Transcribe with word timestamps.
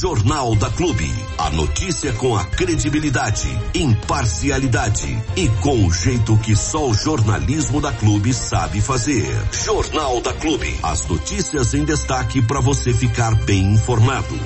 Jornal 0.00 0.54
da 0.54 0.70
Clube. 0.70 1.10
A 1.36 1.50
notícia 1.50 2.12
com 2.12 2.36
a 2.36 2.44
credibilidade, 2.44 3.48
imparcialidade 3.74 5.08
e 5.36 5.48
com 5.60 5.86
o 5.86 5.92
jeito 5.92 6.36
que 6.36 6.54
só 6.54 6.88
o 6.88 6.94
jornalismo 6.94 7.80
da 7.80 7.90
Clube 7.90 8.32
sabe 8.32 8.80
fazer. 8.80 9.26
Jornal 9.50 10.20
da 10.20 10.32
Clube. 10.34 10.72
As 10.84 11.08
notícias 11.08 11.74
em 11.74 11.84
destaque 11.84 12.40
para 12.40 12.60
você 12.60 12.92
ficar 12.92 13.34
bem 13.44 13.72
informado. 13.72 14.38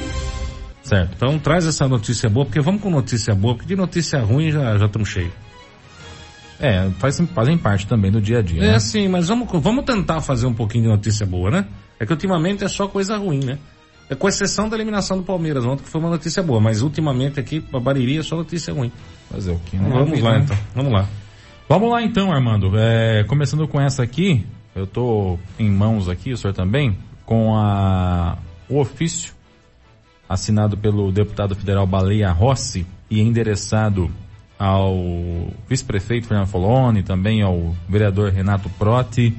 Certo. 0.83 1.13
Então 1.17 1.39
traz 1.39 1.67
essa 1.67 1.87
notícia 1.87 2.31
boa, 2.31 2.47
porque 2.47 2.61
vamos 2.61 2.81
com 2.81 2.89
notícia 2.89 3.35
boa, 3.35 3.55
porque 3.55 3.69
de 3.69 3.77
notícia 3.77 4.23
ruim 4.23 4.51
já 4.51 4.79
já 4.79 4.87
estamos 4.87 5.11
cheios. 5.11 5.33
É, 6.59 6.89
faz, 6.99 7.21
fazem 7.35 7.59
parte 7.59 7.87
também 7.87 8.11
do 8.11 8.23
dia 8.23 8.39
a 8.39 8.43
dia. 8.43 8.63
É 8.63 8.73
né? 8.73 8.79
sim, 8.79 9.07
mas 9.07 9.29
vamos, 9.29 9.49
vamos 9.61 9.85
tentar 9.85 10.23
fazer 10.23 10.47
um 10.47 10.55
pouquinho 10.55 10.85
de 10.85 10.91
notícia 10.91 11.27
boa, 11.27 11.51
né? 11.51 11.67
É 12.01 12.07
que 12.07 12.13
ultimamente 12.13 12.65
é 12.65 12.69
só 12.69 12.89
coisa 12.89 13.19
ruim, 13.19 13.45
né? 13.45 13.59
É 14.13 14.15
com 14.15 14.29
exceção 14.29 14.69
da 14.69 14.77
eliminação 14.77 15.17
do 15.17 15.23
Palmeiras 15.23 15.65
ontem, 15.65 15.85
que 15.85 15.89
foi 15.89 15.99
uma 15.99 16.11
notícia 16.11 16.43
boa, 16.43 16.61
mas 16.61 16.83
ultimamente 16.83 17.41
aqui, 17.41 17.65
a 17.73 17.81
Bariri 17.81 18.19
é 18.19 18.23
só 18.23 18.37
notícia 18.37 18.75
ruim. 18.75 18.93
Fazer 19.31 19.53
o? 19.53 19.61
Então, 19.73 19.89
Não 19.89 19.91
vamos 20.01 20.11
vida, 20.11 20.29
lá 20.29 20.35
né? 20.37 20.45
então, 20.45 20.59
vamos 20.75 20.93
lá. 20.93 21.09
Vamos 21.67 21.91
lá 21.91 22.03
então, 22.03 22.31
Armando. 22.31 22.73
É, 22.77 23.25
começando 23.25 23.67
com 23.67 23.81
essa 23.81 24.03
aqui, 24.03 24.47
eu 24.77 24.87
tô 24.87 25.39
em 25.59 25.71
mãos 25.71 26.11
aqui, 26.11 26.31
o 26.31 26.37
senhor 26.37 26.53
também, 26.53 26.99
com 27.25 27.57
a, 27.57 28.37
o 28.69 28.79
ofício 28.79 29.33
assinado 30.29 30.77
pelo 30.77 31.11
deputado 31.11 31.55
federal 31.55 31.87
Baleia 31.87 32.31
Rossi 32.33 32.87
e 33.11 33.19
endereçado 33.19 34.11
ao 34.59 34.95
vice-prefeito 35.67 36.27
Fernando 36.27 36.49
Foloni, 36.49 37.03
também 37.03 37.41
ao 37.41 37.75
vereador 37.89 38.31
Renato 38.31 38.69
Protti, 38.69 39.35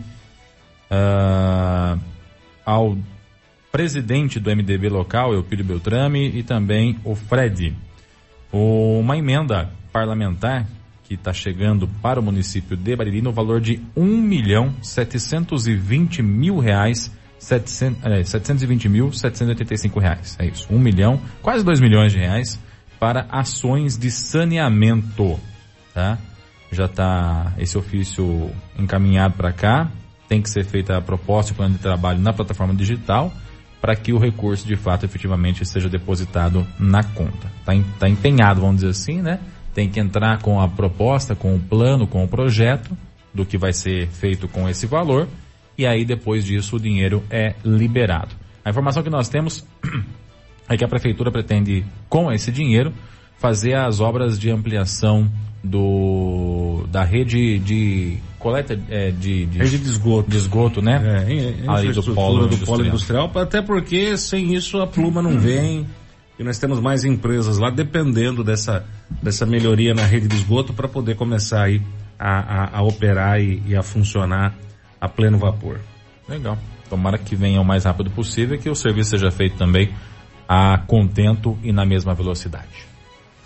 ah, 0.89 1.95
ao 2.65 2.97
presidente 3.73 4.39
do 4.39 4.55
MDB 4.55 4.87
local, 4.87 5.33
Eupílio 5.33 5.65
Beltrame, 5.65 6.29
e 6.37 6.43
também 6.43 6.99
o 7.03 7.15
Fred. 7.15 7.75
Uma 8.51 9.17
emenda 9.17 9.71
parlamentar 9.91 10.67
que 11.03 11.15
está 11.15 11.33
chegando 11.33 11.87
para 11.87 12.19
o 12.19 12.23
município 12.23 12.77
de 12.77 12.95
Bariri 12.95 13.19
no 13.23 13.31
valor 13.31 13.59
de 13.59 13.81
um 13.97 14.15
milhão 14.21 14.71
setecentos 14.83 15.65
mil 15.65 16.59
reais 16.59 17.11
700, 17.39 18.05
é, 18.05 18.23
720 18.23 18.87
mil 18.87 19.11
785 19.11 19.99
reais. 19.99 20.37
É 20.39 20.45
isso. 20.45 20.67
Um 20.71 20.77
milhão, 20.77 21.19
quase 21.41 21.65
dois 21.65 21.79
milhões 21.79 22.11
de 22.11 22.19
reais 22.19 22.59
para 22.99 23.25
ações 23.31 23.97
de 23.97 24.11
saneamento, 24.11 25.39
tá? 25.95 26.19
Já 26.71 26.85
está 26.85 27.53
esse 27.57 27.75
ofício 27.75 28.51
encaminhado 28.77 29.33
para 29.33 29.51
cá. 29.51 29.89
Tem 30.29 30.43
que 30.43 30.49
ser 30.49 30.63
feita 30.63 30.95
a 30.95 31.01
proposta 31.01 31.51
e 31.51 31.55
plano 31.55 31.73
de 31.73 31.81
trabalho 31.81 32.19
na 32.19 32.31
plataforma 32.31 32.75
digital 32.75 33.33
para 33.83 33.97
que 33.97 34.13
o 34.13 34.17
recurso 34.17 34.65
de 34.65 34.77
fato 34.77 35.05
efetivamente 35.05 35.65
seja 35.65 35.89
depositado 35.89 36.65
na 36.79 37.03
conta. 37.03 37.51
Está 37.59 37.73
tá 37.99 38.07
empenhado, 38.07 38.61
vamos 38.61 38.77
dizer 38.77 38.91
assim, 38.91 39.21
né? 39.21 39.41
Tem 39.73 39.89
que 39.89 39.99
entrar 39.99 40.41
com 40.41 40.61
a 40.61 40.69
proposta, 40.69 41.35
com 41.35 41.53
o 41.53 41.59
plano, 41.59 42.07
com 42.07 42.23
o 42.23 42.27
projeto 42.27 42.97
do 43.33 43.45
que 43.45 43.57
vai 43.57 43.73
ser 43.73 44.07
feito 44.07 44.47
com 44.47 44.69
esse 44.69 44.87
valor 44.87 45.27
e 45.77 45.85
aí 45.85 46.05
depois 46.05 46.45
disso 46.45 46.77
o 46.77 46.79
dinheiro 46.79 47.25
é 47.29 47.55
liberado. 47.65 48.33
A 48.63 48.69
informação 48.69 49.03
que 49.03 49.09
nós 49.09 49.27
temos 49.27 49.67
é 50.69 50.77
que 50.77 50.85
a 50.85 50.87
prefeitura 50.87 51.29
pretende, 51.29 51.83
com 52.07 52.31
esse 52.31 52.53
dinheiro, 52.53 52.93
fazer 53.37 53.75
as 53.75 53.99
obras 53.99 54.39
de 54.39 54.49
ampliação 54.49 55.29
do 55.61 56.85
da 56.89 57.03
rede 57.03 57.59
de 57.59 58.17
coleta 58.43 58.77
é, 58.89 59.09
de, 59.09 59.45
de, 59.45 59.57
Rede 59.57 59.77
de 59.77 59.89
esgoto. 59.89 60.29
de 60.29 60.35
esgoto, 60.35 60.81
né? 60.81 61.23
É, 61.25 61.31
em, 61.31 61.63
em 61.63 61.69
Ali 61.69 61.93
do 61.93 62.03
polo 62.13 62.45
do 62.47 62.57
polo 62.57 62.85
industrial. 62.85 63.25
industrial, 63.27 63.31
até 63.35 63.61
porque 63.61 64.17
sem 64.17 64.53
isso 64.53 64.79
a 64.81 64.85
pluma 64.85 65.21
não 65.21 65.39
vem 65.39 65.87
e 66.37 66.43
nós 66.43 66.59
temos 66.59 66.81
mais 66.81 67.05
empresas 67.05 67.57
lá 67.57 67.69
dependendo 67.69 68.43
dessa, 68.43 68.85
dessa 69.21 69.45
melhoria 69.45 69.93
na 69.93 70.03
rede 70.03 70.27
de 70.27 70.35
esgoto 70.35 70.73
para 70.73 70.89
poder 70.89 71.15
começar 71.15 71.63
aí 71.63 71.81
a, 72.19 72.77
a, 72.77 72.79
a 72.79 72.83
operar 72.83 73.39
e, 73.39 73.63
e 73.65 73.75
a 73.75 73.81
funcionar 73.81 74.53
a 74.99 75.07
pleno 75.07 75.37
vapor. 75.37 75.79
Legal. 76.27 76.57
Tomara 76.89 77.17
que 77.17 77.35
venha 77.35 77.61
o 77.61 77.65
mais 77.65 77.85
rápido 77.85 78.11
possível 78.11 78.55
e 78.55 78.59
que 78.59 78.69
o 78.69 78.75
serviço 78.75 79.11
seja 79.11 79.31
feito 79.31 79.57
também 79.57 79.93
a 80.47 80.77
contento 80.77 81.57
e 81.63 81.71
na 81.71 81.85
mesma 81.85 82.13
velocidade. 82.13 82.92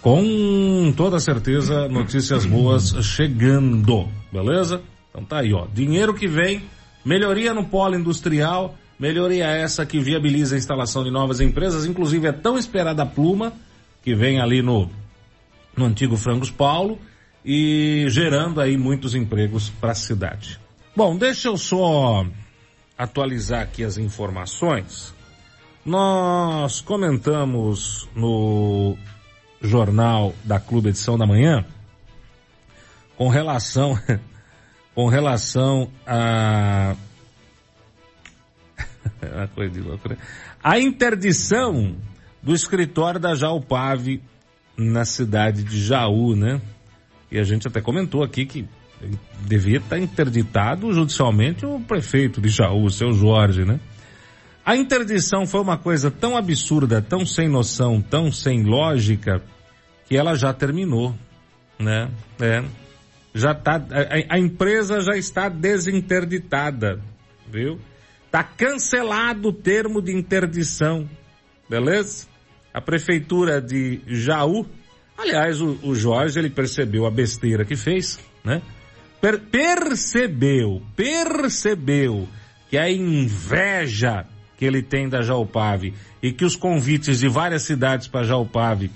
Com 0.02 0.94
toda 0.96 1.19
certeza, 1.19 1.88
notícias 1.88 2.46
boas 2.46 2.94
chegando, 3.03 4.08
beleza? 4.31 4.81
Então 5.09 5.24
tá 5.24 5.40
aí, 5.40 5.53
ó. 5.53 5.66
Dinheiro 5.74 6.13
que 6.13 6.28
vem, 6.28 6.63
melhoria 7.03 7.53
no 7.53 7.66
polo 7.66 7.96
industrial, 7.96 8.75
melhoria 9.00 9.46
essa 9.46 9.85
que 9.85 10.00
viabiliza 10.00 10.56
a 10.56 10.58
instalação 10.58 11.03
de 11.03 11.09
novas 11.09 11.41
empresas, 11.41 11.85
inclusive 11.85 12.28
é 12.28 12.31
tão 12.31 12.58
esperada 12.58 13.03
a 13.03 13.06
pluma, 13.06 13.53
que 14.03 14.13
vem 14.13 14.40
ali 14.40 14.62
no, 14.62 14.90
no 15.75 15.85
antigo 15.85 16.16
Frangos 16.16 16.52
Paulo, 16.52 17.00
e 17.44 18.06
gerando 18.09 18.62
aí 18.62 18.78
muitos 18.78 19.16
empregos 19.16 19.69
para 19.69 19.91
a 19.91 19.96
cidade. 19.96 20.59
Bom, 20.96 21.18
deixa 21.18 21.47
eu 21.47 21.58
só 21.58 22.25
atualizar 22.97 23.62
aqui 23.62 23.84
as 23.84 23.97
informações. 23.97 25.14
Nós 25.85 26.81
comentamos 26.81 28.09
no 28.16 28.97
jornal 29.62 30.34
da 30.44 30.59
Clube 30.59 30.90
Edição 30.90 31.18
da 31.18 31.25
Manhã 31.25 31.66
com 33.16 33.28
relação 33.29 34.00
com 34.94 35.07
relação 35.07 35.90
a 36.06 36.95
uma 39.35 39.47
coisa 39.47 39.73
de 39.73 39.81
louco, 39.81 40.09
né? 40.09 40.17
a 40.63 40.79
interdição 40.79 41.96
do 42.41 42.53
escritório 42.53 43.19
da 43.19 43.35
Jaupave 43.35 44.22
na 44.78 45.06
cidade 45.06 45.63
de 45.63 45.84
Jaú, 45.84 46.35
né? 46.35 46.62
E 47.31 47.40
a 47.40 47.44
gente 47.44 47.67
até 47.67 47.81
comentou 47.81 48.23
aqui 48.23 48.46
que 48.46 48.67
devia 49.41 49.78
estar 49.78 49.97
interditado 49.97 50.94
judicialmente 50.94 51.66
o 51.66 51.79
prefeito 51.79 52.40
de 52.40 52.50
Jaú, 52.50 52.85
o 52.85 52.91
seu 52.91 53.12
Jorge, 53.12 53.66
né? 53.66 53.79
A 54.67 54.75
interdição 54.75 55.47
foi 55.47 55.61
uma 55.61 55.78
coisa 55.78 56.11
tão 56.11 56.35
absurda, 56.35 57.01
tão 57.01 57.25
sem 57.25 57.47
noção, 57.47 58.01
tão 58.01 58.29
sem 58.29 58.63
lógica, 58.63 59.41
que 60.03 60.17
ela 60.17 60.35
já 60.35 60.53
terminou, 60.53 61.16
né? 61.79 62.11
É. 62.38 62.66
Já 63.33 63.55
tá, 63.55 63.75
a, 63.78 64.35
a 64.35 64.38
empresa 64.38 65.00
já 65.00 65.16
está 65.16 65.47
desinterditada, 65.47 67.00
viu? 67.50 67.79
Tá 68.29 68.44
cancelado 68.44 69.47
o 69.47 69.53
termo 69.53 70.01
de 70.01 70.13
interdição, 70.13 71.09
beleza? 71.69 72.28
A 72.73 72.81
prefeitura 72.81 73.61
de 73.61 74.01
Jaú, 74.05 74.66
aliás, 75.17 75.61
o, 75.61 75.79
o 75.81 75.95
Jorge, 75.95 76.39
ele 76.39 76.49
percebeu 76.49 77.05
a 77.05 77.09
besteira 77.09 77.63
que 77.63 77.78
fez, 77.78 78.19
né? 78.44 78.61
Per 79.22 79.39
percebeu, 79.39 80.81
percebeu 80.94 82.28
que 82.69 82.78
a 82.78 82.91
inveja 82.91 84.25
que 84.57 84.66
ele 84.66 84.81
tem 84.81 85.07
da 85.07 85.22
Jaupave 85.22 85.94
e 86.22 86.34
que 86.34 86.44
os 86.44 86.56
convites 86.56 87.19
de 87.19 87.29
várias 87.29 87.62
cidades 87.62 88.07
para 88.07 88.25
Jaupave 88.25 88.91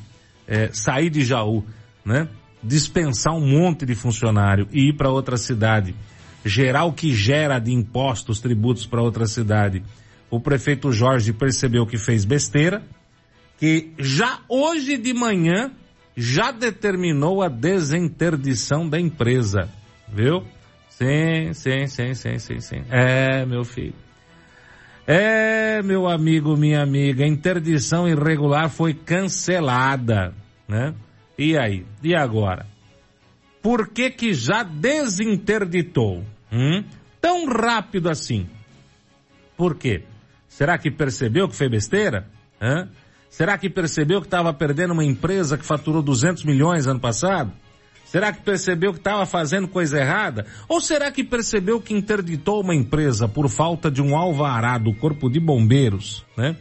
é, 0.47 0.69
sair 0.73 1.09
de 1.09 1.23
Jaú, 1.23 1.63
né? 2.03 2.27
Dispensar 2.63 3.33
um 3.33 3.45
monte 3.45 3.85
de 3.85 3.95
funcionário 3.95 4.67
e 4.71 4.89
ir 4.89 4.93
para 4.93 5.09
outra 5.09 5.37
cidade, 5.37 5.95
gerar 6.43 6.85
o 6.85 6.93
que 6.93 7.13
gera 7.13 7.59
de 7.59 7.71
impostos, 7.71 8.39
tributos 8.39 8.85
para 8.85 9.01
outra 9.01 9.25
cidade. 9.27 9.83
O 10.29 10.39
prefeito 10.39 10.91
Jorge 10.91 11.31
percebeu 11.31 11.85
que 11.85 11.97
fez 11.97 12.25
besteira, 12.25 12.83
que 13.59 13.91
já 13.99 14.39
hoje 14.49 14.97
de 14.97 15.13
manhã 15.13 15.71
já 16.15 16.51
determinou 16.51 17.41
a 17.41 17.47
desinterdição 17.47 18.87
da 18.87 18.99
empresa, 18.99 19.69
viu? 20.11 20.43
Sim, 20.89 21.53
sim, 21.53 21.87
sim, 21.87 22.13
sim, 22.13 22.37
sim, 22.39 22.59
sim. 22.59 22.83
É, 22.89 23.45
meu 23.45 23.63
filho. 23.63 23.93
É, 25.13 25.81
meu 25.81 26.07
amigo, 26.07 26.55
minha 26.55 26.81
amiga, 26.81 27.27
interdição 27.27 28.07
irregular 28.07 28.69
foi 28.69 28.93
cancelada, 28.93 30.33
né? 30.65 30.95
E 31.37 31.57
aí? 31.57 31.85
E 32.01 32.15
agora? 32.15 32.65
Por 33.61 33.89
que 33.89 34.09
que 34.09 34.33
já 34.33 34.63
desinterditou? 34.63 36.23
Hum? 36.49 36.85
Tão 37.19 37.45
rápido 37.45 38.09
assim? 38.09 38.47
Por 39.57 39.75
quê? 39.75 40.03
Será 40.47 40.77
que 40.77 40.89
percebeu 40.89 41.49
que 41.49 41.57
foi 41.57 41.67
besteira? 41.67 42.25
Hã? 42.61 42.87
Será 43.29 43.57
que 43.57 43.69
percebeu 43.69 44.21
que 44.21 44.27
estava 44.27 44.53
perdendo 44.53 44.93
uma 44.93 45.03
empresa 45.03 45.57
que 45.57 45.65
faturou 45.65 46.01
200 46.01 46.45
milhões 46.45 46.87
ano 46.87 47.01
passado? 47.01 47.51
Será 48.11 48.33
que 48.33 48.41
percebeu 48.41 48.91
que 48.91 48.99
estava 48.99 49.25
fazendo 49.25 49.69
coisa 49.69 49.97
errada? 49.97 50.45
Ou 50.67 50.81
será 50.81 51.09
que 51.09 51.23
percebeu 51.23 51.79
que 51.79 51.93
interditou 51.93 52.61
uma 52.61 52.75
empresa 52.75 53.25
por 53.25 53.47
falta 53.47 53.89
de 53.89 54.01
um 54.01 54.17
alvará 54.17 54.77
do 54.77 54.93
Corpo 54.93 55.29
de 55.29 55.39
Bombeiros, 55.39 56.25
né? 56.35 56.57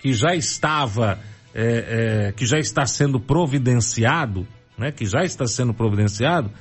Que 0.00 0.12
já 0.12 0.32
estava, 0.32 1.18
é, 1.52 2.28
é, 2.28 2.32
que 2.32 2.46
já 2.46 2.56
está 2.56 2.86
sendo 2.86 3.18
providenciado, 3.18 4.46
né? 4.78 4.92
Que 4.92 5.04
já 5.04 5.24
está 5.24 5.44
sendo 5.44 5.74
providenciado, 5.74 6.52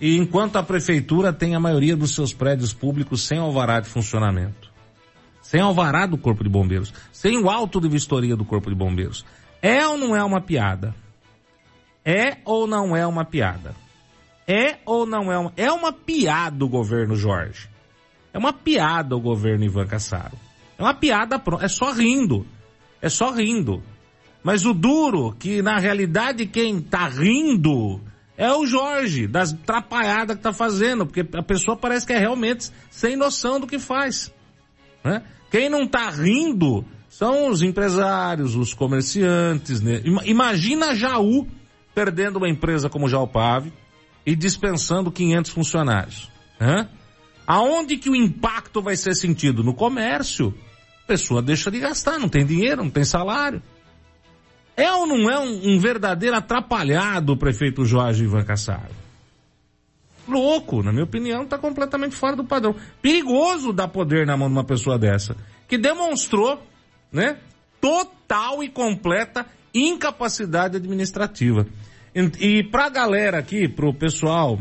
e 0.00 0.16
enquanto 0.16 0.56
a 0.56 0.62
prefeitura 0.62 1.30
tem 1.30 1.54
a 1.54 1.60
maioria 1.60 1.94
dos 1.94 2.14
seus 2.14 2.32
prédios 2.32 2.72
públicos 2.72 3.20
sem 3.20 3.36
alvará 3.36 3.78
de 3.78 3.90
funcionamento. 3.90 4.72
sem 5.42 5.60
alvará 5.60 6.06
do 6.06 6.16
Corpo 6.16 6.42
de 6.42 6.48
Bombeiros, 6.48 6.94
sem 7.12 7.36
o 7.36 7.50
auto 7.50 7.78
de 7.78 7.90
vistoria 7.90 8.34
do 8.34 8.44
Corpo 8.46 8.70
de 8.70 8.74
Bombeiros. 8.74 9.22
É 9.60 9.86
ou 9.86 9.98
não 9.98 10.16
é 10.16 10.24
uma 10.24 10.40
piada? 10.40 10.94
É 12.02 12.38
ou 12.46 12.66
não 12.66 12.96
é 12.96 13.06
uma 13.06 13.22
piada? 13.22 13.81
É 14.52 14.80
ou 14.84 15.06
não 15.06 15.32
é 15.32 15.38
uma... 15.38 15.52
É 15.56 15.72
uma 15.72 15.90
piada 15.90 16.62
o 16.62 16.68
governo 16.68 17.16
Jorge. 17.16 17.70
É 18.34 18.38
uma 18.38 18.52
piada 18.52 19.16
o 19.16 19.20
governo 19.20 19.64
Ivan 19.64 19.86
Cassaro. 19.86 20.36
É 20.76 20.82
uma 20.82 20.92
piada 20.92 21.38
pronta. 21.38 21.64
É 21.64 21.68
só 21.68 21.90
rindo. 21.90 22.46
É 23.00 23.08
só 23.08 23.30
rindo. 23.30 23.82
Mas 24.44 24.66
o 24.66 24.74
duro, 24.74 25.34
que 25.38 25.62
na 25.62 25.78
realidade 25.78 26.44
quem 26.44 26.82
tá 26.82 27.08
rindo 27.08 27.98
é 28.36 28.52
o 28.52 28.66
Jorge, 28.66 29.26
das 29.26 29.52
trapalhadas 29.52 30.36
que 30.36 30.42
tá 30.42 30.52
fazendo, 30.52 31.06
porque 31.06 31.24
a 31.34 31.42
pessoa 31.42 31.74
parece 31.74 32.06
que 32.06 32.12
é 32.12 32.18
realmente 32.18 32.70
sem 32.90 33.16
noção 33.16 33.58
do 33.58 33.66
que 33.66 33.78
faz. 33.78 34.30
Né? 35.02 35.22
Quem 35.50 35.70
não 35.70 35.86
tá 35.86 36.10
rindo 36.10 36.84
são 37.08 37.48
os 37.48 37.62
empresários, 37.62 38.54
os 38.54 38.74
comerciantes. 38.74 39.80
Né? 39.80 40.02
Imagina 40.26 40.94
Jaú 40.94 41.46
perdendo 41.94 42.36
uma 42.36 42.50
empresa 42.50 42.90
como 42.90 43.08
Jalpave 43.08 43.72
e 44.24 44.36
dispensando 44.36 45.10
500 45.10 45.50
funcionários. 45.50 46.30
Né? 46.58 46.88
Aonde 47.46 47.96
que 47.96 48.08
o 48.08 48.16
impacto 48.16 48.80
vai 48.80 48.96
ser 48.96 49.14
sentido? 49.14 49.62
No 49.62 49.74
comércio. 49.74 50.54
A 51.04 51.06
pessoa 51.06 51.42
deixa 51.42 51.70
de 51.70 51.80
gastar, 51.80 52.18
não 52.18 52.28
tem 52.28 52.46
dinheiro, 52.46 52.82
não 52.82 52.90
tem 52.90 53.04
salário. 53.04 53.62
É 54.76 54.90
ou 54.92 55.06
não 55.06 55.28
é 55.28 55.38
um, 55.38 55.74
um 55.74 55.78
verdadeiro 55.78 56.36
atrapalhado 56.36 57.32
o 57.32 57.36
prefeito 57.36 57.84
Jorge 57.84 58.24
Ivan 58.24 58.44
Cassaro? 58.44 59.02
Louco, 60.26 60.82
na 60.82 60.92
minha 60.92 61.04
opinião, 61.04 61.42
está 61.42 61.58
completamente 61.58 62.14
fora 62.14 62.36
do 62.36 62.44
padrão. 62.44 62.74
Perigoso 63.00 63.72
dar 63.72 63.88
poder 63.88 64.26
na 64.26 64.36
mão 64.36 64.48
de 64.48 64.54
uma 64.54 64.64
pessoa 64.64 64.98
dessa, 64.98 65.36
que 65.68 65.76
demonstrou, 65.76 66.62
né, 67.10 67.38
total 67.80 68.62
e 68.62 68.68
completa 68.68 69.44
incapacidade 69.74 70.76
administrativa. 70.76 71.66
E, 72.14 72.58
e 72.58 72.62
para 72.62 72.86
a 72.86 72.90
galera 72.90 73.38
aqui, 73.38 73.68
para 73.68 73.86
o 73.86 73.94
pessoal, 73.94 74.58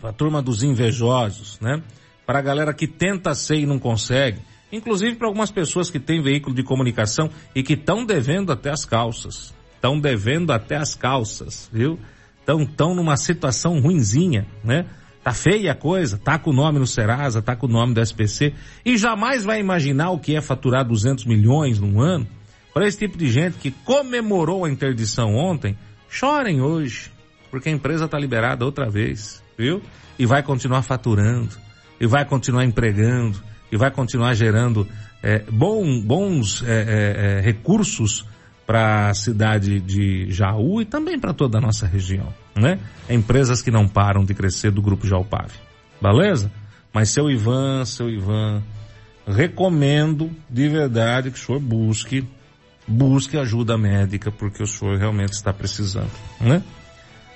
para 0.00 0.10
a 0.10 0.12
turma 0.12 0.40
dos 0.40 0.62
invejosos, 0.62 1.58
né, 1.60 1.82
para 2.26 2.38
a 2.38 2.42
galera 2.42 2.72
que 2.72 2.86
tenta 2.86 3.34
ser 3.34 3.56
e 3.56 3.66
não 3.66 3.78
consegue, 3.78 4.40
Inclusive 4.70 5.16
para 5.16 5.26
algumas 5.26 5.50
pessoas 5.50 5.90
que 5.90 5.98
têm 5.98 6.22
veículo 6.22 6.54
de 6.54 6.62
comunicação 6.62 7.30
e 7.54 7.62
que 7.62 7.72
estão 7.72 8.04
devendo 8.04 8.52
até 8.52 8.70
as 8.70 8.84
calças. 8.84 9.54
Estão 9.74 9.98
devendo 9.98 10.52
até 10.52 10.76
as 10.76 10.94
calças, 10.94 11.70
viu? 11.72 11.98
Estão 12.40 12.66
tão 12.66 12.94
numa 12.94 13.16
situação 13.16 13.80
ruinzinha, 13.80 14.46
né? 14.62 14.84
Tá 15.22 15.32
feia 15.32 15.72
a 15.72 15.74
coisa, 15.74 16.18
tá 16.18 16.38
com 16.38 16.50
o 16.50 16.54
nome 16.54 16.78
no 16.78 16.86
Serasa, 16.86 17.42
tá 17.42 17.56
com 17.56 17.66
o 17.66 17.70
nome 17.70 17.94
do 17.94 18.00
SPC 18.00 18.54
e 18.84 18.96
jamais 18.96 19.44
vai 19.44 19.60
imaginar 19.60 20.10
o 20.10 20.18
que 20.18 20.36
é 20.36 20.40
faturar 20.40 20.86
200 20.86 21.24
milhões 21.24 21.78
num 21.78 22.00
ano. 22.00 22.26
Para 22.72 22.86
esse 22.86 22.98
tipo 22.98 23.16
de 23.16 23.30
gente 23.30 23.58
que 23.58 23.70
comemorou 23.70 24.64
a 24.64 24.70
interdição 24.70 25.34
ontem, 25.34 25.76
chorem 26.08 26.60
hoje, 26.60 27.10
porque 27.50 27.68
a 27.68 27.72
empresa 27.72 28.04
está 28.04 28.18
liberada 28.18 28.64
outra 28.64 28.88
vez, 28.88 29.42
viu? 29.56 29.82
E 30.18 30.26
vai 30.26 30.42
continuar 30.42 30.82
faturando, 30.82 31.56
e 32.00 32.06
vai 32.06 32.24
continuar 32.24 32.64
empregando, 32.64 33.42
e 33.70 33.76
vai 33.76 33.90
continuar 33.90 34.34
gerando 34.34 34.86
é, 35.22 35.40
bom, 35.50 36.00
bons 36.00 36.62
é, 36.62 36.72
é, 36.72 37.38
é 37.38 37.40
recursos 37.40 38.24
para 38.66 39.08
a 39.08 39.14
cidade 39.14 39.80
de 39.80 40.30
Jaú 40.30 40.82
e 40.82 40.84
também 40.84 41.18
para 41.18 41.32
toda 41.32 41.56
a 41.56 41.60
nossa 41.60 41.86
região, 41.86 42.32
né? 42.54 42.78
Empresas 43.08 43.62
que 43.62 43.70
não 43.70 43.88
param 43.88 44.24
de 44.24 44.34
crescer 44.34 44.70
do 44.70 44.82
grupo 44.82 45.06
Jalpave, 45.06 45.54
beleza? 46.02 46.52
Mas 46.92 47.08
seu 47.08 47.30
Ivan, 47.30 47.84
seu 47.86 48.10
Ivan, 48.10 48.62
recomendo 49.26 50.30
de 50.50 50.68
verdade 50.68 51.30
que 51.30 51.38
o 51.38 51.40
senhor 51.40 51.60
busque, 51.60 52.26
busque 52.88 53.36
ajuda 53.36 53.76
médica 53.76 54.30
porque 54.30 54.62
o 54.62 54.66
senhor 54.66 54.96
realmente 54.96 55.32
está 55.32 55.52
precisando, 55.52 56.10
né? 56.40 56.62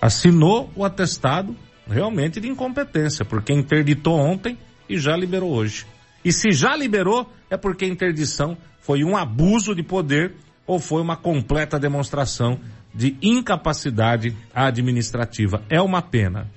Assinou 0.01 0.71
o 0.75 0.85
atestado 0.85 1.55
realmente 1.87 2.41
de 2.41 2.49
incompetência, 2.49 3.25
porque 3.25 3.53
interditou 3.53 4.19
ontem 4.19 4.59
e 4.89 4.99
já 4.99 5.17
liberou 5.17 5.53
hoje. 5.53 5.87
E 6.25 6.33
se 6.33 6.51
já 6.53 6.77
liberou, 6.77 7.31
é 7.51 7.57
porque 7.57 7.85
a 7.85 7.89
interdição 7.89 8.57
foi 8.81 9.05
um 9.05 9.17
abuso 9.17 9.75
de 9.75 9.83
poder 9.83 10.35
ou 10.67 10.79
foi 10.79 11.03
uma 11.03 11.17
completa 11.17 11.79
demonstração 11.79 12.59
de 12.95 13.17
incapacidade 13.23 14.37
administrativa. 14.55 15.63
É 15.69 15.81
uma 15.81 16.03
pena. 16.03 16.49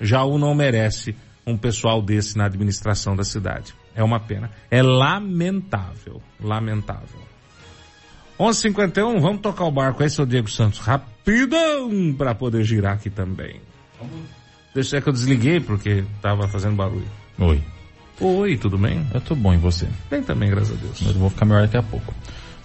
Jaú 0.00 0.38
não 0.38 0.54
merece 0.54 1.14
um 1.46 1.56
pessoal 1.56 2.02
desse 2.02 2.36
na 2.36 2.46
administração 2.46 3.16
da 3.16 3.24
cidade. 3.24 3.74
É 3.94 4.02
uma 4.02 4.20
pena. 4.20 4.50
É 4.70 4.82
lamentável. 4.82 6.22
Lamentável. 6.40 7.20
11:51, 8.38 9.20
vamos 9.20 9.40
tocar 9.40 9.64
o 9.64 9.70
barco 9.70 10.02
aí, 10.02 10.10
seu 10.10 10.24
Diego 10.24 10.48
Santos, 10.48 10.78
rapidão 10.78 12.14
para 12.16 12.34
poder 12.34 12.62
girar 12.62 12.94
aqui 12.94 13.10
também. 13.10 13.60
Deixa 14.74 15.00
que 15.00 15.08
eu 15.08 15.12
desliguei 15.12 15.58
porque 15.58 16.04
tava 16.22 16.46
fazendo 16.46 16.76
barulho. 16.76 17.06
Oi. 17.38 17.60
Oi, 18.20 18.56
tudo 18.56 18.78
bem? 18.78 19.04
Eu 19.12 19.20
tô 19.20 19.34
bom, 19.34 19.54
e 19.54 19.56
você? 19.56 19.88
Bem 20.10 20.22
também, 20.22 20.50
graças 20.50 20.72
a 20.72 20.80
Deus. 20.80 21.00
Eu 21.00 21.14
vou 21.14 21.30
ficar 21.30 21.44
melhor 21.44 21.62
daqui 21.62 21.76
a 21.76 21.82
pouco. 21.82 22.14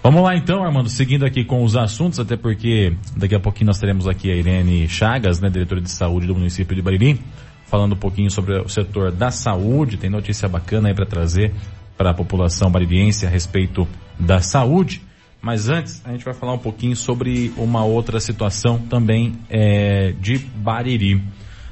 Vamos 0.02 0.22
lá 0.22 0.36
então, 0.36 0.62
Armando, 0.62 0.88
seguindo 0.88 1.24
aqui 1.24 1.44
com 1.44 1.64
os 1.64 1.76
assuntos, 1.76 2.20
até 2.20 2.36
porque 2.36 2.94
daqui 3.16 3.34
a 3.34 3.40
pouquinho 3.40 3.68
nós 3.68 3.78
teremos 3.78 4.06
aqui 4.06 4.30
a 4.30 4.36
Irene 4.36 4.86
Chagas, 4.88 5.40
né, 5.40 5.48
diretora 5.48 5.80
de 5.80 5.90
saúde 5.90 6.26
do 6.26 6.34
município 6.34 6.76
de 6.76 6.82
Bariri, 6.82 7.20
falando 7.66 7.94
um 7.94 7.98
pouquinho 7.98 8.30
sobre 8.30 8.54
o 8.60 8.68
setor 8.68 9.10
da 9.10 9.30
saúde, 9.30 9.96
tem 9.96 10.10
notícia 10.10 10.48
bacana 10.48 10.88
aí 10.88 10.94
para 10.94 11.06
trazer 11.06 11.52
para 11.96 12.10
a 12.10 12.14
população 12.14 12.70
baririense 12.70 13.24
a 13.24 13.30
respeito 13.30 13.88
da 14.18 14.40
saúde. 14.40 15.00
Mas 15.44 15.68
antes, 15.68 16.00
a 16.06 16.10
gente 16.10 16.24
vai 16.24 16.32
falar 16.32 16.54
um 16.54 16.58
pouquinho 16.58 16.96
sobre 16.96 17.52
uma 17.58 17.84
outra 17.84 18.18
situação 18.18 18.78
também 18.78 19.38
é, 19.50 20.12
de 20.12 20.38
Bariri. 20.38 21.22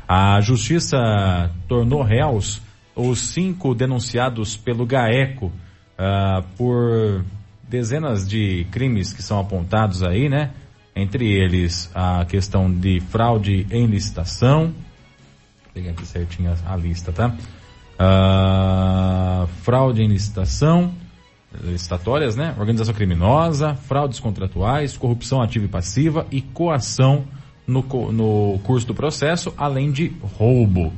A 0.07 0.39
justiça 0.43 1.51
tornou 1.67 2.03
réus 2.03 2.61
os 2.95 3.19
cinco 3.19 3.75
denunciados 3.75 4.59
pelo 4.59 4.85
GAECO 4.85 5.47
uh, 5.47 6.43
por 6.55 7.25
dezenas 7.67 8.29
de 8.29 8.67
crimes 8.71 9.11
que 9.15 9.23
são 9.23 9.41
apontados 9.41 10.03
aí, 10.03 10.29
né? 10.29 10.51
Entre 10.95 11.33
eles 11.33 11.91
a 11.95 12.27
questão 12.27 12.71
de 12.71 13.01
fraude 13.01 13.67
em 13.71 13.87
licitação. 13.87 14.75
Pegar 15.73 15.93
aqui 15.93 16.05
certinho 16.05 16.53
a, 16.67 16.75
a 16.75 16.77
lista, 16.77 17.11
tá? 17.11 17.35
Uh, 17.99 19.47
fraude 19.63 20.03
em 20.03 20.09
licitação, 20.09 20.93
licitatórias, 21.61 22.37
né? 22.37 22.55
Organização 22.59 22.95
criminosa, 22.95 23.75
fraudes 23.75 24.19
contratuais, 24.19 24.97
corrupção 24.97 25.43
ativa 25.43 25.65
e 25.65 25.69
passiva 25.69 26.27
e 26.31 26.41
coação 26.41 27.25
no, 27.67 27.82
no 28.13 28.59
curso 28.65 28.87
do 28.87 28.94
processo, 28.94 29.53
além 29.56 29.91
de 29.91 30.13
roubo. 30.39 30.93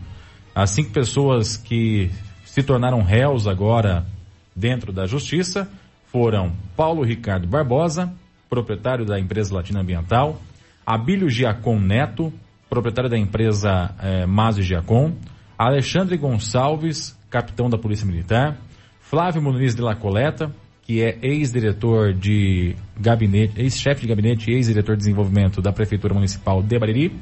As 0.54 0.70
cinco 0.70 0.90
pessoas 0.90 1.56
que 1.56 2.10
se 2.44 2.62
tornaram 2.62 3.02
réus 3.02 3.46
agora 3.46 4.06
dentro 4.54 4.92
da 4.92 5.06
justiça 5.06 5.68
foram 6.06 6.52
Paulo 6.76 7.02
Ricardo 7.02 7.46
Barbosa, 7.46 8.12
proprietário 8.48 9.04
da 9.04 9.18
empresa 9.18 9.54
Latina 9.54 9.80
Ambiental, 9.80 10.40
Abílio 10.86 11.28
Giacom 11.28 11.80
Neto, 11.80 12.32
proprietário 12.70 13.10
da 13.10 13.18
empresa 13.18 13.90
eh, 14.00 14.62
Giacom, 14.62 15.12
Alexandre 15.58 16.16
Gonçalves, 16.16 17.18
capitão 17.30 17.68
da 17.68 17.78
Polícia 17.78 18.06
Militar, 18.06 18.56
Flávio 19.04 19.42
Muniz 19.42 19.74
de 19.74 19.82
la 19.82 19.94
Coleta, 19.94 20.50
que 20.82 21.02
é 21.02 21.18
ex-diretor 21.22 22.14
de 22.14 22.74
gabinete, 22.98 23.60
ex-chefe 23.60 24.00
de 24.00 24.08
gabinete 24.08 24.50
e 24.50 24.54
ex-diretor 24.54 24.96
de 24.96 25.00
desenvolvimento 25.00 25.60
da 25.60 25.72
Prefeitura 25.72 26.14
Municipal 26.14 26.62
de 26.62 26.78
Bariri, 26.78 27.12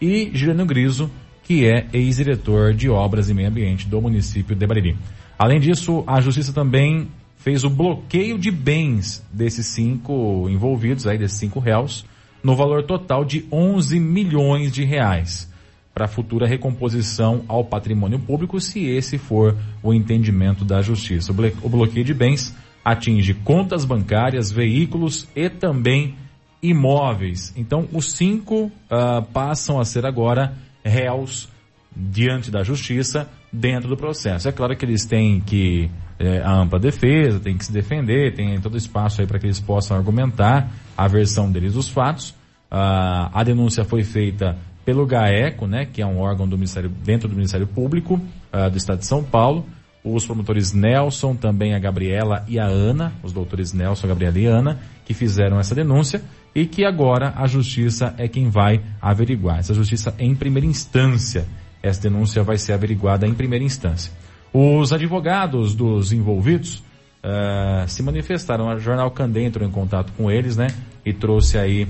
e 0.00 0.30
Juliano 0.34 0.66
Griso, 0.66 1.08
que 1.44 1.66
é 1.66 1.86
ex-diretor 1.92 2.74
de 2.74 2.90
obras 2.90 3.30
e 3.30 3.34
meio 3.34 3.48
ambiente 3.48 3.88
do 3.88 4.00
município 4.02 4.56
de 4.56 4.66
Bariri. 4.66 4.96
Além 5.38 5.60
disso, 5.60 6.02
a 6.06 6.20
justiça 6.20 6.52
também 6.52 7.08
fez 7.36 7.62
o 7.62 7.70
bloqueio 7.70 8.36
de 8.36 8.50
bens 8.50 9.24
desses 9.32 9.66
cinco 9.66 10.48
envolvidos, 10.50 11.06
aí 11.06 11.16
desses 11.16 11.38
cinco 11.38 11.60
réus, 11.60 12.04
no 12.42 12.56
valor 12.56 12.82
total 12.82 13.24
de 13.24 13.46
11 13.52 14.00
milhões 14.00 14.72
de 14.72 14.84
reais 14.84 15.49
para 15.92 16.06
futura 16.06 16.46
recomposição 16.46 17.44
ao 17.48 17.64
patrimônio 17.64 18.18
público, 18.18 18.60
se 18.60 18.86
esse 18.86 19.18
for 19.18 19.56
o 19.82 19.92
entendimento 19.92 20.64
da 20.64 20.80
justiça. 20.80 21.32
O 21.62 21.68
bloqueio 21.68 22.04
de 22.04 22.14
bens 22.14 22.54
atinge 22.84 23.34
contas 23.34 23.84
bancárias, 23.84 24.50
veículos 24.50 25.28
e 25.34 25.48
também 25.50 26.14
imóveis. 26.62 27.52
Então, 27.56 27.88
os 27.92 28.12
cinco 28.12 28.64
uh, 28.64 29.22
passam 29.32 29.80
a 29.80 29.84
ser 29.84 30.06
agora 30.06 30.54
réus 30.84 31.48
diante 31.94 32.50
da 32.50 32.62
justiça 32.62 33.28
dentro 33.52 33.88
do 33.88 33.96
processo. 33.96 34.48
É 34.48 34.52
claro 34.52 34.76
que 34.76 34.84
eles 34.84 35.04
têm 35.04 35.40
que 35.40 35.90
é, 36.18 36.40
a 36.42 36.52
ampla 36.52 36.78
defesa, 36.78 37.40
tem 37.40 37.56
que 37.56 37.64
se 37.64 37.72
defender, 37.72 38.34
tem 38.34 38.60
todo 38.60 38.76
espaço 38.76 39.20
aí 39.20 39.26
para 39.26 39.38
que 39.38 39.46
eles 39.46 39.58
possam 39.58 39.96
argumentar 39.96 40.70
a 40.96 41.08
versão 41.08 41.50
deles 41.50 41.72
dos 41.72 41.88
fatos. 41.88 42.34
Ah, 42.70 43.30
a 43.32 43.42
denúncia 43.42 43.84
foi 43.84 44.04
feita 44.04 44.56
pelo 44.84 45.06
GAECO, 45.06 45.66
né, 45.66 45.86
que 45.86 46.02
é 46.02 46.06
um 46.06 46.18
órgão 46.18 46.48
do 46.48 46.56
Ministério, 46.56 46.90
dentro 47.04 47.28
do 47.28 47.34
Ministério 47.34 47.66
Público 47.66 48.20
ah, 48.52 48.68
do 48.68 48.76
Estado 48.76 48.98
de 48.98 49.06
São 49.06 49.22
Paulo. 49.22 49.66
os 50.02 50.24
promotores 50.24 50.72
Nelson, 50.72 51.36
também 51.36 51.74
a 51.74 51.78
Gabriela 51.78 52.44
e 52.48 52.58
a 52.58 52.64
Ana, 52.64 53.12
os 53.22 53.32
doutores 53.32 53.72
Nelson, 53.72 54.08
Gabriela 54.08 54.38
e 54.38 54.46
Ana, 54.46 54.78
que 55.04 55.12
fizeram 55.12 55.60
essa 55.60 55.74
denúncia 55.74 56.22
e 56.54 56.66
que 56.66 56.84
agora 56.84 57.32
a 57.36 57.46
justiça 57.46 58.14
é 58.18 58.26
quem 58.26 58.48
vai 58.48 58.80
averiguar. 59.00 59.58
Essa 59.58 59.74
justiça 59.74 60.14
em 60.18 60.34
primeira 60.34 60.66
instância. 60.66 61.46
Essa 61.82 62.02
denúncia 62.02 62.42
vai 62.42 62.58
ser 62.58 62.72
averiguada 62.72 63.26
em 63.26 63.34
primeira 63.34 63.64
instância. 63.64 64.12
Os 64.52 64.92
advogados 64.92 65.74
dos 65.74 66.12
envolvidos 66.12 66.82
uh, 67.24 67.88
se 67.88 68.02
manifestaram. 68.02 68.68
O 68.68 68.78
jornal 68.78 69.10
Candê 69.10 69.44
entrou 69.44 69.66
em 69.66 69.70
contato 69.70 70.12
com 70.16 70.30
eles, 70.30 70.56
né? 70.56 70.68
E 71.04 71.12
trouxe 71.12 71.56
aí 71.56 71.86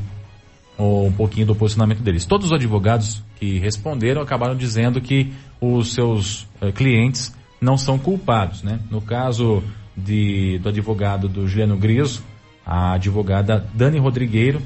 um 0.80 1.12
pouquinho 1.12 1.46
do 1.46 1.54
posicionamento 1.54 2.00
deles. 2.02 2.24
Todos 2.24 2.46
os 2.48 2.52
advogados 2.52 3.22
que 3.36 3.58
responderam 3.58 4.22
acabaram 4.22 4.56
dizendo 4.56 5.00
que 5.00 5.32
os 5.60 5.92
seus 5.92 6.42
uh, 6.62 6.72
clientes 6.74 7.34
não 7.60 7.76
são 7.76 7.98
culpados, 7.98 8.62
né? 8.62 8.80
No 8.90 9.00
caso 9.00 9.62
de, 9.96 10.58
do 10.58 10.70
advogado 10.70 11.28
do 11.28 11.46
Juliano 11.46 11.76
Griso, 11.76 12.22
a 12.64 12.92
advogada 12.94 13.66
Dani 13.74 13.98
Rodrigueiro 13.98 14.62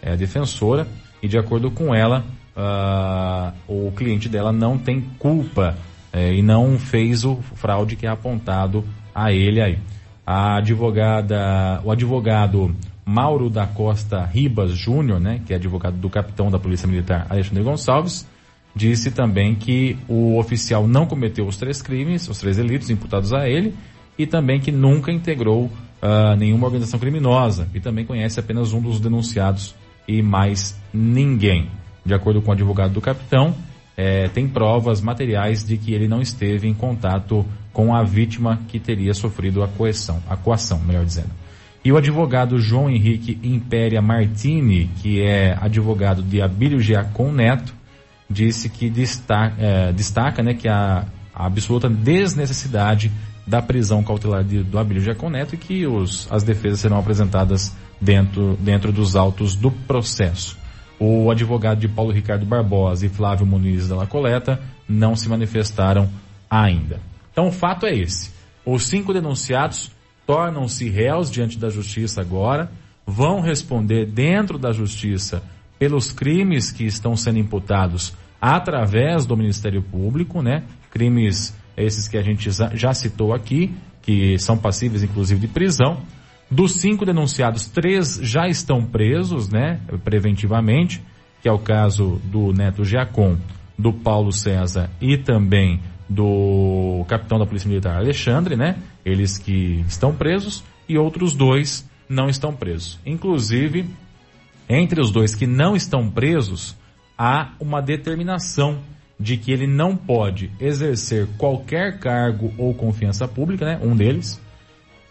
é 0.00 0.16
defensora 0.16 0.86
e 1.22 1.28
de 1.28 1.36
acordo 1.36 1.70
com 1.70 1.94
ela, 1.94 2.24
uh, 2.56 3.52
o 3.66 3.90
cliente 3.92 4.28
dela 4.28 4.52
não 4.52 4.78
tem 4.78 5.00
culpa 5.18 5.76
é, 6.12 6.32
e 6.32 6.42
não 6.42 6.78
fez 6.78 7.24
o 7.24 7.36
fraude 7.54 7.96
que 7.96 8.06
é 8.06 8.10
apontado 8.10 8.84
a 9.14 9.32
ele 9.32 9.60
aí. 9.60 9.78
A 10.24 10.56
advogada, 10.56 11.80
o 11.84 11.90
advogado 11.90 12.74
Mauro 13.08 13.48
da 13.48 13.68
Costa 13.68 14.24
Ribas 14.24 14.72
Júnior, 14.72 15.20
né, 15.20 15.40
que 15.46 15.52
é 15.52 15.56
advogado 15.56 15.96
do 15.96 16.10
capitão 16.10 16.50
da 16.50 16.58
Polícia 16.58 16.88
Militar 16.88 17.24
Alexandre 17.30 17.62
Gonçalves, 17.62 18.26
disse 18.74 19.12
também 19.12 19.54
que 19.54 19.96
o 20.08 20.36
oficial 20.36 20.88
não 20.88 21.06
cometeu 21.06 21.46
os 21.46 21.56
três 21.56 21.80
crimes, 21.80 22.28
os 22.28 22.38
três 22.40 22.56
delitos 22.56 22.90
imputados 22.90 23.32
a 23.32 23.48
ele, 23.48 23.72
e 24.18 24.26
também 24.26 24.58
que 24.58 24.72
nunca 24.72 25.12
integrou 25.12 25.66
uh, 25.66 26.36
nenhuma 26.36 26.66
organização 26.66 26.98
criminosa, 26.98 27.68
e 27.72 27.78
também 27.78 28.04
conhece 28.04 28.40
apenas 28.40 28.72
um 28.72 28.80
dos 28.80 28.98
denunciados 28.98 29.72
e 30.08 30.20
mais 30.20 30.76
ninguém. 30.92 31.70
De 32.04 32.12
acordo 32.12 32.42
com 32.42 32.50
o 32.50 32.54
advogado 32.54 32.92
do 32.92 33.00
capitão, 33.00 33.54
é, 33.96 34.28
tem 34.28 34.48
provas 34.48 35.00
materiais 35.00 35.64
de 35.64 35.78
que 35.78 35.94
ele 35.94 36.06
não 36.06 36.20
esteve 36.20 36.68
em 36.68 36.74
contato 36.74 37.46
com 37.72 37.94
a 37.94 38.02
vítima 38.02 38.60
que 38.68 38.78
teria 38.78 39.14
sofrido 39.14 39.62
a 39.62 39.68
coação, 39.68 40.22
a 40.28 40.36
coação, 40.36 40.80
melhor 40.80 41.04
dizendo. 41.04 41.30
E 41.86 41.92
o 41.92 41.96
advogado 41.96 42.58
João 42.58 42.90
Henrique 42.90 43.38
Impéria 43.44 44.02
Martini, 44.02 44.90
que 45.00 45.22
é 45.22 45.56
advogado 45.56 46.20
de 46.20 46.42
Abílio 46.42 46.80
Giacom 46.80 47.30
Neto, 47.30 47.72
disse 48.28 48.68
que 48.68 48.90
destaca, 48.90 49.54
é, 49.56 49.92
destaca 49.92 50.42
né, 50.42 50.52
que 50.52 50.66
a, 50.66 51.06
a, 51.32 51.46
absoluta 51.46 51.88
desnecessidade 51.88 53.12
da 53.46 53.62
prisão 53.62 54.02
cautelar 54.02 54.42
de, 54.42 54.64
do 54.64 54.80
Abílio 54.80 55.00
Giacom 55.00 55.30
Neto 55.30 55.54
e 55.54 55.58
que 55.58 55.86
os, 55.86 56.26
as 56.28 56.42
defesas 56.42 56.80
serão 56.80 56.98
apresentadas 56.98 57.72
dentro, 58.00 58.58
dentro 58.60 58.90
dos 58.90 59.14
autos 59.14 59.54
do 59.54 59.70
processo. 59.70 60.58
O 60.98 61.30
advogado 61.30 61.78
de 61.78 61.86
Paulo 61.86 62.10
Ricardo 62.10 62.44
Barbosa 62.44 63.06
e 63.06 63.08
Flávio 63.08 63.46
Muniz 63.46 63.86
da 63.86 63.94
La 63.94 64.08
Coleta 64.08 64.60
não 64.88 65.14
se 65.14 65.28
manifestaram 65.28 66.10
ainda. 66.50 66.98
Então 67.30 67.46
o 67.46 67.52
fato 67.52 67.86
é 67.86 67.94
esse. 67.94 68.32
Os 68.64 68.88
cinco 68.88 69.12
denunciados 69.12 69.94
tornam-se 70.26 70.88
réus 70.88 71.30
diante 71.30 71.58
da 71.58 71.70
justiça 71.70 72.20
agora, 72.20 72.70
vão 73.06 73.40
responder 73.40 74.06
dentro 74.06 74.58
da 74.58 74.72
justiça 74.72 75.42
pelos 75.78 76.10
crimes 76.10 76.72
que 76.72 76.84
estão 76.84 77.16
sendo 77.16 77.38
imputados 77.38 78.12
através 78.40 79.24
do 79.24 79.36
Ministério 79.36 79.82
Público, 79.82 80.42
né? 80.42 80.64
Crimes 80.90 81.54
esses 81.76 82.08
que 82.08 82.16
a 82.16 82.22
gente 82.22 82.50
já 82.74 82.92
citou 82.94 83.34
aqui, 83.34 83.74
que 84.02 84.38
são 84.38 84.56
passíveis 84.56 85.02
inclusive 85.02 85.40
de 85.40 85.48
prisão. 85.48 85.98
Dos 86.50 86.76
cinco 86.80 87.04
denunciados, 87.04 87.66
três 87.66 88.18
já 88.22 88.48
estão 88.48 88.84
presos, 88.84 89.48
né, 89.48 89.80
preventivamente, 90.04 91.02
que 91.42 91.48
é 91.48 91.52
o 91.52 91.58
caso 91.58 92.20
do 92.24 92.52
Neto 92.52 92.84
Giacom, 92.84 93.36
do 93.76 93.92
Paulo 93.92 94.32
César 94.32 94.88
e 95.00 95.18
também 95.18 95.80
do 96.08 97.04
capitão 97.08 97.38
da 97.38 97.46
Polícia 97.46 97.68
Militar 97.68 97.96
Alexandre, 97.96 98.56
né? 98.56 98.76
Eles 99.04 99.38
que 99.38 99.84
estão 99.88 100.14
presos 100.14 100.62
e 100.88 100.96
outros 100.96 101.34
dois 101.34 101.88
não 102.08 102.28
estão 102.28 102.54
presos. 102.54 102.98
Inclusive, 103.04 103.86
entre 104.68 105.00
os 105.00 105.10
dois 105.10 105.34
que 105.34 105.46
não 105.46 105.74
estão 105.74 106.08
presos, 106.08 106.76
há 107.18 107.52
uma 107.58 107.80
determinação 107.80 108.78
de 109.18 109.36
que 109.36 109.50
ele 109.50 109.66
não 109.66 109.96
pode 109.96 110.50
exercer 110.60 111.26
qualquer 111.38 111.98
cargo 111.98 112.52
ou 112.58 112.74
confiança 112.74 113.26
pública, 113.26 113.64
né? 113.64 113.80
Um 113.82 113.96
deles, 113.96 114.40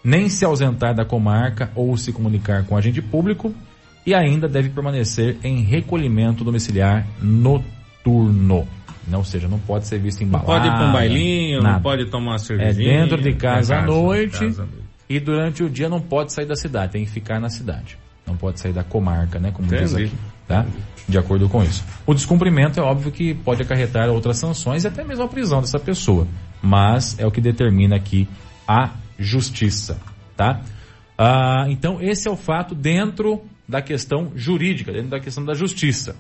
nem 0.04 0.30
se 0.30 0.46
ausentar 0.46 0.94
da 0.94 1.04
comarca 1.04 1.72
ou 1.76 1.98
se 1.98 2.14
comunicar 2.14 2.66
com 2.66 2.78
agente 2.78 3.02
público 3.02 3.54
e 4.06 4.14
ainda 4.14 4.48
deve 4.48 4.70
permanecer 4.70 5.38
em 5.44 5.64
recolhimento 5.64 6.44
domiciliar 6.44 7.08
noturno. 7.20 8.68
Não, 9.08 9.20
ou 9.20 9.26
seja, 9.26 9.48
não 9.48 9.60
pode 9.60 9.88
ser 9.88 10.00
visto 10.00 10.24
em 10.24 10.28
balada. 10.28 10.48
Não 10.48 10.60
pode 10.60 10.68
ir 10.68 10.78
para 10.78 10.90
um 10.90 10.94
bailinho, 10.94 11.62
nada. 11.62 11.76
não 11.76 11.82
pode 11.82 12.06
tomar 12.06 12.32
uma 12.32 12.40
cervejinha. 12.40 12.92
É 12.92 13.02
dentro 13.02 13.22
de 13.22 13.34
casa, 13.34 13.78
à 13.78 13.82
noite, 13.84 14.40
casa. 14.40 14.68
e 15.08 15.20
durante 15.20 15.64
o 15.64 15.70
dia 15.70 15.88
não 15.88 16.02
pode 16.02 16.34
sair 16.34 16.46
da 16.46 16.56
cidade, 16.56 16.94
tem 16.94 17.06
que 17.06 17.12
ficar 17.12 17.40
na 17.40 17.50
cidade. 17.50 17.98
Não 18.26 18.36
pode 18.36 18.60
sair 18.60 18.74
da 18.74 18.84
comarca, 18.84 19.40
né, 19.40 19.52
como 19.52 19.68
Entendi. 19.68 19.84
diz 19.84 19.96
aqui, 19.96 20.12
tá? 20.48 20.66
De 21.08 21.18
acordo 21.18 21.48
com 21.48 21.62
isso. 21.64 21.84
O 22.08 22.14
descumprimento 22.16 22.80
é 22.80 22.84
óbvio 22.84 23.12
que 23.12 23.36
pode 23.36 23.62
acarretar 23.62 24.10
outras 24.10 24.38
sanções 24.38 24.84
e 24.84 24.88
até 24.88 25.04
mesmo 25.04 25.24
a 25.24 25.28
prisão 25.28 25.62
dessa 25.62 25.78
pessoa, 25.78 26.28
mas 26.62 27.18
é 27.20 27.28
o 27.28 27.32
que 27.32 27.40
determina 27.40 27.96
aqui 27.96 28.28
a 28.68 28.90
justiça, 29.20 30.00
tá? 30.36 30.62
Ah, 31.16 31.66
então, 31.70 32.02
esse 32.02 32.28
é 32.28 32.32
o 32.32 32.36
fato 32.36 32.74
dentro 32.74 33.42
da 33.68 33.82
questão 33.82 34.32
jurídica, 34.36 34.92
dentro 34.92 35.10
da 35.10 35.20
questão 35.20 35.46
da 35.46 35.54
justiça. 35.54 36.16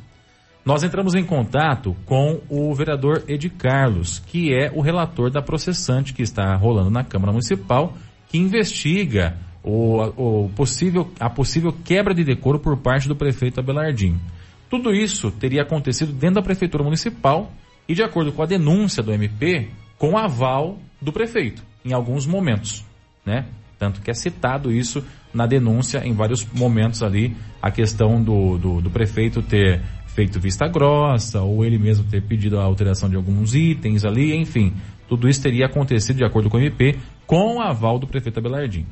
Nós 0.65 0.83
entramos 0.83 1.13
em 1.13 1.23
contato 1.23 1.95
com 2.07 2.41
o 2.49 2.73
vereador 2.73 3.23
Ed 3.27 3.47
Carlos, 3.51 4.17
que 4.17 4.51
é 4.51 4.71
o 4.73 4.81
relator 4.81 5.29
da 5.29 5.39
processante 5.39 6.11
que 6.11 6.23
está 6.23 6.55
rolando 6.55 6.89
na 6.89 7.03
Câmara 7.03 7.31
Municipal, 7.31 7.93
que 8.27 8.39
investiga 8.39 9.37
o, 9.63 10.01
o 10.45 10.49
possível, 10.49 11.11
a 11.19 11.29
possível 11.29 11.71
quebra 11.71 12.15
de 12.15 12.23
decoro 12.23 12.59
por 12.59 12.75
parte 12.77 13.07
do 13.07 13.15
prefeito 13.15 13.59
Abelardinho. 13.59 14.19
Tudo 14.67 14.91
isso 14.91 15.29
teria 15.29 15.61
acontecido 15.61 16.11
dentro 16.11 16.35
da 16.35 16.41
Prefeitura 16.41 16.83
Municipal 16.83 17.51
e, 17.87 17.93
de 17.93 18.01
acordo 18.01 18.31
com 18.31 18.41
a 18.41 18.47
denúncia 18.47 19.03
do 19.03 19.13
MP, 19.13 19.69
com 19.99 20.17
aval 20.17 20.79
do 20.99 21.13
prefeito 21.13 21.61
em 21.85 21.93
alguns 21.93 22.25
momentos, 22.25 22.83
né? 23.23 23.45
Tanto 23.77 24.01
que 24.01 24.09
é 24.09 24.13
citado 24.15 24.71
isso 24.71 25.05
na 25.31 25.45
denúncia 25.45 25.99
em 26.03 26.13
vários 26.13 26.43
momentos 26.51 27.03
ali, 27.03 27.35
a 27.61 27.69
questão 27.69 28.23
do, 28.23 28.57
do, 28.57 28.81
do 28.81 28.89
prefeito 28.89 29.43
ter 29.43 29.81
feito 30.15 30.39
vista 30.39 30.65
grossa, 30.67 31.41
ou 31.41 31.65
ele 31.65 31.77
mesmo 31.77 32.05
ter 32.05 32.21
pedido 32.21 32.57
a 32.57 32.63
alteração 32.63 33.09
de 33.09 33.17
alguns 33.17 33.53
itens 33.53 34.05
ali, 34.05 34.33
enfim. 34.33 34.73
Tudo 35.09 35.27
isso 35.27 35.43
teria 35.43 35.65
acontecido, 35.65 36.17
de 36.17 36.23
acordo 36.23 36.49
com 36.49 36.57
o 36.57 36.59
MP, 36.61 36.97
com 37.27 37.57
o 37.57 37.61
aval 37.61 37.99
do 37.99 38.07
prefeito 38.07 38.39
Abelardinho. 38.39 38.87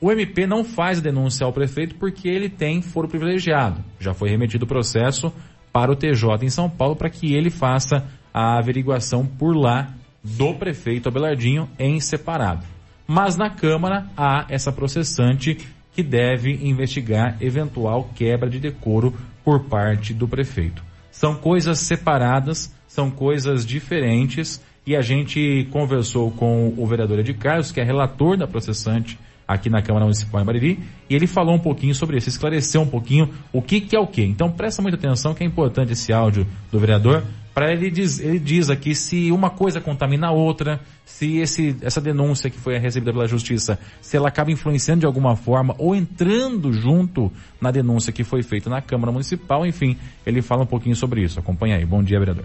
O 0.00 0.12
MP 0.12 0.46
não 0.46 0.62
faz 0.62 1.00
denúncia 1.00 1.44
ao 1.44 1.52
prefeito 1.52 1.96
porque 1.96 2.28
ele 2.28 2.48
tem 2.48 2.80
foro 2.80 3.08
privilegiado. 3.08 3.84
Já 3.98 4.14
foi 4.14 4.30
remetido 4.30 4.64
o 4.64 4.68
processo 4.68 5.32
para 5.72 5.90
o 5.90 5.96
TJ 5.96 6.44
em 6.44 6.48
São 6.48 6.70
Paulo 6.70 6.94
para 6.94 7.10
que 7.10 7.34
ele 7.34 7.50
faça 7.50 8.06
a 8.32 8.58
averiguação 8.58 9.26
por 9.26 9.56
lá 9.56 9.92
do 10.22 10.54
prefeito 10.54 11.08
Abelardinho 11.08 11.68
em 11.80 11.98
separado. 11.98 12.64
Mas 13.08 13.36
na 13.36 13.50
Câmara 13.50 14.06
há 14.16 14.46
essa 14.48 14.70
processante 14.70 15.58
que 15.92 16.02
deve 16.02 16.52
investigar 16.62 17.36
eventual 17.40 18.08
quebra 18.14 18.48
de 18.48 18.60
decoro 18.60 19.14
por 19.48 19.60
parte 19.60 20.12
do 20.12 20.28
prefeito. 20.28 20.84
São 21.10 21.34
coisas 21.34 21.78
separadas, 21.78 22.70
são 22.86 23.10
coisas 23.10 23.64
diferentes 23.64 24.62
e 24.86 24.94
a 24.94 25.00
gente 25.00 25.66
conversou 25.70 26.30
com 26.30 26.74
o 26.76 26.86
vereador 26.86 27.20
Ed 27.20 27.32
Carlos, 27.32 27.72
que 27.72 27.80
é 27.80 27.82
relator 27.82 28.36
da 28.36 28.46
processante 28.46 29.18
aqui 29.46 29.70
na 29.70 29.80
Câmara 29.80 30.04
Municipal 30.04 30.42
em 30.42 30.44
Bariri, 30.44 30.78
e 31.08 31.14
ele 31.14 31.26
falou 31.26 31.54
um 31.54 31.58
pouquinho 31.58 31.94
sobre 31.94 32.18
isso, 32.18 32.28
esclareceu 32.28 32.82
um 32.82 32.86
pouquinho 32.86 33.32
o 33.50 33.62
que, 33.62 33.80
que 33.80 33.96
é 33.96 33.98
o 33.98 34.06
que. 34.06 34.22
Então 34.22 34.52
presta 34.52 34.82
muita 34.82 34.98
atenção 34.98 35.32
que 35.32 35.42
é 35.42 35.46
importante 35.46 35.94
esse 35.94 36.12
áudio 36.12 36.46
do 36.70 36.78
vereador, 36.78 37.24
para 37.58 37.72
ele 37.72 37.90
diz, 37.90 38.20
ele 38.20 38.38
diz 38.38 38.70
aqui 38.70 38.94
se 38.94 39.32
uma 39.32 39.50
coisa 39.50 39.80
contamina 39.80 40.28
a 40.28 40.30
outra, 40.30 40.78
se 41.04 41.38
esse, 41.38 41.76
essa 41.82 42.00
denúncia 42.00 42.48
que 42.48 42.56
foi 42.56 42.78
recebida 42.78 43.12
pela 43.12 43.26
justiça, 43.26 43.80
se 44.00 44.16
ela 44.16 44.28
acaba 44.28 44.52
influenciando 44.52 45.00
de 45.00 45.06
alguma 45.06 45.34
forma 45.34 45.74
ou 45.76 45.92
entrando 45.92 46.72
junto 46.72 47.32
na 47.60 47.72
denúncia 47.72 48.12
que 48.12 48.22
foi 48.22 48.44
feita 48.44 48.70
na 48.70 48.80
Câmara 48.80 49.10
Municipal, 49.10 49.66
enfim, 49.66 49.98
ele 50.24 50.40
fala 50.40 50.62
um 50.62 50.66
pouquinho 50.66 50.94
sobre 50.94 51.20
isso. 51.20 51.40
Acompanha 51.40 51.74
aí. 51.74 51.84
Bom 51.84 52.00
dia, 52.00 52.20
vereador. 52.20 52.44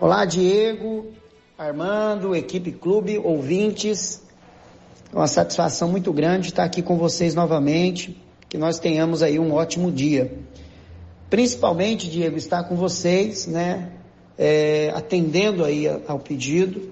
Olá, 0.00 0.24
Diego, 0.24 1.12
Armando, 1.56 2.34
equipe 2.34 2.72
clube, 2.72 3.18
ouvintes. 3.18 4.20
É 5.12 5.16
uma 5.16 5.28
satisfação 5.28 5.88
muito 5.88 6.12
grande 6.12 6.48
estar 6.48 6.64
aqui 6.64 6.82
com 6.82 6.96
vocês 6.96 7.36
novamente. 7.36 8.20
Que 8.48 8.58
nós 8.58 8.80
tenhamos 8.80 9.22
aí 9.22 9.38
um 9.38 9.52
ótimo 9.52 9.92
dia 9.92 10.36
principalmente, 11.28 12.08
Diego, 12.08 12.36
estar 12.36 12.64
com 12.64 12.76
vocês, 12.76 13.46
né, 13.46 13.92
é, 14.38 14.92
atendendo 14.94 15.64
aí 15.64 15.86
ao 16.06 16.18
pedido, 16.18 16.90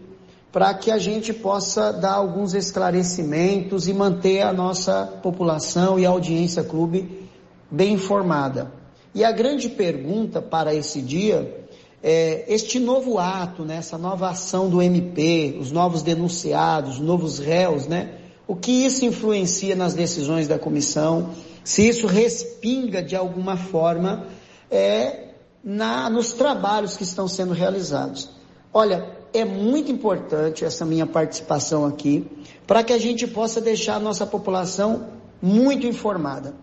para 0.51 0.73
que 0.75 0.91
a 0.91 0.99
gente 0.99 1.33
possa 1.33 1.93
dar 1.93 2.13
alguns 2.13 2.55
esclarecimentos 2.55 3.89
e 3.89 3.93
manter 3.93 4.43
a 4.43 4.53
nossa 4.53 5.05
população 5.23 5.99
e 5.99 6.07
a 6.07 6.11
audiência 6.11 6.63
clube 6.63 7.29
bem 7.71 7.95
informada. 7.95 8.73
E 9.15 9.25
a 9.25 9.33
grande 9.33 9.69
pergunta 9.69 10.41
para 10.41 10.75
esse 10.75 11.01
dia 11.01 11.67
é 12.03 12.45
este 12.47 12.79
novo 12.79 13.19
ato, 13.19 13.65
né, 13.65 13.77
essa 13.77 13.97
nova 13.97 14.29
ação 14.29 14.69
do 14.69 14.83
MP, 14.83 15.57
os 15.61 15.73
novos 15.73 16.03
denunciados, 16.03 16.95
os 16.95 17.01
novos 17.01 17.39
réus, 17.39 17.87
né? 17.87 18.19
O 18.47 18.55
que 18.55 18.85
isso 18.85 19.07
influencia 19.07 19.75
nas 19.75 19.95
decisões 19.95 20.47
da 20.47 20.59
comissão? 20.59 21.31
Se 21.65 21.89
isso 21.89 22.07
respinga 22.07 23.03
de 23.03 23.17
alguma 23.17 23.57
forma 23.57 24.27
é, 24.71 25.29
na, 25.65 26.11
nos 26.11 26.35
trabalhos 26.35 26.97
que 26.97 27.03
estão 27.03 27.27
sendo 27.27 27.55
realizados. 27.55 28.29
Olha, 28.73 29.09
é 29.33 29.45
muito 29.45 29.91
importante 29.91 30.65
essa 30.65 30.85
minha 30.85 31.07
participação 31.07 31.87
aqui, 31.87 32.27
para 32.67 32.85
que 32.85 32.93
a 32.93 32.99
gente 32.99 33.27
possa 33.27 33.61
deixar 33.61 33.97
a 33.97 34.01
nossa 34.01 34.27
população 34.27 35.09
muito 35.41 35.87
informada. 35.87 36.55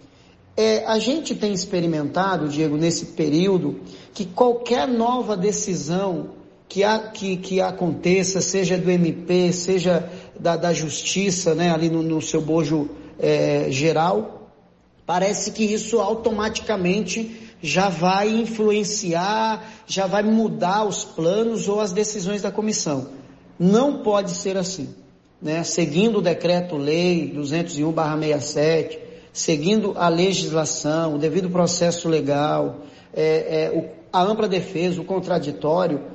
É, 0.56 0.86
a 0.86 1.00
gente 1.00 1.34
tem 1.34 1.54
experimentado, 1.54 2.48
Diego, 2.48 2.78
nesse 2.78 3.08
período, 3.08 3.80
que 4.14 4.26
qualquer 4.26 4.88
nova 4.88 5.36
decisão 5.36 6.30
que, 6.68 6.84
a, 6.84 7.00
que, 7.00 7.38
que 7.38 7.60
aconteça, 7.60 8.40
seja 8.40 8.78
do 8.78 8.90
MP, 8.90 9.52
seja 9.52 10.10
da, 10.40 10.56
da 10.56 10.74
Justiça, 10.74 11.56
né, 11.56 11.72
ali 11.72 11.90
no, 11.90 12.02
no 12.02 12.22
seu 12.22 12.42
bojo 12.42 12.90
é, 13.20 13.68
geral, 13.70 14.41
parece 15.12 15.52
que 15.52 15.66
isso 15.66 16.00
automaticamente 16.00 17.52
já 17.62 17.90
vai 17.90 18.30
influenciar, 18.30 19.62
já 19.86 20.08
vai 20.08 20.24
mudar 20.24 20.86
os 20.86 21.04
planos 21.04 21.68
ou 21.68 21.82
as 21.82 21.92
decisões 21.92 22.42
da 22.42 22.50
comissão. 22.50 23.10
Não 23.60 24.04
pode 24.04 24.32
ser 24.32 24.56
assim. 24.56 24.96
Né? 25.42 25.66
Seguindo 25.66 26.20
o 26.20 26.22
decreto-lei 26.22 27.30
201-67, 27.36 29.00
seguindo 29.34 29.96
a 29.98 30.08
legislação, 30.08 31.16
o 31.16 31.18
devido 31.18 31.50
processo 31.50 32.08
legal, 32.08 32.78
é, 33.14 33.66
é, 33.66 33.78
o, 33.78 33.90
a 34.14 34.24
ampla 34.24 34.48
defesa, 34.48 35.02
o 35.02 35.04
contraditório, 35.04 36.06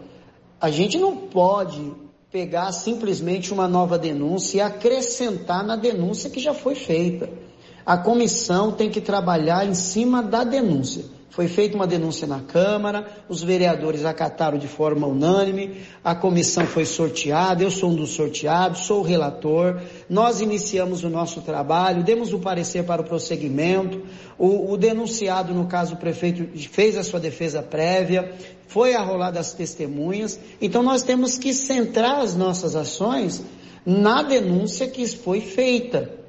a 0.58 0.70
gente 0.70 0.96
não 0.96 1.14
pode 1.14 1.92
pegar 2.32 2.72
simplesmente 2.72 3.52
uma 3.52 3.68
nova 3.68 3.98
denúncia 3.98 4.56
e 4.56 4.60
acrescentar 4.62 5.62
na 5.62 5.76
denúncia 5.76 6.30
que 6.30 6.40
já 6.40 6.54
foi 6.54 6.74
feita. 6.74 7.44
A 7.86 7.96
comissão 7.96 8.72
tem 8.72 8.90
que 8.90 9.00
trabalhar 9.00 9.64
em 9.64 9.74
cima 9.74 10.20
da 10.20 10.42
denúncia. 10.42 11.04
Foi 11.30 11.46
feita 11.46 11.76
uma 11.76 11.86
denúncia 11.86 12.26
na 12.26 12.40
Câmara, 12.40 13.06
os 13.28 13.44
vereadores 13.44 14.04
acataram 14.04 14.58
de 14.58 14.66
forma 14.66 15.06
unânime, 15.06 15.82
a 16.02 16.14
comissão 16.14 16.66
foi 16.66 16.84
sorteada, 16.86 17.62
eu 17.62 17.70
sou 17.70 17.90
um 17.90 17.94
dos 17.94 18.10
sorteados, 18.10 18.86
sou 18.86 19.00
o 19.00 19.04
relator, 19.04 19.82
nós 20.08 20.40
iniciamos 20.40 21.04
o 21.04 21.10
nosso 21.10 21.42
trabalho, 21.42 22.02
demos 22.02 22.32
o 22.32 22.38
parecer 22.38 22.84
para 22.84 23.02
o 23.02 23.04
prosseguimento, 23.04 24.02
o, 24.38 24.72
o 24.72 24.76
denunciado, 24.78 25.52
no 25.52 25.66
caso 25.66 25.94
o 25.94 25.98
prefeito, 25.98 26.58
fez 26.70 26.96
a 26.96 27.04
sua 27.04 27.20
defesa 27.20 27.62
prévia, 27.62 28.32
foi 28.66 28.94
arrolada 28.94 29.38
as 29.38 29.52
testemunhas, 29.52 30.40
então 30.60 30.82
nós 30.82 31.02
temos 31.02 31.36
que 31.36 31.52
centrar 31.52 32.20
as 32.20 32.34
nossas 32.34 32.74
ações 32.74 33.44
na 33.84 34.22
denúncia 34.22 34.88
que 34.88 35.06
foi 35.06 35.42
feita 35.42 36.25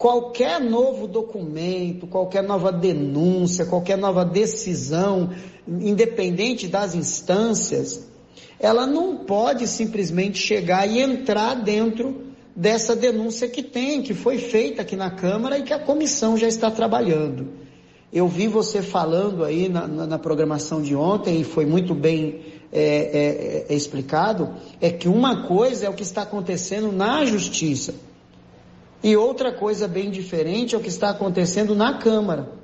qualquer 0.00 0.58
novo 0.58 1.06
documento, 1.06 2.06
qualquer 2.06 2.42
nova 2.42 2.72
denúncia, 2.72 3.66
qualquer 3.66 3.98
nova 3.98 4.24
decisão, 4.24 5.28
independente 5.68 6.66
das 6.66 6.94
instâncias, 6.94 8.08
ela 8.58 8.86
não 8.86 9.26
pode 9.26 9.66
simplesmente 9.66 10.38
chegar 10.38 10.88
e 10.88 11.00
entrar 11.00 11.54
dentro 11.54 12.32
dessa 12.56 12.96
denúncia 12.96 13.46
que 13.46 13.62
tem, 13.62 14.00
que 14.00 14.14
foi 14.14 14.38
feita 14.38 14.80
aqui 14.80 14.96
na 14.96 15.10
Câmara 15.10 15.58
e 15.58 15.64
que 15.64 15.72
a 15.74 15.78
comissão 15.78 16.34
já 16.34 16.48
está 16.48 16.70
trabalhando. 16.70 17.48
Eu 18.10 18.26
vi 18.26 18.48
você 18.48 18.80
falando 18.80 19.44
aí 19.44 19.68
na, 19.68 19.86
na, 19.86 20.06
na 20.06 20.18
programação 20.18 20.80
de 20.80 20.96
ontem 20.96 21.42
e 21.42 21.44
foi 21.44 21.66
muito 21.66 21.94
bem 21.94 22.40
é, 22.72 23.66
é, 23.66 23.66
é, 23.68 23.74
explicado, 23.76 24.54
é 24.80 24.88
que 24.88 25.10
uma 25.10 25.46
coisa 25.46 25.84
é 25.84 25.90
o 25.90 25.94
que 25.94 26.02
está 26.02 26.22
acontecendo 26.22 26.90
na 26.90 27.22
justiça. 27.26 27.94
E 29.02 29.16
outra 29.16 29.50
coisa 29.52 29.88
bem 29.88 30.10
diferente 30.10 30.74
é 30.74 30.78
o 30.78 30.80
que 30.80 30.88
está 30.88 31.10
acontecendo 31.10 31.74
na 31.74 31.98
Câmara. 31.98 32.60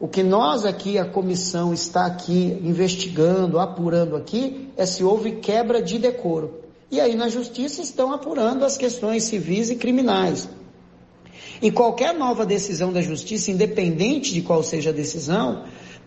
O 0.00 0.08
que 0.08 0.22
nós 0.22 0.64
aqui, 0.64 0.98
a 0.98 1.04
comissão, 1.04 1.72
está 1.72 2.06
aqui 2.06 2.58
investigando, 2.62 3.60
apurando 3.60 4.16
aqui, 4.16 4.68
é 4.76 4.84
se 4.84 5.04
houve 5.04 5.36
quebra 5.36 5.80
de 5.80 5.98
decoro. 5.98 6.62
E 6.90 7.00
aí 7.00 7.14
na 7.14 7.28
justiça 7.28 7.80
estão 7.80 8.12
apurando 8.12 8.64
as 8.64 8.76
questões 8.76 9.22
civis 9.22 9.70
e 9.70 9.76
criminais. 9.76 10.48
E 11.62 11.70
qualquer 11.70 12.12
nova 12.12 12.44
decisão 12.44 12.92
da 12.92 13.00
justiça, 13.00 13.52
independente 13.52 14.34
de 14.34 14.42
qual 14.42 14.64
seja 14.64 14.90
a 14.90 14.92
decisão, 14.92 15.62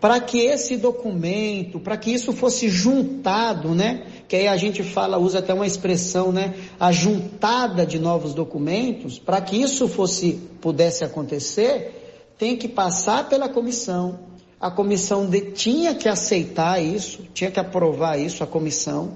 para 0.05 0.19
que 0.19 0.37
esse 0.37 0.77
documento, 0.77 1.79
para 1.79 1.97
que 1.97 2.13
isso 2.13 2.31
fosse 2.31 2.69
juntado, 2.69 3.73
né? 3.73 4.05
Que 4.27 4.35
aí 4.35 4.47
a 4.47 4.55
gente 4.55 4.83
fala, 4.83 5.17
usa 5.17 5.39
até 5.39 5.51
uma 5.51 5.65
expressão, 5.65 6.31
né? 6.31 6.53
A 6.79 6.91
juntada 6.91 7.87
de 7.87 7.97
novos 7.97 8.35
documentos, 8.35 9.17
para 9.17 9.41
que 9.41 9.59
isso 9.59 9.87
fosse, 9.87 10.33
pudesse 10.61 11.03
acontecer, 11.03 12.27
tem 12.37 12.55
que 12.55 12.67
passar 12.67 13.27
pela 13.27 13.49
comissão. 13.49 14.19
A 14.61 14.69
comissão 14.69 15.25
de, 15.25 15.41
tinha 15.53 15.95
que 15.95 16.07
aceitar 16.07 16.79
isso, 16.79 17.23
tinha 17.33 17.49
que 17.49 17.59
aprovar 17.59 18.19
isso, 18.19 18.43
a 18.43 18.47
comissão. 18.47 19.13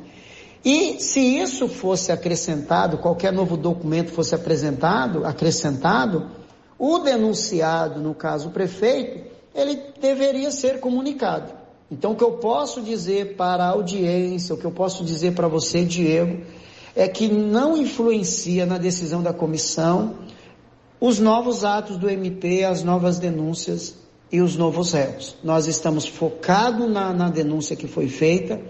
E 0.65 0.99
se 0.99 1.19
isso 1.19 1.67
fosse 1.67 2.11
acrescentado, 2.11 2.97
qualquer 2.97 3.31
novo 3.31 3.55
documento 3.55 4.09
fosse 4.09 4.33
apresentado, 4.33 5.23
acrescentado, 5.23 6.31
o 6.79 6.97
denunciado, 6.97 7.99
no 7.99 8.15
caso 8.15 8.49
o 8.49 8.51
prefeito, 8.51 9.28
ele 9.59 9.81
deveria 9.99 10.51
ser 10.51 10.79
comunicado. 10.79 11.53
Então, 11.91 12.11
o 12.11 12.15
que 12.15 12.23
eu 12.23 12.33
posso 12.33 12.81
dizer 12.81 13.35
para 13.35 13.63
a 13.63 13.69
audiência, 13.69 14.53
o 14.53 14.57
que 14.57 14.65
eu 14.65 14.71
posso 14.71 15.03
dizer 15.03 15.33
para 15.33 15.47
você, 15.47 15.83
Diego, 15.83 16.43
é 16.95 17.07
que 17.07 17.27
não 17.27 17.75
influencia 17.75 18.65
na 18.65 18.77
decisão 18.77 19.23
da 19.23 19.33
comissão 19.33 20.15
os 21.01 21.17
novos 21.17 21.63
atos 21.63 21.97
do 21.97 22.09
MP, 22.09 22.63
as 22.63 22.83
novas 22.83 23.19
denúncias 23.19 23.95
e 24.31 24.41
os 24.41 24.55
novos 24.55 24.91
réus. 24.91 25.35
Nós 25.43 25.65
estamos 25.65 26.07
focados 26.07 26.89
na, 26.91 27.13
na 27.13 27.29
denúncia 27.29 27.75
que 27.75 27.87
foi 27.87 28.07
feita 28.07 28.61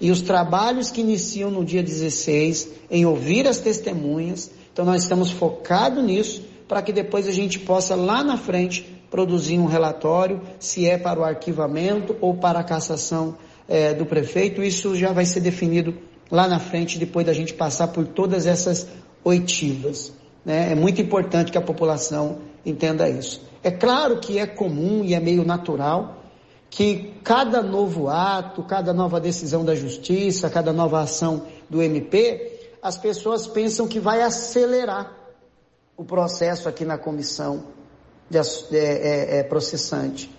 e 0.00 0.10
os 0.10 0.22
trabalhos 0.22 0.90
que 0.90 1.00
iniciam 1.00 1.50
no 1.50 1.64
dia 1.64 1.82
16 1.82 2.70
em 2.90 3.06
ouvir 3.06 3.46
as 3.46 3.58
testemunhas. 3.58 4.50
Então, 4.72 4.84
nós 4.84 5.02
estamos 5.02 5.30
focados 5.30 6.02
nisso 6.02 6.42
para 6.66 6.82
que 6.82 6.92
depois 6.92 7.28
a 7.28 7.32
gente 7.32 7.60
possa 7.60 7.94
lá 7.94 8.24
na 8.24 8.36
frente 8.36 8.93
produzir 9.14 9.60
um 9.60 9.66
relatório, 9.66 10.40
se 10.58 10.88
é 10.88 10.98
para 10.98 11.20
o 11.20 11.22
arquivamento 11.22 12.16
ou 12.20 12.34
para 12.34 12.58
a 12.58 12.64
cassação 12.64 13.36
é, 13.68 13.94
do 13.94 14.04
prefeito, 14.04 14.60
isso 14.60 14.96
já 14.96 15.12
vai 15.12 15.24
ser 15.24 15.38
definido 15.38 15.94
lá 16.28 16.48
na 16.48 16.58
frente, 16.58 16.98
depois 16.98 17.24
da 17.24 17.32
gente 17.32 17.54
passar 17.54 17.86
por 17.86 18.08
todas 18.08 18.44
essas 18.44 18.88
oitivas. 19.22 20.12
Né? 20.44 20.72
É 20.72 20.74
muito 20.74 21.00
importante 21.00 21.52
que 21.52 21.56
a 21.56 21.60
população 21.60 22.38
entenda 22.66 23.08
isso. 23.08 23.40
É 23.62 23.70
claro 23.70 24.18
que 24.18 24.36
é 24.36 24.48
comum 24.48 25.04
e 25.04 25.14
é 25.14 25.20
meio 25.20 25.44
natural 25.44 26.24
que 26.68 27.14
cada 27.22 27.62
novo 27.62 28.08
ato, 28.08 28.64
cada 28.64 28.92
nova 28.92 29.20
decisão 29.20 29.64
da 29.64 29.76
justiça, 29.76 30.50
cada 30.50 30.72
nova 30.72 31.00
ação 31.00 31.46
do 31.70 31.80
MP, 31.80 32.72
as 32.82 32.98
pessoas 32.98 33.46
pensam 33.46 33.86
que 33.86 34.00
vai 34.00 34.22
acelerar 34.22 35.12
o 35.96 36.02
processo 36.02 36.68
aqui 36.68 36.84
na 36.84 36.98
comissão 36.98 37.83
de, 38.28 38.38
é, 38.38 38.78
é, 38.78 39.38
é, 39.38 39.42
processante. 39.42 40.30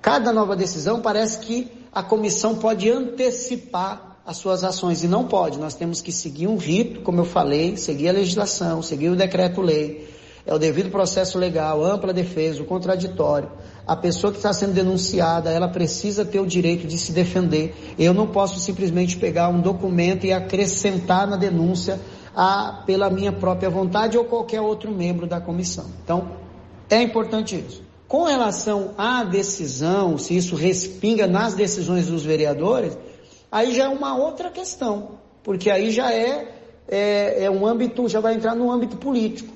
Cada 0.00 0.32
nova 0.32 0.56
decisão 0.56 1.00
parece 1.00 1.38
que 1.40 1.70
a 1.92 2.02
comissão 2.02 2.56
pode 2.56 2.90
antecipar 2.90 4.18
as 4.26 4.36
suas 4.36 4.62
ações 4.62 5.02
e 5.02 5.08
não 5.08 5.26
pode. 5.26 5.58
Nós 5.58 5.74
temos 5.74 6.00
que 6.00 6.12
seguir 6.12 6.46
um 6.46 6.56
rito, 6.56 7.00
como 7.00 7.20
eu 7.20 7.24
falei, 7.24 7.76
seguir 7.76 8.08
a 8.08 8.12
legislação, 8.12 8.82
seguir 8.82 9.08
o 9.08 9.16
decreto-lei, 9.16 10.06
é 10.48 10.54
o 10.54 10.58
devido 10.58 10.90
processo 10.90 11.38
legal, 11.38 11.84
ampla 11.84 12.12
defesa, 12.12 12.62
o 12.62 12.64
contraditório. 12.64 13.50
A 13.86 13.94
pessoa 13.94 14.30
que 14.30 14.38
está 14.38 14.52
sendo 14.52 14.72
denunciada, 14.72 15.50
ela 15.50 15.68
precisa 15.68 16.24
ter 16.24 16.40
o 16.40 16.46
direito 16.46 16.86
de 16.86 16.98
se 16.98 17.12
defender. 17.12 17.74
Eu 17.98 18.14
não 18.14 18.26
posso 18.26 18.58
simplesmente 18.58 19.16
pegar 19.16 19.48
um 19.50 19.60
documento 19.60 20.24
e 20.26 20.32
acrescentar 20.32 21.26
na 21.26 21.36
denúncia 21.36 22.00
a, 22.34 22.82
pela 22.86 23.10
minha 23.10 23.32
própria 23.32 23.68
vontade 23.68 24.16
ou 24.16 24.24
qualquer 24.24 24.60
outro 24.60 24.90
membro 24.90 25.26
da 25.26 25.40
comissão. 25.40 25.84
Então, 26.02 26.30
é 26.90 27.02
importante 27.02 27.56
isso. 27.56 27.82
Com 28.06 28.24
relação 28.24 28.94
à 28.96 29.22
decisão, 29.22 30.16
se 30.16 30.34
isso 30.34 30.56
respinga 30.56 31.26
nas 31.26 31.54
decisões 31.54 32.06
dos 32.06 32.24
vereadores, 32.24 32.96
aí 33.52 33.74
já 33.74 33.84
é 33.84 33.88
uma 33.88 34.16
outra 34.16 34.50
questão, 34.50 35.18
porque 35.42 35.70
aí 35.70 35.90
já 35.90 36.10
é, 36.10 36.48
é, 36.88 37.44
é 37.44 37.50
um 37.50 37.66
âmbito, 37.66 38.08
já 38.08 38.20
vai 38.20 38.34
entrar 38.34 38.54
no 38.54 38.72
âmbito 38.72 38.96
político. 38.96 39.52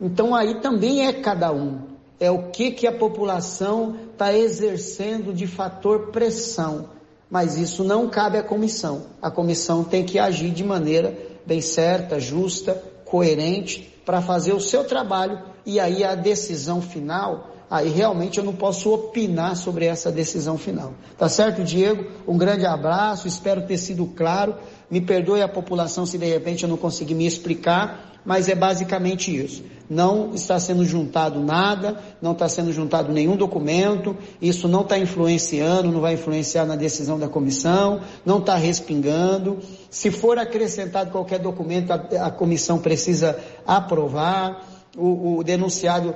Então 0.00 0.34
aí 0.34 0.60
também 0.60 1.06
é 1.06 1.12
cada 1.12 1.52
um. 1.52 1.82
É 2.18 2.30
o 2.30 2.50
que, 2.50 2.72
que 2.72 2.86
a 2.86 2.92
população 2.92 3.96
está 4.12 4.34
exercendo 4.34 5.32
de 5.32 5.46
fator 5.46 6.10
pressão. 6.10 6.90
Mas 7.30 7.56
isso 7.56 7.84
não 7.84 8.08
cabe 8.08 8.38
à 8.38 8.42
comissão. 8.42 9.06
A 9.22 9.30
comissão 9.30 9.84
tem 9.84 10.04
que 10.04 10.18
agir 10.18 10.50
de 10.50 10.64
maneira 10.64 11.16
bem 11.46 11.60
certa, 11.60 12.18
justa, 12.18 12.74
coerente, 13.04 13.94
para 14.04 14.20
fazer 14.20 14.52
o 14.52 14.60
seu 14.60 14.84
trabalho 14.84 15.40
e 15.68 15.78
aí 15.78 16.02
a 16.02 16.14
decisão 16.14 16.80
final 16.80 17.50
aí 17.70 17.90
realmente 17.90 18.38
eu 18.38 18.44
não 18.44 18.54
posso 18.54 18.90
opinar 18.90 19.54
sobre 19.54 19.84
essa 19.84 20.10
decisão 20.10 20.56
final. 20.56 20.94
Tá 21.18 21.28
certo, 21.28 21.62
Diego? 21.62 22.06
Um 22.26 22.38
grande 22.38 22.64
abraço, 22.64 23.28
espero 23.28 23.66
ter 23.66 23.76
sido 23.76 24.06
claro. 24.06 24.54
Me 24.90 25.02
perdoe 25.02 25.42
a 25.42 25.48
população 25.48 26.06
se 26.06 26.16
de 26.16 26.24
repente 26.24 26.62
eu 26.62 26.68
não 26.70 26.78
conseguir 26.78 27.14
me 27.14 27.26
explicar, 27.26 28.18
mas 28.24 28.48
é 28.48 28.54
basicamente 28.54 29.34
isso. 29.36 29.62
Não 29.88 30.34
está 30.34 30.58
sendo 30.58 30.84
juntado 30.84 31.40
nada, 31.40 31.98
não 32.20 32.32
está 32.32 32.48
sendo 32.48 32.72
juntado 32.72 33.12
nenhum 33.12 33.36
documento, 33.36 34.16
isso 34.40 34.66
não 34.66 34.80
está 34.80 34.98
influenciando, 34.98 35.92
não 35.92 36.00
vai 36.00 36.14
influenciar 36.14 36.64
na 36.64 36.76
decisão 36.76 37.18
da 37.18 37.28
comissão, 37.28 38.00
não 38.24 38.38
está 38.38 38.54
respingando. 38.54 39.58
Se 39.90 40.10
for 40.10 40.38
acrescentado 40.38 41.10
qualquer 41.10 41.38
documento, 41.38 41.90
a, 41.90 42.26
a 42.26 42.30
comissão 42.30 42.78
precisa 42.78 43.38
aprovar. 43.66 44.77
O, 44.96 45.38
o 45.38 45.44
denunciado 45.44 46.14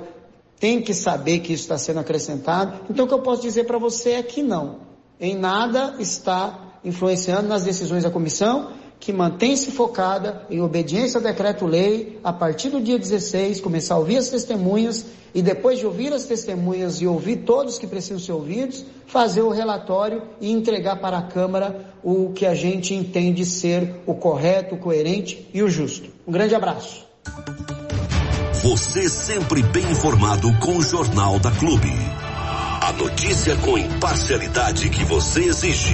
tem 0.59 0.81
que 0.81 0.93
saber 0.93 1.39
que 1.39 1.53
isso 1.53 1.63
está 1.63 1.77
sendo 1.77 1.99
acrescentado. 1.99 2.81
Então 2.89 3.05
o 3.05 3.07
que 3.07 3.13
eu 3.13 3.21
posso 3.21 3.41
dizer 3.41 3.65
para 3.65 3.77
você 3.77 4.11
é 4.11 4.23
que 4.23 4.41
não. 4.41 4.77
Em 5.19 5.35
nada 5.35 5.95
está 5.99 6.79
influenciando 6.83 7.47
nas 7.47 7.63
decisões 7.63 8.03
da 8.03 8.09
comissão, 8.09 8.71
que 8.99 9.11
mantém-se 9.11 9.71
focada 9.71 10.45
em 10.49 10.61
obediência 10.61 11.17
ao 11.17 11.23
decreto-lei, 11.23 12.19
a 12.23 12.31
partir 12.31 12.69
do 12.69 12.79
dia 12.79 12.97
16, 12.97 13.59
começar 13.59 13.95
a 13.95 13.97
ouvir 13.97 14.15
as 14.15 14.29
testemunhas 14.29 15.05
e 15.35 15.41
depois 15.41 15.79
de 15.79 15.85
ouvir 15.85 16.13
as 16.13 16.23
testemunhas 16.23 17.01
e 17.01 17.07
ouvir 17.07 17.37
todos 17.37 17.77
que 17.77 17.85
precisam 17.85 18.19
ser 18.19 18.31
ouvidos, 18.31 18.85
fazer 19.05 19.41
o 19.41 19.49
relatório 19.49 20.21
e 20.39 20.49
entregar 20.49 21.01
para 21.01 21.17
a 21.17 21.23
Câmara 21.23 21.93
o 22.01 22.31
que 22.31 22.45
a 22.45 22.55
gente 22.55 22.93
entende 22.93 23.43
ser 23.43 23.95
o 24.05 24.13
correto, 24.13 24.75
o 24.75 24.77
coerente 24.77 25.49
e 25.53 25.61
o 25.61 25.69
justo. 25.69 26.09
Um 26.25 26.31
grande 26.31 26.55
abraço. 26.55 27.05
Você 28.63 29.09
sempre 29.09 29.61
bem 29.61 29.83
informado 29.91 30.49
com 30.53 30.77
o 30.77 30.81
Jornal 30.81 31.37
da 31.37 31.51
Clube. 31.51 31.91
A 32.81 32.93
notícia 32.93 33.57
com 33.57 33.77
imparcialidade 33.77 34.89
que 34.89 35.03
você 35.03 35.41
exige. 35.41 35.93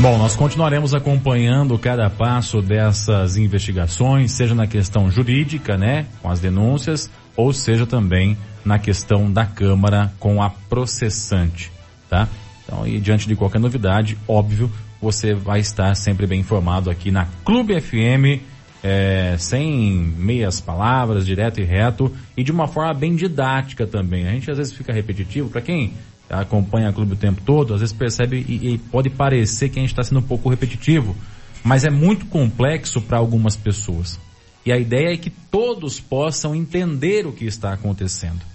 Bom, 0.00 0.16
nós 0.16 0.36
continuaremos 0.36 0.94
acompanhando 0.94 1.76
cada 1.76 2.08
passo 2.08 2.62
dessas 2.62 3.36
investigações, 3.36 4.30
seja 4.30 4.54
na 4.54 4.68
questão 4.68 5.10
jurídica, 5.10 5.76
né, 5.76 6.06
com 6.22 6.30
as 6.30 6.38
denúncias, 6.38 7.10
ou 7.36 7.52
seja 7.52 7.84
também 7.84 8.38
na 8.64 8.78
questão 8.78 9.28
da 9.28 9.44
Câmara 9.44 10.12
com 10.20 10.40
a 10.40 10.50
processante, 10.50 11.72
tá? 12.08 12.28
Então, 12.64 12.86
e 12.86 13.00
diante 13.00 13.26
de 13.26 13.34
qualquer 13.34 13.58
novidade, 13.58 14.16
óbvio, 14.28 14.70
você 15.02 15.34
vai 15.34 15.58
estar 15.58 15.96
sempre 15.96 16.28
bem 16.28 16.38
informado 16.38 16.88
aqui 16.88 17.10
na 17.10 17.26
Clube 17.44 17.80
FM 17.80 18.49
é, 18.82 19.36
sem 19.38 19.92
meias 20.16 20.60
palavras, 20.60 21.26
direto 21.26 21.60
e 21.60 21.64
reto, 21.64 22.12
e 22.36 22.42
de 22.42 22.50
uma 22.50 22.66
forma 22.66 22.94
bem 22.94 23.14
didática 23.14 23.86
também. 23.86 24.26
A 24.26 24.32
gente 24.32 24.50
às 24.50 24.58
vezes 24.58 24.72
fica 24.72 24.92
repetitivo, 24.92 25.48
para 25.48 25.60
quem 25.60 25.92
acompanha 26.28 26.88
a 26.88 26.92
clube 26.92 27.14
o 27.14 27.16
tempo 27.16 27.42
todo, 27.44 27.74
às 27.74 27.80
vezes 27.80 27.94
percebe 27.94 28.44
e, 28.48 28.74
e 28.74 28.78
pode 28.78 29.10
parecer 29.10 29.68
que 29.68 29.78
a 29.78 29.82
gente 29.82 29.90
está 29.90 30.02
sendo 30.02 30.20
um 30.20 30.26
pouco 30.26 30.48
repetitivo, 30.48 31.16
mas 31.62 31.84
é 31.84 31.90
muito 31.90 32.26
complexo 32.26 33.00
para 33.00 33.18
algumas 33.18 33.56
pessoas. 33.56 34.18
E 34.64 34.72
a 34.72 34.78
ideia 34.78 35.14
é 35.14 35.16
que 35.16 35.30
todos 35.30 35.98
possam 35.98 36.54
entender 36.54 37.26
o 37.26 37.32
que 37.32 37.44
está 37.46 37.72
acontecendo 37.72 38.49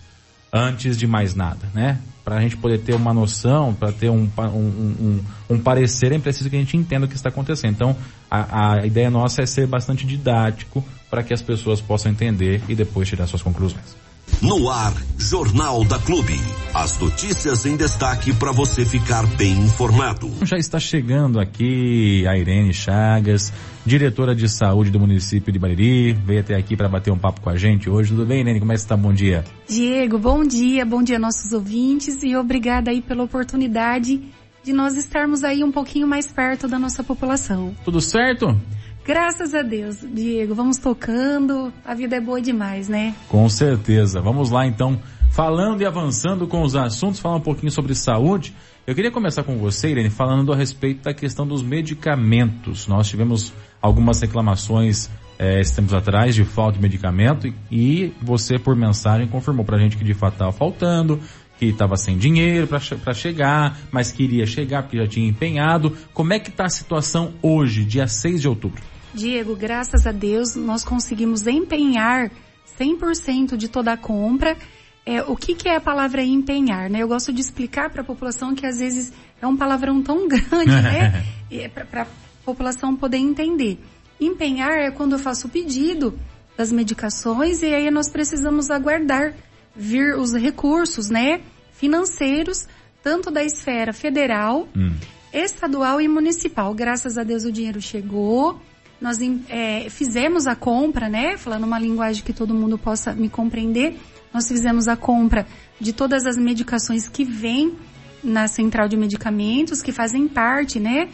antes 0.56 0.96
de 0.98 1.06
mais 1.06 1.36
nada, 1.36 1.68
né? 1.74 2.00
Para 2.24 2.38
a 2.38 2.42
gente 2.42 2.56
poder 2.56 2.80
ter 2.80 2.96
uma 2.96 3.14
noção, 3.14 3.74
para 3.74 3.92
ter 3.92 4.10
um, 4.10 4.28
um, 4.38 4.48
um, 4.48 5.20
um, 5.50 5.60
parecer, 5.60 6.12
é 6.14 6.18
preciso 6.18 6.50
que 6.50 6.56
a 6.56 6.60
gente 6.60 6.78
entenda 6.78 7.06
o 7.06 7.10
que 7.10 7.16
está 7.16 7.30
acontecendo. 7.30 7.74
Então, 7.74 7.96
a, 8.32 8.78
a 8.80 8.86
ideia 8.86 9.12
nossa 9.12 9.42
é 9.42 9.46
ser 9.46 9.68
bastante 9.68 10.08
didático 10.08 10.84
para 11.10 11.22
que 11.22 11.34
as 11.34 11.42
pessoas 11.42 11.82
possam 11.82 12.12
entender 12.12 12.64
e 12.68 12.74
depois 12.74 13.08
tirar 13.08 13.28
suas 13.28 13.44
conclusões. 13.44 14.05
No 14.42 14.70
ar, 14.70 14.94
Jornal 15.18 15.84
da 15.86 15.98
Clube. 15.98 16.40
As 16.74 17.00
notícias 17.00 17.66
em 17.66 17.78
destaque 17.78 18.34
para 18.34 18.52
você 18.52 18.86
ficar 18.86 19.26
bem 19.38 19.54
informado. 19.60 20.30
Já 20.44 20.58
está 20.58 20.80
chegando 20.80 21.40
aqui 21.40 22.28
a 22.28 22.38
Irene 22.38 22.74
Chagas, 22.74 23.54
diretora 23.86 24.36
de 24.36 24.50
saúde 24.50 24.92
do 24.92 25.00
município 25.00 25.54
de 25.54 25.58
Bariri. 25.58 26.14
Veio 26.14 26.42
até 26.42 26.56
aqui 26.56 26.76
para 26.76 26.90
bater 26.90 27.12
um 27.12 27.18
papo 27.18 27.42
com 27.42 27.50
a 27.50 27.56
gente 27.56 27.90
hoje. 27.90 28.10
Tudo 28.10 28.26
bem, 28.26 28.42
Irene? 28.42 28.60
Como 28.60 28.72
é 28.72 28.76
que 28.76 28.82
está? 28.82 28.98
Bom 28.98 29.14
dia. 29.14 29.44
Diego, 29.68 30.20
bom 30.20 30.44
dia. 30.44 30.86
Bom 30.86 31.02
dia 31.02 31.18
nossos 31.18 31.54
ouvintes 31.54 32.22
e 32.22 32.36
obrigada 32.36 32.92
aí 32.92 33.02
pela 33.02 33.24
oportunidade 33.24 34.22
de 34.64 34.74
nós 34.74 34.98
estarmos 34.98 35.44
aí 35.44 35.64
um 35.64 35.72
pouquinho 35.72 36.08
mais 36.08 36.32
perto 36.32 36.68
da 36.68 36.80
nossa 36.80 37.04
população. 37.04 37.74
Tudo 37.86 38.02
certo? 38.02 38.60
Graças 39.06 39.54
a 39.54 39.62
Deus, 39.62 40.00
Diego, 40.02 40.56
vamos 40.56 40.80
tocando, 40.80 41.72
a 41.86 41.94
vida 41.94 42.16
é 42.16 42.20
boa 42.20 42.42
demais, 42.42 42.90
né? 42.90 43.14
Com 43.30 43.48
certeza. 43.48 44.20
Vamos 44.20 44.50
lá 44.50 44.66
então, 44.66 45.00
falando 45.30 45.82
e 45.82 45.86
avançando 45.86 46.48
com 46.48 46.64
os 46.64 46.76
assuntos, 46.76 47.20
falar 47.20 47.36
um 47.36 47.42
pouquinho 47.42 47.72
sobre 47.72 47.94
saúde. 47.94 48.56
Eu 48.88 48.96
queria 48.96 49.12
começar 49.12 49.44
com 49.44 49.58
você, 49.58 49.90
Irene, 49.90 50.10
falando 50.10 50.52
a 50.52 50.56
respeito 50.56 51.04
da 51.04 51.14
questão 51.14 51.46
dos 51.46 51.62
medicamentos. 51.62 52.88
Nós 52.88 53.08
tivemos 53.08 53.54
algumas 53.80 54.20
reclamações 54.20 55.08
é, 55.38 55.62
esses 55.62 55.76
tempos 55.76 55.94
atrás 55.94 56.34
de 56.34 56.44
falta 56.44 56.78
de 56.78 56.82
medicamento 56.82 57.54
e 57.70 58.12
você 58.20 58.58
por 58.58 58.76
mensagem 58.76 59.28
confirmou 59.28 59.64
pra 59.64 59.78
gente 59.78 59.98
que 59.98 60.04
de 60.04 60.16
fato 60.16 60.34
estava 60.34 60.52
faltando, 60.52 61.20
que 61.60 61.68
estava 61.68 61.96
sem 61.96 62.18
dinheiro 62.18 62.66
para 62.66 63.14
chegar, 63.14 63.78
mas 63.92 64.12
queria 64.12 64.48
chegar 64.48 64.82
porque 64.82 64.98
já 64.98 65.08
tinha 65.08 65.30
empenhado. 65.30 65.96
Como 66.12 66.34
é 66.34 66.40
que 66.40 66.50
está 66.50 66.66
a 66.66 66.70
situação 66.70 67.34
hoje, 67.40 67.86
dia 67.86 68.08
6 68.08 68.42
de 68.42 68.48
outubro? 68.48 68.95
Diego, 69.16 69.56
graças 69.56 70.06
a 70.06 70.12
Deus, 70.12 70.56
nós 70.56 70.84
conseguimos 70.84 71.48
empenhar 71.48 72.30
100% 72.78 73.56
de 73.56 73.70
toda 73.70 73.94
a 73.94 73.98
compra. 73.98 74.58
É, 75.06 75.24
o 75.24 75.36
que, 75.36 75.56
que 75.56 75.70
é 75.70 75.78
a 75.78 75.82
palavra 75.82 76.22
empenhar, 76.22 76.90
né? 76.90 77.02
Eu 77.02 77.08
gosto 77.08 77.32
de 77.32 77.40
explicar 77.40 77.90
para 77.90 78.02
a 78.02 78.06
população 78.06 78.54
que 78.54 78.66
às 78.66 78.80
vezes 78.80 79.14
é 79.42 79.48
um 79.48 79.56
palavrão 79.56 80.02
tão 80.04 80.28
grande, 80.30 80.82
né? 80.82 81.24
É 81.52 81.70
para 81.70 82.02
a 82.02 82.08
população 82.44 82.96
poder 82.96 83.18
entender. 83.18 83.80
Empenhar 84.20 84.72
é 84.72 84.90
quando 84.90 85.14
eu 85.14 85.20
faço 85.20 85.48
o 85.48 85.50
pedido 85.50 86.20
das 86.58 86.72
medicações 86.72 87.62
e 87.62 87.68
aí 87.68 87.90
nós 87.92 88.10
precisamos 88.10 88.72
aguardar 88.72 89.36
vir 89.76 90.18
os 90.18 90.34
recursos, 90.34 91.10
né? 91.10 91.42
Financeiros, 91.74 92.68
tanto 93.04 93.30
da 93.30 93.44
esfera 93.44 93.94
federal, 93.94 94.68
hum. 94.76 94.96
estadual 95.32 96.02
e 96.02 96.08
municipal. 96.08 96.74
Graças 96.74 97.16
a 97.18 97.24
Deus 97.24 97.46
o 97.46 97.52
dinheiro 97.52 97.80
chegou 97.80 98.60
nós 99.06 99.20
é, 99.50 99.88
fizemos 99.88 100.48
a 100.48 100.56
compra, 100.56 101.08
né? 101.08 101.38
Falando 101.38 101.64
uma 101.64 101.78
linguagem 101.78 102.24
que 102.24 102.34
todo 102.34 102.56
mundo 102.56 102.76
possa 102.76 103.14
me 103.14 103.30
compreender, 103.30 104.00
nós 104.34 104.48
fizemos 104.48 104.88
a 104.88 104.98
compra 104.98 105.46
de 105.80 105.94
todas 105.94 106.26
as 106.26 106.36
medicações 106.36 107.08
que 107.08 107.24
vêm 107.24 107.76
na 108.24 108.48
central 108.48 108.88
de 108.88 108.98
medicamentos, 108.98 109.84
que 109.84 109.92
fazem 109.92 110.28
parte, 110.28 110.80
né? 110.80 111.08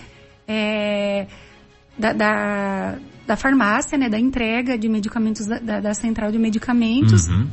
É, 0.47 1.27
da, 1.97 2.13
da, 2.13 2.97
da, 3.27 3.35
farmácia, 3.35 3.97
né? 3.97 4.07
Da 4.07 4.17
entrega 4.17 4.77
de 4.77 4.87
medicamentos 4.87 5.45
da, 5.45 5.59
da, 5.59 5.79
da 5.81 5.93
central 5.93 6.31
de 6.31 6.39
medicamentos. 6.39 7.27
Uhum. 7.27 7.45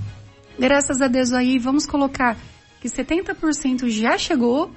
Graças 0.56 1.02
a 1.02 1.08
Deus 1.08 1.32
aí, 1.32 1.58
vamos 1.58 1.84
colocar 1.84 2.36
que 2.80 2.88
70% 2.88 3.88
já 3.88 4.16
chegou, 4.16 4.70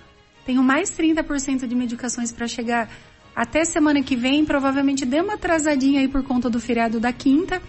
tenho 0.44 0.64
mais 0.64 0.90
30% 0.90 1.68
de 1.68 1.76
medicações 1.76 2.32
para 2.32 2.48
chegar 2.48 2.90
até 3.36 3.64
semana 3.66 4.04
que 4.04 4.16
vem, 4.16 4.46
provavelmente 4.46 5.06
dê 5.06 5.22
uma 5.22 5.34
atrasadinha 5.34 6.02
aí 6.02 6.08
por 6.08 6.24
conta 6.24 6.50
do 6.50 6.60
feriado 6.60 7.00
da 7.00 7.14
quinta, 7.14 7.62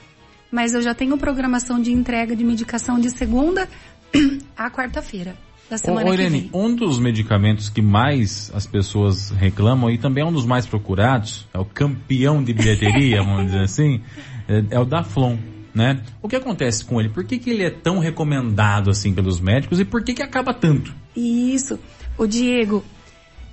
mas 0.51 0.75
eu 0.75 0.83
já 0.83 0.95
tenho 0.95 1.17
programação 1.17 1.81
de 1.81 1.93
entrega 1.93 2.37
de 2.37 2.45
medicação 2.45 2.99
de 2.99 3.11
segunda 3.11 3.69
a 4.57 4.71
quarta-feira 4.71 5.37
da 5.71 5.79
semana 5.79 6.07
ô, 6.07 6.11
ô, 6.11 6.15
Irene, 6.15 6.43
que 6.43 6.49
vem. 6.51 6.61
Um 6.63 6.75
dos 6.75 6.99
medicamentos 6.99 7.71
que 7.71 7.81
mais 7.81 8.51
as 8.55 8.67
pessoas 8.67 9.31
reclamam 9.31 9.91
e 9.91 9.97
também 9.97 10.23
é 10.23 10.27
um 10.27 10.33
dos 10.33 10.45
mais 10.45 10.67
procurados, 10.67 11.49
é 11.55 11.59
o 11.59 11.65
campeão 11.65 12.43
de 12.43 12.53
bilheteria, 12.53 13.23
vamos 13.25 13.47
dizer 13.47 13.63
assim, 13.63 14.03
é, 14.49 14.77
é 14.77 14.79
o 14.79 14.85
Daflon. 14.85 15.37
Né? 15.75 16.03
O 16.21 16.29
que 16.29 16.37
acontece 16.37 16.85
com 16.85 17.01
ele? 17.01 17.09
Por 17.09 17.25
que, 17.25 17.39
que 17.39 17.49
ele 17.49 17.65
é 17.65 17.71
tão 17.71 17.99
recomendado 17.99 18.91
assim 18.91 19.15
pelos 19.15 19.41
médicos 19.41 19.81
e 19.81 19.87
por 19.87 20.05
que, 20.05 20.13
que 20.13 20.23
acaba 20.23 20.53
tanto? 20.53 20.95
Isso. 21.17 21.79
O 22.19 22.27
Diego, 22.27 22.85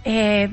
é, 0.04 0.50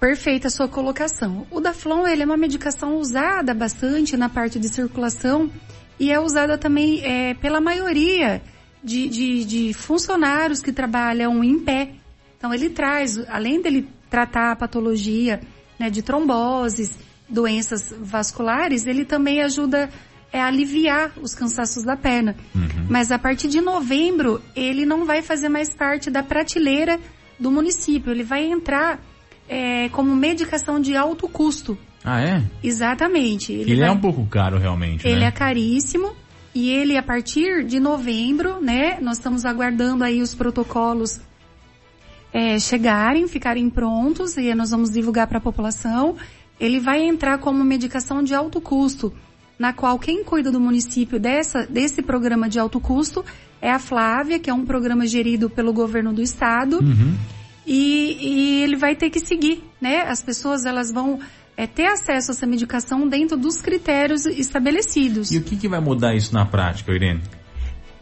Perfeita 0.00 0.46
a 0.46 0.50
sua 0.50 0.68
colocação. 0.68 1.46
O 1.50 1.60
Daflon 1.60 2.06
ele 2.06 2.22
é 2.22 2.24
uma 2.24 2.36
medicação 2.36 2.96
usada 2.98 3.52
bastante 3.52 4.16
na 4.16 4.28
parte 4.28 4.58
de 4.58 4.68
circulação 4.68 5.50
e 5.98 6.12
é 6.12 6.20
usada 6.20 6.56
também 6.56 7.04
é, 7.04 7.34
pela 7.34 7.60
maioria 7.60 8.40
de, 8.82 9.08
de, 9.08 9.44
de, 9.44 9.74
funcionários 9.74 10.60
que 10.60 10.72
trabalham 10.72 11.42
em 11.42 11.58
pé. 11.58 11.94
Então 12.36 12.54
ele 12.54 12.70
traz, 12.70 13.18
além 13.28 13.60
dele 13.60 13.88
tratar 14.08 14.52
a 14.52 14.56
patologia 14.56 15.40
né, 15.78 15.90
de 15.90 16.00
tromboses, 16.00 16.96
doenças 17.28 17.92
vasculares, 17.98 18.86
ele 18.86 19.04
também 19.04 19.42
ajuda 19.42 19.90
é, 20.32 20.40
a 20.40 20.46
aliviar 20.46 21.12
os 21.20 21.34
cansaços 21.34 21.82
da 21.82 21.96
perna. 21.96 22.36
Uhum. 22.54 22.86
Mas 22.88 23.10
a 23.10 23.18
partir 23.18 23.48
de 23.48 23.60
novembro 23.60 24.40
ele 24.54 24.86
não 24.86 25.04
vai 25.04 25.22
fazer 25.22 25.48
mais 25.48 25.74
parte 25.74 26.08
da 26.08 26.22
prateleira 26.22 27.00
do 27.38 27.50
município. 27.50 28.12
Ele 28.12 28.22
vai 28.22 28.44
entrar 28.44 29.00
é, 29.48 29.88
como 29.88 30.14
medicação 30.14 30.80
de 30.80 30.96
alto 30.96 31.28
custo. 31.28 31.78
Ah, 32.04 32.20
é? 32.20 32.42
Exatamente. 32.62 33.52
Ele, 33.52 33.72
ele 33.72 33.80
é 33.80 33.86
vai... 33.86 33.88
é 33.88 33.92
um 33.92 34.00
pouco 34.00 34.24
caro 34.26 34.58
realmente, 34.58 35.06
Ele 35.06 35.20
né? 35.20 35.26
é 35.26 35.30
caríssimo. 35.30 36.12
E 36.54 36.70
ele, 36.70 36.96
a 36.96 37.02
partir 37.02 37.64
de 37.64 37.78
novembro, 37.78 38.60
né, 38.60 38.98
nós 39.00 39.18
estamos 39.18 39.44
aguardando 39.44 40.02
aí 40.02 40.20
os 40.20 40.34
protocolos 40.34 41.20
é, 42.32 42.58
chegarem, 42.58 43.28
ficarem 43.28 43.68
prontos, 43.70 44.36
e 44.36 44.52
nós 44.54 44.70
vamos 44.70 44.90
divulgar 44.90 45.26
para 45.26 45.38
a 45.38 45.40
população. 45.40 46.16
Ele 46.58 46.80
vai 46.80 47.02
entrar 47.02 47.38
como 47.38 47.62
medicação 47.62 48.22
de 48.22 48.34
alto 48.34 48.60
custo, 48.60 49.12
na 49.58 49.72
qual 49.72 49.98
quem 49.98 50.24
cuida 50.24 50.50
do 50.50 50.58
município 50.58 51.20
dessa, 51.20 51.66
desse 51.66 52.02
programa 52.02 52.48
de 52.48 52.58
alto 52.58 52.80
custo 52.80 53.24
é 53.60 53.70
a 53.70 53.78
Flávia, 53.78 54.38
que 54.38 54.50
é 54.50 54.54
um 54.54 54.64
programa 54.64 55.06
gerido 55.06 55.50
pelo 55.50 55.72
governo 55.72 56.12
do 56.12 56.22
estado. 56.22 56.78
Uhum. 56.78 57.14
E, 57.70 58.16
e 58.20 58.62
ele 58.62 58.76
vai 58.76 58.96
ter 58.96 59.10
que 59.10 59.20
seguir, 59.20 59.62
né? 59.78 60.00
As 60.08 60.22
pessoas 60.22 60.64
elas 60.64 60.90
vão 60.90 61.20
é 61.54 61.66
ter 61.66 61.86
acesso 61.86 62.30
a 62.30 62.32
essa 62.32 62.46
medicação 62.46 63.06
dentro 63.06 63.36
dos 63.36 63.60
critérios 63.60 64.24
estabelecidos. 64.24 65.30
E 65.32 65.38
o 65.38 65.42
que, 65.42 65.56
que 65.56 65.68
vai 65.68 65.80
mudar 65.80 66.14
isso 66.14 66.32
na 66.32 66.46
prática, 66.46 66.92
Irene? 66.92 67.20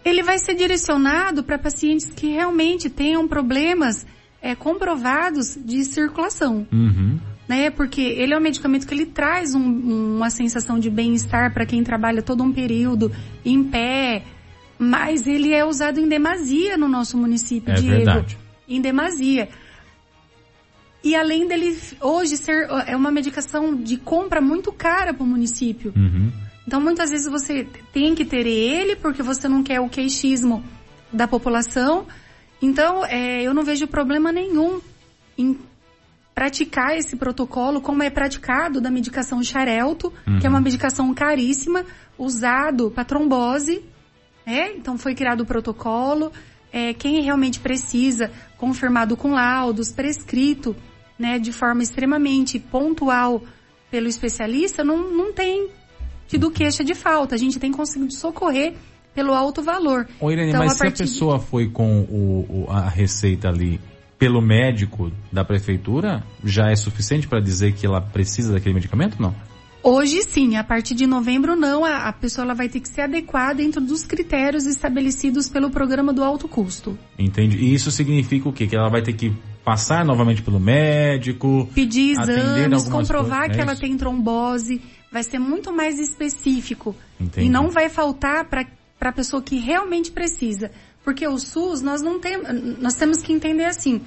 Ele 0.05 0.23
vai 0.23 0.39
ser 0.39 0.55
direcionado 0.55 1.43
para 1.43 1.59
pacientes 1.59 2.13
que 2.15 2.29
realmente 2.29 2.89
tenham 2.89 3.27
problemas 3.27 4.07
é, 4.41 4.55
comprovados 4.55 5.57
de 5.57 5.85
circulação. 5.85 6.67
Uhum. 6.71 7.19
Né? 7.49 7.71
Porque 7.71 8.03
ele 8.03 8.35
é 8.35 8.39
um 8.39 8.43
medicamento 8.43 8.87
que 8.87 8.95
ele 8.95 9.07
traz 9.07 9.55
um, 9.55 10.17
uma 10.17 10.31
sensação 10.31 10.79
de 10.79 10.91
bem-estar 10.91 11.53
para 11.53 11.67
quem 11.67 11.83
trabalha 11.83 12.23
todo 12.23 12.43
um 12.45 12.53
período 12.53 13.11
em 13.45 13.65
pé, 13.65 14.23
mas 14.79 15.27
ele 15.27 15.53
é 15.53 15.65
usado 15.65 15.99
em 15.99 16.07
demasia 16.07 16.77
no 16.77 16.87
nosso 16.87 17.17
município, 17.17 17.73
é 17.73 17.75
Diego. 17.75 17.97
Verdade. 17.97 18.46
Em 18.69 18.81
demasia. 18.81 19.49
E 21.03 21.15
além 21.15 21.47
dele 21.47 21.79
hoje 22.01 22.37
ser 22.37 22.69
é 22.87 22.97
uma 22.97 23.13
medicação 23.13 23.75
de 23.75 23.97
compra 23.97 24.41
muito 24.41 24.73
cara 24.73 25.15
para 25.15 25.23
o 25.23 25.27
município. 25.27 25.93
Uhum. 25.95 26.33
Então 26.67 26.81
muitas 26.81 27.11
vezes 27.11 27.31
você 27.31 27.65
tem 27.93 28.15
que 28.15 28.25
ter 28.25 28.47
ele 28.47 28.97
porque 28.97 29.23
você 29.23 29.47
não 29.47 29.63
quer 29.63 29.81
o 29.81 29.89
queixismo 29.89 30.65
da 31.13 31.29
população. 31.29 32.07
Então 32.61 33.05
é, 33.07 33.43
eu 33.43 33.55
não 33.55 33.63
vejo 33.63 33.87
problema 33.87 34.33
nenhum 34.33 34.81
em 35.39 35.57
praticar 36.35 36.99
esse 36.99 37.17
protocolo 37.17 37.81
como 37.81 38.03
é 38.03 38.11
praticado 38.11 38.81
da 38.81 38.91
medicação 38.91 39.43
Xarelto, 39.43 40.13
uhum. 40.27 40.39
que 40.39 40.47
é 40.47 40.49
uma 40.51 40.59
uhum. 40.59 40.65
medicação 40.65 41.15
caríssima, 41.15 41.85
usado 42.19 42.91
para 42.91 43.05
trombose. 43.05 43.83
Né? 44.45 44.73
Então 44.77 44.99
foi 44.99 45.15
criado 45.15 45.43
o 45.43 45.47
protocolo. 45.47 46.33
É, 46.77 46.93
quem 46.93 47.23
realmente 47.23 47.59
precisa, 47.59 48.31
confirmado 48.59 49.17
com 49.17 49.31
laudos, 49.33 49.91
prescrito 49.91 50.77
né, 51.19 51.39
de 51.39 51.51
forma 51.51 51.83
extremamente 51.83 52.59
pontual 52.59 53.43
pelo 53.91 54.07
especialista, 54.07 54.85
não, 54.85 55.11
não 55.11 55.33
tem 55.33 55.71
tido 56.29 56.51
queixa 56.51 56.85
de 56.85 56.95
falta. 56.95 57.35
A 57.35 57.39
gente 57.39 57.59
tem 57.59 57.73
conseguido 57.73 58.13
socorrer 58.13 58.75
pelo 59.15 59.33
alto 59.33 59.63
valor. 59.63 60.07
Ô 60.21 60.31
Irene, 60.31 60.51
então, 60.51 60.61
mas 60.61 60.73
a 60.73 60.77
se 60.77 60.87
a 60.87 60.91
pessoa 60.91 61.39
de... 61.39 61.47
foi 61.47 61.67
com 61.71 62.03
o, 62.03 62.67
o, 62.67 62.71
a 62.71 62.91
receita 62.91 63.49
ali 63.49 63.81
pelo 64.19 64.43
médico 64.43 65.11
da 65.33 65.43
prefeitura, 65.43 66.23
já 66.45 66.71
é 66.71 66.77
suficiente 66.77 67.27
para 67.27 67.41
dizer 67.41 67.73
que 67.73 67.87
ela 67.87 68.03
precisa 68.03 68.53
daquele 68.53 68.75
medicamento, 68.75 69.17
não? 69.19 69.35
Hoje 69.89 70.21
sim, 70.25 70.57
a 70.57 70.65
partir 70.65 70.97
de 70.97 71.07
novembro 71.07 71.55
não, 71.55 71.85
a, 71.85 72.09
a 72.09 72.13
pessoa 72.13 72.45
ela 72.45 72.55
vai 72.55 72.69
ter 72.69 72.81
que 72.81 72.89
se 72.89 73.01
adequar 73.01 73.55
dentro 73.55 73.81
dos 73.81 74.05
critérios 74.05 74.67
estabelecidos 74.67 75.49
pelo 75.49 75.71
programa 75.71 76.13
do 76.13 76.25
alto 76.25 76.49
custo. 76.49 76.99
Entendi. 77.17 77.57
E 77.59 77.73
isso 77.73 77.93
significa 77.93 78.49
o 78.49 78.53
quê? 78.53 78.67
Que 78.67 78.75
ela 78.75 78.89
vai 78.89 79.01
ter 79.01 79.13
que 79.13 79.33
passar 79.65 80.05
novamente 80.05 80.43
pelo 80.43 80.59
médico, 80.59 81.69
pedir 81.73 82.19
exames, 82.19 82.89
comprovar 82.89 83.43
coisas, 83.43 83.55
que 83.55 83.61
é 83.61 83.63
ela 83.63 83.77
tem 83.77 83.97
trombose, 83.97 84.83
vai 85.13 85.23
ser 85.23 85.39
muito 85.39 85.73
mais 85.73 86.01
específico. 86.01 86.97
Entendi. 87.21 87.47
E 87.47 87.49
não 87.49 87.71
vai 87.71 87.89
faltar 87.89 88.45
para 88.45 88.67
a 89.01 89.13
pessoa 89.13 89.41
que 89.41 89.57
realmente 89.57 90.11
precisa. 90.11 90.73
Porque 91.05 91.29
o 91.29 91.39
SUS, 91.39 91.81
nós 91.81 92.03
não 92.03 92.19
temos, 92.19 92.49
nós 92.81 92.95
temos 92.95 93.23
que 93.23 93.33
entender 93.33 93.67
assim, 93.67 94.01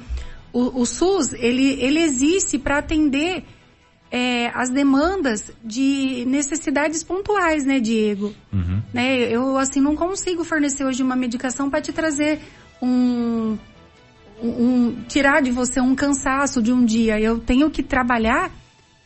o, 0.51 0.81
o 0.81 0.85
SUS, 0.85 1.31
ele, 1.35 1.81
ele 1.81 2.01
existe 2.01 2.57
para 2.57 2.79
atender 2.79 3.45
é, 4.11 4.47
as 4.55 4.69
demandas 4.69 5.51
de 5.63 6.25
necessidades 6.27 7.03
pontuais, 7.03 7.63
né, 7.63 7.79
Diego? 7.79 8.33
Uhum. 8.51 8.81
Né, 8.93 9.31
eu, 9.31 9.57
assim, 9.57 9.79
não 9.79 9.95
consigo 9.95 10.43
fornecer 10.43 10.83
hoje 10.83 11.03
uma 11.03 11.15
medicação 11.15 11.69
para 11.69 11.81
te 11.81 11.91
trazer 11.91 12.39
um, 12.81 13.57
um, 14.41 15.03
tirar 15.07 15.41
de 15.41 15.51
você 15.51 15.79
um 15.79 15.95
cansaço 15.95 16.61
de 16.61 16.71
um 16.71 16.83
dia. 16.83 17.19
Eu 17.19 17.39
tenho 17.39 17.69
que 17.69 17.83
trabalhar 17.83 18.51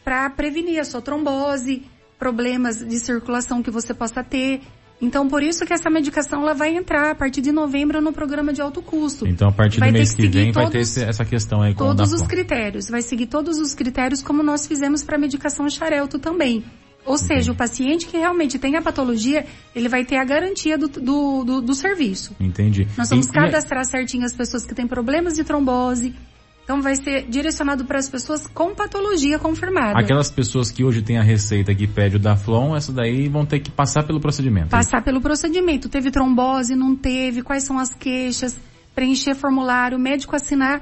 para 0.03 0.29
prevenir 0.29 0.79
a 0.79 0.85
sua 0.85 1.01
trombose, 1.01 1.83
problemas 2.17 2.77
de 2.77 2.99
circulação 2.99 3.61
que 3.61 3.71
você 3.71 3.93
possa 3.93 4.23
ter. 4.23 4.61
Então, 5.03 5.27
por 5.27 5.43
isso 5.43 5.65
que 5.65 5.73
essa 5.73 5.89
medicação 5.89 6.41
ela 6.43 6.53
vai 6.53 6.73
entrar 6.73 7.11
a 7.11 7.15
partir 7.15 7.41
de 7.41 7.51
novembro 7.51 8.01
no 8.01 8.13
programa 8.13 8.53
de 8.53 8.61
alto 8.61 8.81
custo. 8.81 9.27
Então, 9.27 9.49
a 9.49 9.51
partir 9.51 9.81
vai 9.81 9.91
do 9.91 9.93
mês 9.95 10.13
que, 10.13 10.21
que 10.21 10.27
vem 10.29 10.53
todos, 10.53 10.71
vai 10.71 11.03
ter 11.03 11.09
essa 11.09 11.25
questão 11.25 11.61
aí 11.61 11.73
com 11.73 11.83
Todos 11.83 12.13
os 12.13 12.21
critérios. 12.21 12.89
Vai 12.89 13.01
seguir 13.01 13.27
todos 13.27 13.57
os 13.59 13.75
critérios 13.75 14.23
como 14.23 14.41
nós 14.41 14.65
fizemos 14.65 15.03
para 15.03 15.17
a 15.17 15.19
medicação 15.19 15.69
Xarelto 15.69 16.19
também. 16.19 16.63
Ou 17.05 17.15
Entendi. 17.15 17.27
seja, 17.27 17.51
o 17.51 17.55
paciente 17.55 18.05
que 18.07 18.17
realmente 18.17 18.57
tem 18.57 18.77
a 18.77 18.81
patologia, 18.81 19.45
ele 19.75 19.89
vai 19.89 20.05
ter 20.05 20.15
a 20.15 20.23
garantia 20.23 20.77
do, 20.77 20.87
do, 20.87 21.43
do, 21.43 21.61
do 21.61 21.73
serviço. 21.73 22.33
Entendi. 22.39 22.87
Nós 22.97 23.09
vamos 23.09 23.27
e, 23.27 23.31
cadastrar 23.31 23.81
e... 23.81 23.85
certinho 23.85 24.23
as 24.23 24.33
pessoas 24.33 24.65
que 24.65 24.73
têm 24.73 24.87
problemas 24.87 25.33
de 25.33 25.43
trombose, 25.43 26.15
então 26.63 26.81
vai 26.81 26.95
ser 26.95 27.27
direcionado 27.27 27.83
para 27.83 27.99
as 27.99 28.07
pessoas 28.07 28.47
com 28.47 28.73
patologia 28.73 29.37
confirmada. 29.37 29.99
Aquelas 29.99 30.31
pessoas 30.31 30.71
que 30.71 30.83
hoje 30.83 31.01
têm 31.01 31.17
a 31.17 31.23
receita 31.23 31.75
que 31.75 31.85
pede 31.85 32.15
o 32.15 32.19
Daflon, 32.19 32.75
essa 32.75 32.91
daí 32.91 33.27
vão 33.27 33.45
ter 33.45 33.59
que 33.59 33.69
passar 33.69 34.03
pelo 34.03 34.21
procedimento. 34.21 34.69
Passar 34.69 35.03
pelo 35.03 35.19
procedimento. 35.19 35.89
Teve 35.89 36.09
trombose, 36.09 36.73
não 36.73 36.95
teve, 36.95 37.41
quais 37.41 37.63
são 37.63 37.77
as 37.77 37.93
queixas, 37.93 38.57
preencher 38.95 39.35
formulário, 39.35 39.99
médico 39.99 40.35
assinar. 40.35 40.81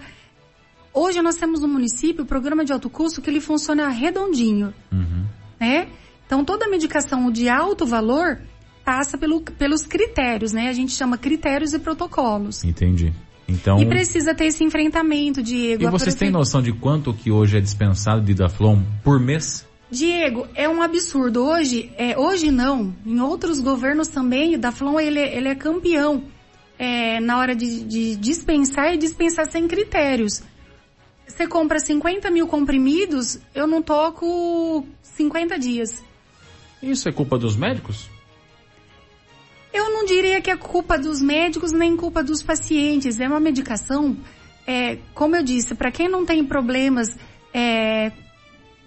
Hoje 0.93 1.19
nós 1.21 1.35
temos 1.35 1.61
no 1.61 1.67
município 1.67 2.23
o 2.23 2.27
programa 2.27 2.63
de 2.63 2.71
alto 2.71 2.89
custo 2.89 3.19
que 3.19 3.29
ele 3.29 3.41
funciona 3.41 3.89
redondinho. 3.89 4.71
Uhum. 4.91 5.25
Né? 5.59 5.87
Então 6.27 6.45
toda 6.45 6.67
medicação 6.67 7.31
de 7.31 7.49
alto 7.49 7.87
valor 7.87 8.39
passa 8.85 9.17
pelo, 9.17 9.41
pelos 9.41 9.83
critérios, 9.83 10.53
né? 10.53 10.67
A 10.67 10.73
gente 10.73 10.91
chama 10.91 11.17
critérios 11.17 11.73
e 11.73 11.79
protocolos. 11.79 12.63
Entendi. 12.63 13.13
Então... 13.51 13.79
E 13.79 13.85
precisa 13.85 14.33
ter 14.33 14.45
esse 14.45 14.63
enfrentamento, 14.63 15.43
Diego. 15.43 15.83
E 15.83 15.87
vocês 15.87 16.15
têm 16.15 16.31
noção 16.31 16.61
de 16.61 16.71
quanto 16.71 17.13
que 17.13 17.31
hoje 17.31 17.57
é 17.57 17.61
dispensado 17.61 18.21
de 18.21 18.33
Daflon 18.33 18.81
por 19.03 19.19
mês? 19.19 19.67
Diego, 19.91 20.47
é 20.55 20.69
um 20.69 20.81
absurdo. 20.81 21.43
Hoje, 21.43 21.91
é, 21.97 22.17
hoje 22.17 22.49
não. 22.49 22.95
Em 23.05 23.19
outros 23.19 23.59
governos 23.59 24.07
também, 24.07 24.55
o 24.55 24.59
Daflon 24.59 24.99
ele, 24.99 25.19
ele 25.19 25.49
é 25.49 25.55
campeão 25.55 26.23
é, 26.79 27.19
na 27.19 27.37
hora 27.37 27.55
de, 27.55 27.83
de 27.83 28.15
dispensar 28.15 28.93
e 28.93 28.97
dispensar 28.97 29.45
sem 29.51 29.67
critérios. 29.67 30.41
Você 31.27 31.45
compra 31.47 31.79
50 31.79 32.29
mil 32.31 32.47
comprimidos, 32.47 33.39
eu 33.53 33.67
não 33.67 33.81
toco 33.81 34.85
50 35.01 35.59
dias. 35.59 36.03
Isso 36.81 37.07
é 37.07 37.11
culpa 37.11 37.37
dos 37.37 37.55
médicos? 37.55 38.09
Eu 39.73 39.89
não 39.89 40.05
diria 40.05 40.41
que 40.41 40.51
é 40.51 40.57
culpa 40.57 40.97
dos 40.97 41.21
médicos 41.21 41.71
nem 41.71 41.95
culpa 41.95 42.23
dos 42.23 42.43
pacientes. 42.43 43.19
É 43.19 43.27
uma 43.27 43.39
medicação, 43.39 44.17
é, 44.67 44.97
como 45.13 45.35
eu 45.35 45.43
disse, 45.43 45.75
para 45.75 45.91
quem 45.91 46.09
não 46.09 46.25
tem 46.25 46.43
problemas 46.45 47.17
é, 47.53 48.11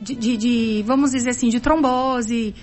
de, 0.00 0.14
de, 0.14 0.36
de, 0.36 0.84
vamos 0.86 1.12
dizer 1.12 1.30
assim, 1.30 1.48
de 1.48 1.60
trombose, 1.60 2.54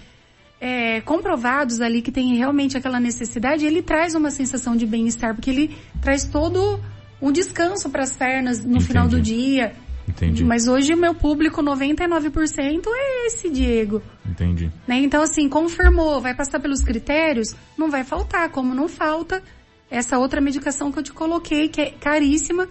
é, 0.59 1.01
comprovados 1.01 1.81
ali 1.81 2.01
que 2.01 2.11
tem 2.11 2.35
realmente 2.35 2.77
aquela 2.77 2.99
necessidade, 2.99 3.65
ele 3.65 3.81
traz 3.81 4.13
uma 4.13 4.29
sensação 4.29 4.75
de 4.75 4.85
bem-estar, 4.85 5.33
porque 5.33 5.49
ele 5.49 5.75
traz 5.99 6.23
todo 6.25 6.79
um 7.19 7.31
descanso 7.31 7.89
para 7.89 8.03
as 8.03 8.15
pernas 8.15 8.63
no 8.63 8.71
Entendi. 8.71 8.85
final 8.85 9.07
do 9.07 9.19
dia. 9.19 9.73
Entendi. 10.11 10.43
Mas 10.43 10.67
hoje 10.67 10.93
o 10.93 10.97
meu 10.97 11.15
público, 11.15 11.63
99% 11.63 12.83
é 12.87 13.27
esse, 13.27 13.49
Diego. 13.49 14.01
Entendi. 14.25 14.71
Né? 14.87 14.97
Então, 14.99 15.23
assim, 15.23 15.47
confirmou, 15.47 16.21
vai 16.21 16.35
passar 16.35 16.59
pelos 16.59 16.83
critérios, 16.83 17.55
não 17.77 17.89
vai 17.89 18.03
faltar, 18.03 18.49
como 18.49 18.75
não 18.75 18.87
falta 18.87 19.41
essa 19.89 20.17
outra 20.17 20.39
medicação 20.39 20.91
que 20.91 20.99
eu 20.99 21.03
te 21.03 21.11
coloquei, 21.11 21.67
que 21.67 21.81
é 21.81 21.91
caríssima, 21.91 22.67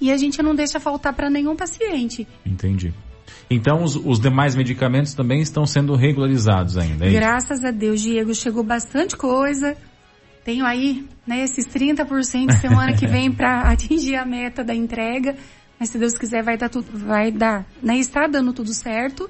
e 0.00 0.10
a 0.10 0.16
gente 0.16 0.42
não 0.42 0.54
deixa 0.54 0.80
faltar 0.80 1.14
para 1.14 1.30
nenhum 1.30 1.56
paciente. 1.56 2.26
Entendi. 2.44 2.92
Então, 3.48 3.82
os, 3.82 3.96
os, 3.96 4.18
demais 4.18 4.54
medicamentos 4.54 5.14
também 5.14 5.40
estão 5.40 5.66
sendo 5.66 5.94
regularizados 5.94 6.76
ainda, 6.76 7.06
é 7.06 7.10
Graças 7.10 7.64
a 7.64 7.70
Deus, 7.70 8.00
Diego, 8.00 8.34
chegou 8.34 8.62
bastante 8.62 9.16
coisa. 9.16 9.76
Tenho 10.44 10.66
aí, 10.66 11.06
né, 11.26 11.42
esses 11.42 11.66
30% 11.66 12.52
semana 12.60 12.92
que 12.94 13.06
vem 13.06 13.32
para 13.32 13.62
atingir 13.72 14.16
a 14.16 14.26
meta 14.26 14.62
da 14.62 14.74
entrega. 14.74 15.36
Mas 15.78 15.90
se 15.90 15.98
Deus 15.98 16.16
quiser 16.16 16.42
vai 16.42 16.56
dar 16.56 16.68
tudo, 16.68 16.86
vai 16.92 17.30
dar, 17.30 17.66
né? 17.82 17.96
Está 17.98 18.26
dando 18.26 18.52
tudo 18.52 18.72
certo. 18.72 19.28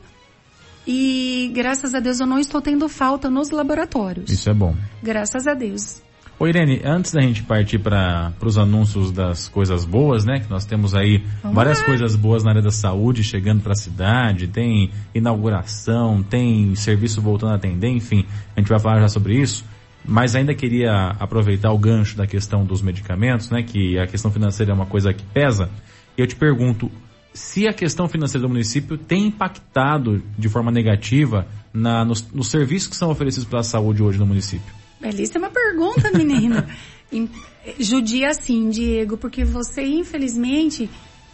E 0.87 1.51
graças 1.55 1.95
a 1.95 2.01
Deus 2.01 2.21
eu 2.21 2.27
não 2.27 2.39
estou 2.39 2.61
tendo 2.61 2.89
falta 2.89 3.31
nos 3.31 3.51
laboratórios. 3.51 4.31
Isso 4.31 4.51
é 4.51 4.55
bom. 4.55 4.75
Graças 5.03 5.47
a 5.47 5.55
Deus. 5.55 6.03
Ô 6.39 6.49
Irene, 6.49 6.83
antes 6.85 7.13
da 7.13 7.21
gente 7.21 7.45
partir 7.45 7.79
para 7.79 8.33
os 8.43 8.59
anúncios 8.59 9.13
das 9.13 9.49
coisas 9.49 9.85
boas, 9.85 10.25
né? 10.25 10.41
Que 10.41 10.51
nós 10.51 10.65
temos 10.65 10.95
aí 10.95 11.23
Vamos 11.43 11.55
várias 11.55 11.79
lá. 11.79 11.87
coisas 11.87 12.17
boas 12.17 12.43
na 12.43 12.51
área 12.51 12.63
da 12.63 12.73
saúde 12.73 13.23
chegando 13.23 13.63
para 13.63 13.73
a 13.73 13.77
cidade, 13.77 14.49
tem 14.49 14.91
inauguração, 15.15 16.23
tem 16.23 16.75
serviço 16.75 17.23
voltando 17.23 17.53
a 17.53 17.57
atender, 17.57 17.89
enfim, 17.89 18.27
a 18.57 18.61
gente 18.61 18.69
vai 18.69 18.81
falar 18.81 19.01
já 19.01 19.09
sobre 19.09 19.41
isso. 19.41 19.65
Mas 20.05 20.35
ainda 20.35 20.55
queria 20.55 21.15
aproveitar 21.19 21.73
o 21.73 21.79
gancho 21.79 22.17
da 22.17 22.27
questão 22.27 22.65
dos 22.65 22.83
medicamentos, 22.83 23.49
né? 23.49 23.63
Que 23.63 23.99
a 23.99 24.07
questão 24.07 24.31
financeira 24.31 24.73
é 24.73 24.75
uma 24.75 24.87
coisa 24.87 25.15
que 25.15 25.25
pesa. 25.25 25.71
E 26.17 26.21
eu 26.21 26.27
te 26.27 26.37
pergunto, 26.37 26.91
se 27.33 27.67
a 27.67 27.73
questão 27.73 28.09
financeira 28.09 28.47
do 28.47 28.49
município 28.49 28.97
tem 28.97 29.27
impactado 29.27 30.23
de 30.39 30.49
forma 30.49 30.71
negativa 30.71 31.47
na, 31.73 32.05
nos, 32.05 32.31
nos 32.33 32.49
serviços 32.49 32.89
que 32.89 32.97
são 32.97 33.11
oferecidos 33.11 33.49
pela 33.49 33.63
saúde 33.63 34.03
hoje 34.03 34.19
no 34.19 34.27
município? 34.27 34.73
Belíssima 35.01 35.51
pergunta, 35.51 36.11
menino. 36.13 36.65
Judia 37.79 38.33
sim, 38.35 38.71
Diego, 38.71 39.17
porque 39.17 39.45
você, 39.45 39.83
infelizmente, 39.85 40.89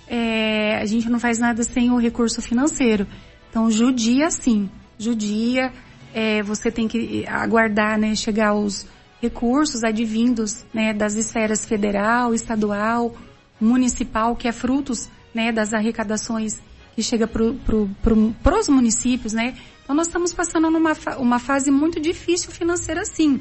é, 0.08 0.76
a 0.78 0.86
gente 0.86 1.08
não 1.08 1.20
faz 1.20 1.38
nada 1.38 1.62
sem 1.62 1.90
o 1.90 1.98
recurso 1.98 2.40
financeiro. 2.40 3.06
Então, 3.48 3.70
judia 3.70 4.30
sim. 4.30 4.68
Judia, 4.98 5.72
é, 6.14 6.42
você 6.42 6.70
tem 6.70 6.88
que 6.88 7.24
aguardar, 7.26 7.98
né, 7.98 8.14
chegar 8.14 8.54
os 8.54 8.86
recursos 9.20 9.84
advindos, 9.84 10.64
né, 10.72 10.92
das 10.92 11.14
esferas 11.14 11.64
federal, 11.64 12.34
estadual, 12.34 13.14
municipal, 13.60 14.34
que 14.34 14.48
é 14.48 14.52
frutos, 14.52 15.08
né, 15.34 15.52
das 15.52 15.72
arrecadações 15.72 16.60
que 16.94 17.02
chega 17.02 17.26
para 17.26 17.52
pro, 17.52 17.88
pro, 18.02 18.34
pros 18.42 18.68
municípios, 18.68 19.32
né? 19.32 19.54
Então 19.84 19.94
nós 19.94 20.06
estamos 20.06 20.32
passando 20.32 20.70
numa 20.70 20.92
uma 21.18 21.38
fase 21.38 21.70
muito 21.70 22.00
difícil 22.00 22.50
financeira 22.50 23.04
sim. 23.04 23.40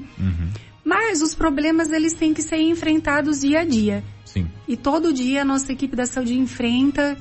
Mas 0.83 1.21
os 1.21 1.35
problemas 1.35 1.91
eles 1.91 2.13
têm 2.13 2.33
que 2.33 2.41
ser 2.41 2.57
enfrentados 2.57 3.41
dia 3.41 3.59
a 3.61 3.65
dia. 3.65 4.03
Sim. 4.25 4.47
E 4.67 4.75
todo 4.77 5.13
dia 5.13 5.41
a 5.41 5.45
nossa 5.45 5.71
equipe 5.71 5.95
da 5.95 6.05
saúde 6.05 6.33
enfrenta, 6.37 7.17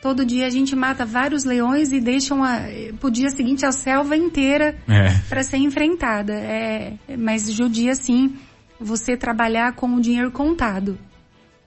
todo 0.00 0.24
dia 0.24 0.46
a 0.46 0.50
gente 0.50 0.74
mata 0.74 1.04
vários 1.04 1.44
leões 1.44 1.92
e 1.92 2.00
deixa 2.00 2.34
uma, 2.34 2.60
pro 2.98 3.10
dia 3.10 3.30
seguinte 3.30 3.66
a 3.66 3.72
selva 3.72 4.16
inteira 4.16 4.76
É. 4.88 5.10
para 5.28 5.42
ser 5.42 5.58
enfrentada. 5.58 6.32
É, 6.32 6.94
mas 7.18 7.50
judia 7.50 7.94
sim 7.94 8.34
você 8.78 9.16
trabalhar 9.16 9.74
com 9.74 9.94
o 9.94 10.00
dinheiro 10.00 10.30
contado. 10.30 10.98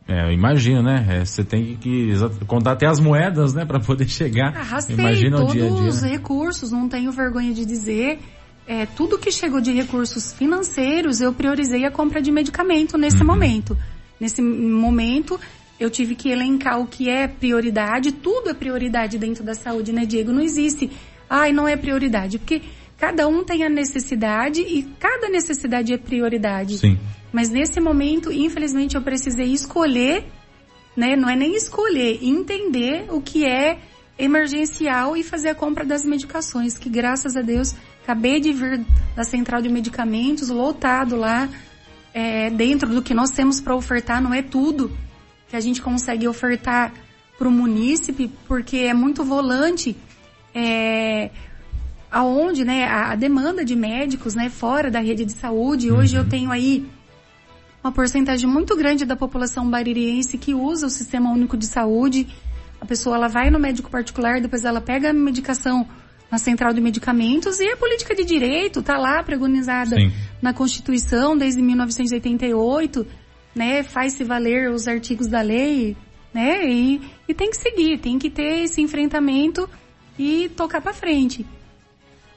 É, 0.08 0.28
eu 0.28 0.32
imagino, 0.32 0.84
né? 0.84 1.06
É, 1.10 1.26
Você 1.26 1.44
tem 1.44 1.78
que 1.78 2.12
contar 2.46 2.74
até 2.74 2.86
as 2.88 3.00
moedas, 3.00 3.54
né, 3.54 3.64
para 3.66 3.80
poder 3.80 4.08
chegar. 4.08 4.56
Arrastei 4.56 4.96
Imagina 4.96 5.38
o 5.38 5.40
todos 5.42 5.54
dia 5.54 5.66
a 5.66 5.70
dia. 5.70 5.90
os 5.90 6.02
né? 6.02 6.10
recursos, 6.10 6.72
não 6.72 6.90
tenho 6.90 7.12
vergonha 7.12 7.54
de 7.54 7.66
dizer. 7.66 8.20
É, 8.68 8.86
tudo 8.86 9.18
que 9.18 9.32
chegou 9.32 9.60
de 9.60 9.72
recursos 9.74 10.34
financeiros, 10.34 11.20
eu 11.22 11.34
priorizei 11.34 11.86
a 11.86 11.92
compra 11.92 12.22
de 12.22 12.32
medicamento 12.32 12.98
nesse 12.98 13.20
Uhum. 13.22 13.28
momento. 13.28 13.78
Nesse 14.20 14.42
momento, 14.42 15.40
eu 15.80 15.90
tive 15.90 16.16
que 16.16 16.30
elencar 16.30 16.80
o 16.80 16.88
que 16.88 17.10
é 17.10 17.28
prioridade. 17.28 18.12
Tudo 18.14 18.50
é 18.50 18.54
prioridade 18.54 19.18
dentro 19.18 19.44
da 19.44 19.54
saúde, 19.54 19.92
né, 19.92 20.06
Diego? 20.06 20.32
Não 20.32 20.42
existe, 20.42 20.90
ai, 21.30 21.52
não 21.52 21.68
é 21.68 21.76
prioridade. 21.76 22.40
Porque 22.40 22.62
cada 22.98 23.28
um 23.28 23.44
tem 23.44 23.64
a 23.66 23.70
necessidade 23.70 24.62
e 24.62 24.84
cada 24.98 25.28
necessidade 25.30 25.92
é 25.94 25.98
prioridade. 25.98 26.78
Sim. 26.78 26.98
Mas 27.34 27.50
nesse 27.50 27.80
momento, 27.80 28.32
infelizmente, 28.32 28.96
eu 28.96 29.02
precisei 29.02 29.48
escolher, 29.52 30.24
né? 30.96 31.16
Não 31.16 31.28
é 31.28 31.36
nem 31.36 31.56
escolher, 31.56 32.20
entender 32.22 33.08
o 33.10 33.20
que 33.20 33.44
é 33.44 33.80
emergencial 34.20 35.18
e 35.18 35.24
fazer 35.24 35.50
a 35.50 35.56
compra 35.56 35.84
das 35.84 36.06
medicações, 36.06 36.78
que 36.78 36.88
graças 36.88 37.36
a 37.36 37.42
Deus 37.42 37.74
acabei 38.04 38.40
de 38.40 38.54
vir 38.54 38.86
da 39.16 39.24
central 39.24 39.64
de 39.64 39.70
medicamentos, 39.70 40.50
lotado 40.50 41.16
lá, 41.16 41.50
é, 42.14 42.52
dentro 42.52 42.90
do 42.90 43.02
que 43.02 43.16
nós 43.16 43.32
temos 43.32 43.60
para 43.60 43.76
ofertar, 43.76 44.22
não 44.22 44.32
é 44.32 44.44
tudo 44.44 44.96
que 45.48 45.56
a 45.56 45.60
gente 45.60 45.82
consegue 45.82 46.28
ofertar 46.28 46.94
para 47.36 47.48
o 47.48 47.52
munícipe, 47.52 48.30
porque 48.48 48.78
é 48.78 48.94
muito 48.94 49.24
volante, 49.24 49.96
é, 50.54 51.32
aonde, 52.12 52.64
né, 52.64 52.86
a, 52.86 53.14
a 53.14 53.16
demanda 53.16 53.66
de 53.66 53.76
médicos, 53.76 54.36
né, 54.36 54.50
fora 54.52 54.92
da 54.92 55.00
rede 55.00 55.26
de 55.26 55.32
saúde. 55.32 55.92
Hoje 55.92 56.16
eu 56.16 56.30
tenho 56.30 56.52
aí 56.52 56.86
uma 57.84 57.92
porcentagem 57.92 58.50
muito 58.50 58.76
grande 58.78 59.04
da 59.04 59.16
população 59.16 59.70
baririense 59.70 60.38
que 60.38 60.54
usa 60.54 60.88
o 60.88 60.90
Sistema 60.90 61.30
Único 61.30 61.58
de 61.58 61.68
Saúde. 61.68 62.28
A 62.80 62.86
pessoa 62.86 63.18
ela 63.18 63.28
vai 63.28 63.50
no 63.50 63.60
médico 63.60 63.92
particular, 63.92 64.40
depois 64.40 64.64
ela 64.64 64.80
pega 64.80 65.10
a 65.10 65.14
medicação 65.14 65.86
na 66.32 66.38
central 66.38 66.74
de 66.74 66.80
medicamentos 66.80 67.60
e 67.60 67.70
a 67.70 67.78
política 67.78 68.16
de 68.16 68.24
direito 68.24 68.80
está 68.80 68.98
lá 68.98 69.22
pregonizada 69.22 69.98
Sim. 69.98 70.12
na 70.42 70.54
Constituição 70.54 71.38
desde 71.38 71.62
1988, 71.62 73.06
né? 73.54 73.84
Faz-se 73.84 74.24
valer 74.24 74.72
os 74.72 74.88
artigos 74.88 75.28
da 75.28 75.42
lei, 75.42 75.96
né? 76.34 76.66
E, 76.66 77.02
e 77.28 77.34
tem 77.34 77.50
que 77.52 77.58
seguir, 77.58 78.00
tem 78.00 78.18
que 78.18 78.30
ter 78.30 78.64
esse 78.64 78.82
enfrentamento 78.82 79.70
e 80.18 80.50
tocar 80.56 80.82
para 80.82 80.94
frente. 80.94 81.46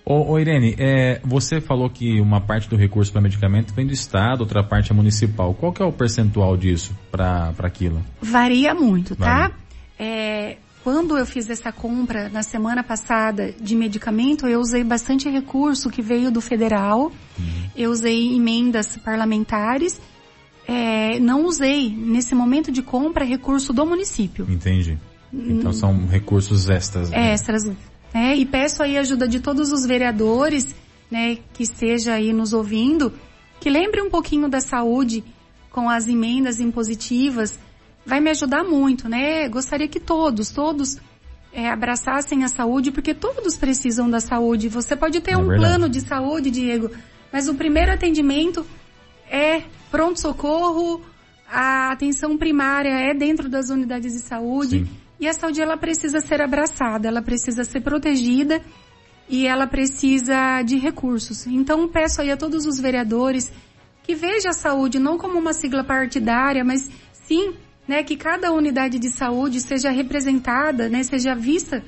Ô, 0.09 0.35
ô 0.35 0.39
Irene, 0.39 0.77
é, 0.79 1.21
você 1.25 1.61
falou 1.61 1.91
que 1.91 2.21
uma 2.21 2.41
parte 2.41 2.69
do 2.69 2.77
recurso 2.77 3.11
para 3.11 3.21
medicamento 3.21 3.75
vem 3.75 3.85
do 3.85 3.93
Estado, 3.93 4.43
outra 4.43 4.63
parte 4.63 4.93
é 4.93 4.95
municipal. 4.95 5.53
Qual 5.53 5.73
que 5.73 5.83
é 5.83 5.85
o 5.85 5.91
percentual 5.91 6.57
disso 6.57 6.97
para 7.11 7.53
aquilo? 7.59 8.01
Varia 8.23 8.73
muito, 8.73 9.17
tá? 9.17 9.49
Varia. 9.49 9.55
É, 9.99 10.59
quando 10.85 11.19
eu 11.19 11.27
fiz 11.27 11.51
essa 11.51 11.73
compra 11.73 12.29
na 12.29 12.45
semana 12.45 12.85
passada 12.85 13.53
de 13.61 13.75
medicamento, 13.75 14.47
eu 14.47 14.61
usei 14.61 14.85
bastante 14.85 15.29
recurso 15.29 15.91
que 15.91 16.01
veio 16.01 16.31
do 16.31 16.41
federal. 16.41 17.11
Eu 17.75 17.91
usei 17.91 18.37
emendas 18.37 18.97
parlamentares. 18.99 20.01
É, 20.69 21.19
não 21.19 21.47
usei, 21.47 21.91
nesse 21.91 22.33
momento 22.33 22.71
de 22.71 22.81
compra, 22.81 23.25
recurso 23.25 23.73
do 23.73 23.85
município. 23.85 24.47
Entendi. 24.49 24.97
Então 25.33 25.73
são 25.73 26.07
recursos 26.07 26.69
extras. 26.69 27.11
né? 27.11 27.33
extras. 27.33 27.65
Né? 28.17 28.35
E 28.35 28.47
peço 28.47 28.83
aí 28.83 28.97
a 28.97 29.01
ajuda 29.01 29.29
de 29.29 29.41
todos 29.41 29.71
os 29.71 29.85
vereadores, 29.85 30.75
né, 31.11 31.37
que 31.53 31.63
esteja 31.63 32.15
aí 32.15 32.33
nos 32.33 32.55
ouvindo, 32.55 33.13
que 33.61 33.69
lembre 33.69 34.01
um 34.01 34.09
pouquinho 34.09 34.49
da 34.49 34.59
saúde 34.59 35.23
com 35.71 35.91
as 35.91 36.09
emendas 36.09 36.59
impositivas. 36.59 37.59
Vai 38.07 38.19
me 38.21 38.31
ajudar 38.31 38.65
muito, 38.65 39.07
né? 39.07 39.47
Gostaria 39.51 39.87
que 39.87 40.01
todos, 40.01 40.49
todos 40.49 40.97
é, 41.53 41.69
abraçassem 41.69 42.43
a 42.43 42.49
saúde, 42.49 42.91
porque 42.91 43.13
todos 43.13 43.59
precisam 43.59 44.09
da 44.09 44.19
saúde. 44.19 44.71
Você 44.71 44.97
pode 44.97 45.21
ter 45.21 45.33
É 45.33 45.37
um 45.37 45.49
verdade. 45.49 45.61
plano 45.61 45.87
de 45.87 46.01
saúde, 46.01 46.51
Diego, 46.51 46.91
mas 47.31 47.49
o 47.51 47.55
primeiro 47.55 47.93
atendimento 47.93 48.65
é 49.31 49.63
pronto-socorro, 49.91 51.03
a 51.47 51.93
atenção 51.93 52.39
primária 52.39 52.89
é 52.99 53.13
dentro 53.13 53.47
das 53.47 53.69
unidades 53.69 54.15
de 54.15 54.21
saúde. 54.21 54.87
Sim. 54.87 55.06
E 55.19 55.27
a 55.27 55.33
saúde 55.33 55.61
ela 55.61 55.77
precisa 55.77 56.21
ser 56.21 56.43
abraçada, 56.43 57.09
ela 57.09 57.23
precisa 57.23 57.65
ser 57.65 57.81
protegida 57.81 58.61
e 59.29 59.47
ela 59.47 59.67
precisa 59.67 60.63
de 60.63 60.77
recursos. 60.77 61.47
Então 61.47 61.89
peço 61.89 62.21
aí 62.21 62.31
a 62.31 62.37
todos 62.37 62.67
os 62.67 62.79
vereadores 62.79 63.51
que 64.03 64.15
vejam 64.15 64.51
a 64.51 64.55
saúde 64.55 64.99
não 64.99 65.19
como 65.19 65.39
uma 65.39 65.53
sigla 65.53 65.83
partidária, 65.83 66.65
mas 66.65 66.89
sim, 67.13 67.55
né, 67.89 68.03
que 68.03 68.17
cada 68.17 68.53
unidade 68.53 68.99
de 68.99 69.11
saúde 69.11 69.61
seja 69.61 69.91
representada, 69.91 70.89
né, 70.89 71.03
seja 71.03 71.35
vista 71.35 71.83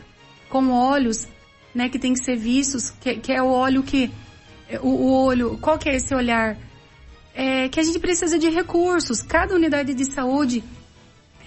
com 0.49 0.71
olhos, 0.71 1.29
né, 1.75 1.89
que 1.89 1.99
tem 1.99 2.15
que 2.15 2.25
ser 2.25 2.37
vistos, 2.37 2.91
que, 2.91 3.17
que 3.17 3.33
é 3.33 3.43
o 3.43 3.49
olho 3.49 3.83
que 3.83 4.11
o, 4.83 4.89
o 4.89 5.13
olho, 5.25 5.59
qual 5.61 5.79
que 5.79 5.89
é 5.89 5.97
esse 5.97 6.15
olhar? 6.15 6.57
É 7.35 7.69
que 7.69 7.79
a 7.81 7.83
gente 7.83 7.99
precisa 7.99 8.39
de 8.39 8.49
recursos. 8.51 9.23
Cada 9.23 9.55
unidade 9.55 9.95
de 9.95 10.05
saúde 10.05 10.63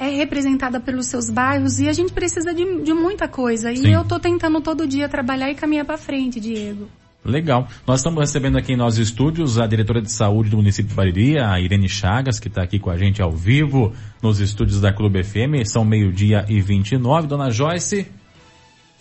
é 0.02 0.10
representada 0.10 0.80
pelos 0.80 1.06
seus 1.06 1.30
bairros 1.30 1.80
e 1.80 1.88
a 1.88 1.94
gente 1.94 2.12
precisa 2.12 2.56
de, 2.56 2.82
de 2.82 2.92
muita 2.92 3.28
coisa. 3.28 3.74
Sim. 3.76 3.90
E 3.90 3.92
eu 3.92 4.04
tô 4.04 4.20
tentando 4.20 4.60
todo 4.60 4.88
dia 4.88 5.08
trabalhar 5.08 5.52
e 5.52 5.54
caminhar 5.54 5.86
para 5.86 5.96
frente, 5.96 6.40
Diego. 6.40 6.88
Legal. 7.24 7.68
Nós 7.86 8.00
estamos 8.00 8.20
recebendo 8.20 8.58
aqui 8.58 8.74
em 8.74 8.76
nossos 8.76 8.98
estúdios 8.98 9.60
a 9.60 9.68
diretora 9.68 10.02
de 10.02 10.12
saúde 10.12 10.50
do 10.50 10.58
município 10.58 10.90
de 10.90 10.96
Bariri, 10.96 11.38
a 11.38 11.60
Irene 11.60 11.88
Chagas, 11.88 12.40
que 12.40 12.48
está 12.48 12.64
aqui 12.64 12.80
com 12.80 12.90
a 12.90 12.98
gente 12.98 13.22
ao 13.22 13.32
vivo 13.32 13.94
nos 14.24 14.40
estúdios 14.40 14.82
da 14.82 14.92
Clube 14.92 15.24
FM. 15.24 15.64
São 15.66 15.86
meio-dia 15.86 16.48
e 16.50 16.60
29. 16.60 17.28
Dona 17.28 17.52
Joyce, 17.52 18.08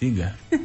diga. 0.00 0.34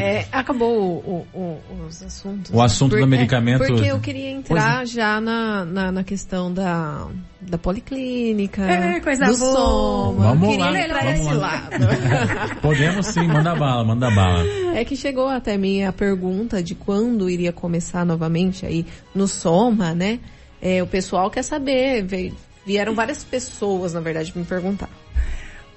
É, 0.00 0.26
acabou 0.32 1.02
o- 1.04 1.26
o- 1.34 1.38
o- 1.38 1.86
os 1.86 2.02
assuntos. 2.02 2.50
O 2.54 2.62
assunto 2.62 2.92
do 2.92 2.96
Por- 2.98 3.02
é, 3.02 3.06
medicamento- 3.06 3.58
porque 3.66 3.84
eu 3.86 4.00
queria 4.00 4.30
entrar 4.30 4.78
Pois 4.78 4.90
já 4.90 5.20
na, 5.20 5.64
na, 5.66 5.92
na 5.92 6.04
questão 6.04 6.52
da, 6.52 7.06
da 7.40 7.58
policlínica, 7.58 8.62
É, 8.62 9.00
coisa 9.00 9.26
do 9.26 9.36
boa. 9.38 9.52
soma. 9.54 10.24
Vamos 10.28 10.48
queria 10.48 10.64
lá, 10.70 10.80
entrar 10.80 11.04
vamos 11.04 11.18
nesse 11.18 11.32
lá. 11.34 11.36
lado. 11.36 12.60
Podemos 12.62 13.06
sim, 13.06 13.26
manda 13.26 13.54
bala, 13.54 13.84
manda 13.84 14.10
bala. 14.10 14.44
É 14.74 14.84
que 14.84 14.96
chegou 14.96 15.28
até 15.28 15.56
mim 15.58 15.82
a 15.82 15.92
pergunta 15.92 16.62
de 16.62 16.74
quando 16.74 17.28
iria 17.28 17.52
começar 17.52 18.04
novamente 18.06 18.64
aí 18.64 18.86
no 19.14 19.28
Soma, 19.28 19.94
né? 19.94 20.20
É, 20.60 20.82
o 20.82 20.86
pessoal 20.86 21.30
quer 21.30 21.42
saber, 21.42 22.02
veio- 22.02 22.34
vieram 22.66 22.94
várias 22.94 23.22
pessoas, 23.24 23.92
na 23.94 24.00
verdade, 24.00 24.32
me 24.34 24.44
perguntar. 24.44 24.88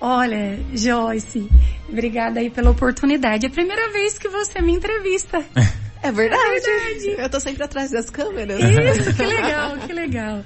Olha, 0.04 0.58
Joyce, 0.74 1.48
obrigada 1.92 2.40
aí 2.40 2.50
pela 2.50 2.72
oportunidade. 2.72 3.46
É 3.46 3.50
a 3.50 3.52
primeira 3.52 3.92
vez 3.92 4.18
que 4.18 4.28
você 4.28 4.62
me 4.62 4.72
entrevista. 4.72 5.44
É 6.04 6.12
verdade. 6.12 6.42
É 6.44 6.60
verdade. 6.60 7.22
Eu 7.22 7.30
tô 7.30 7.40
sempre 7.40 7.64
atrás 7.64 7.92
das 7.92 8.10
câmeras. 8.10 8.60
Isso, 8.60 9.16
que 9.16 9.24
legal, 9.24 9.78
que 9.78 9.94
legal. 9.94 10.44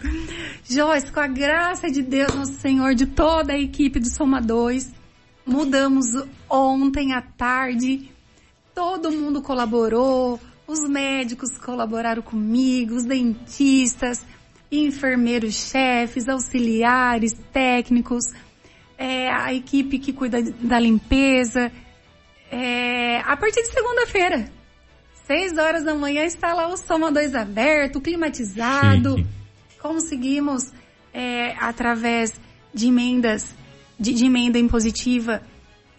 Joyce, 0.67 1.11
com 1.11 1.19
a 1.21 1.27
graça 1.27 1.89
de 1.89 2.01
Deus, 2.01 2.35
nosso 2.35 2.53
Senhor, 2.55 2.93
de 2.93 3.05
toda 3.05 3.53
a 3.53 3.57
equipe 3.57 3.99
do 3.99 4.09
Soma 4.09 4.41
2, 4.41 4.91
mudamos 5.45 6.05
ontem 6.49 7.13
à 7.13 7.21
tarde. 7.21 8.11
Todo 8.73 9.11
mundo 9.11 9.41
colaborou, 9.41 10.39
os 10.67 10.89
médicos 10.89 11.57
colaboraram 11.57 12.21
comigo, 12.21 12.95
os 12.95 13.05
dentistas, 13.05 14.25
enfermeiros, 14.69 15.69
chefes, 15.69 16.27
auxiliares, 16.27 17.33
técnicos, 17.53 18.25
é, 18.97 19.29
a 19.29 19.53
equipe 19.53 19.99
que 19.99 20.13
cuida 20.13 20.41
da 20.41 20.79
limpeza. 20.79 21.71
É, 22.51 23.19
a 23.19 23.35
partir 23.35 23.61
de 23.61 23.71
segunda-feira, 23.71 24.49
seis 25.25 25.57
horas 25.57 25.83
da 25.83 25.93
manhã, 25.93 26.23
está 26.23 26.53
lá 26.53 26.67
o 26.67 26.77
Soma 26.77 27.11
2 27.11 27.35
aberto, 27.35 28.01
climatizado. 28.01 29.17
Chique. 29.17 29.29
Conseguimos, 29.81 30.71
é, 31.13 31.55
através 31.59 32.33
de 32.73 32.87
emendas, 32.87 33.55
de, 33.99 34.13
de 34.13 34.25
emenda 34.25 34.57
impositiva, 34.57 35.41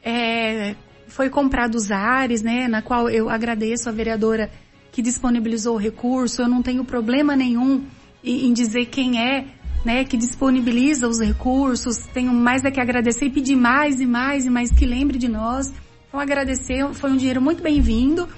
é, 0.03 0.75
foi 1.09 1.31
comprado 1.31 1.77
os 1.77 1.91
ares, 1.91 2.43
né, 2.43 2.69
na 2.69 2.83
qual 2.83 3.09
eu 3.09 3.31
agradeço 3.31 3.89
a 3.89 3.93
vereadora 3.93 4.51
que 4.91 5.01
disponibilizou 5.03 5.75
o 5.75 5.79
recurso. 5.79 6.43
Eu 6.43 6.49
não 6.49 6.63
tenho 6.63 6.85
problema 6.85 7.37
nenhum 7.37 7.85
em, 8.25 8.47
em 8.47 8.53
dizer 8.53 8.87
quem 8.87 9.21
é 9.21 9.47
né, 9.87 10.05
que 10.05 10.17
disponibiliza 10.17 11.07
os 11.07 11.21
recursos, 11.21 11.99
tenho 12.13 12.35
mais 12.35 12.65
a 12.65 12.73
que 12.73 12.81
agradecer 12.81 13.27
e 13.27 13.31
pedir 13.31 13.55
mais 13.55 14.01
e 14.01 14.05
mais 14.05 14.45
e 14.45 14.51
mais 14.51 14.73
que 14.73 14.85
lembre 14.85 15.17
de 15.17 15.29
nós. 15.29 15.73
Então 16.09 16.19
agradecer, 16.19 16.85
foi 16.93 17.13
um 17.13 17.17
dinheiro 17.17 17.41
muito 17.41 17.63
bem-vindo. 17.63 18.29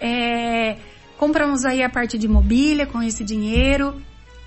É, 0.00 0.76
compramos 1.18 1.64
aí 1.64 1.82
a 1.82 1.90
parte 1.90 2.16
de 2.16 2.28
mobília 2.28 2.86
com 2.86 3.02
esse 3.02 3.24
dinheiro. 3.24 4.00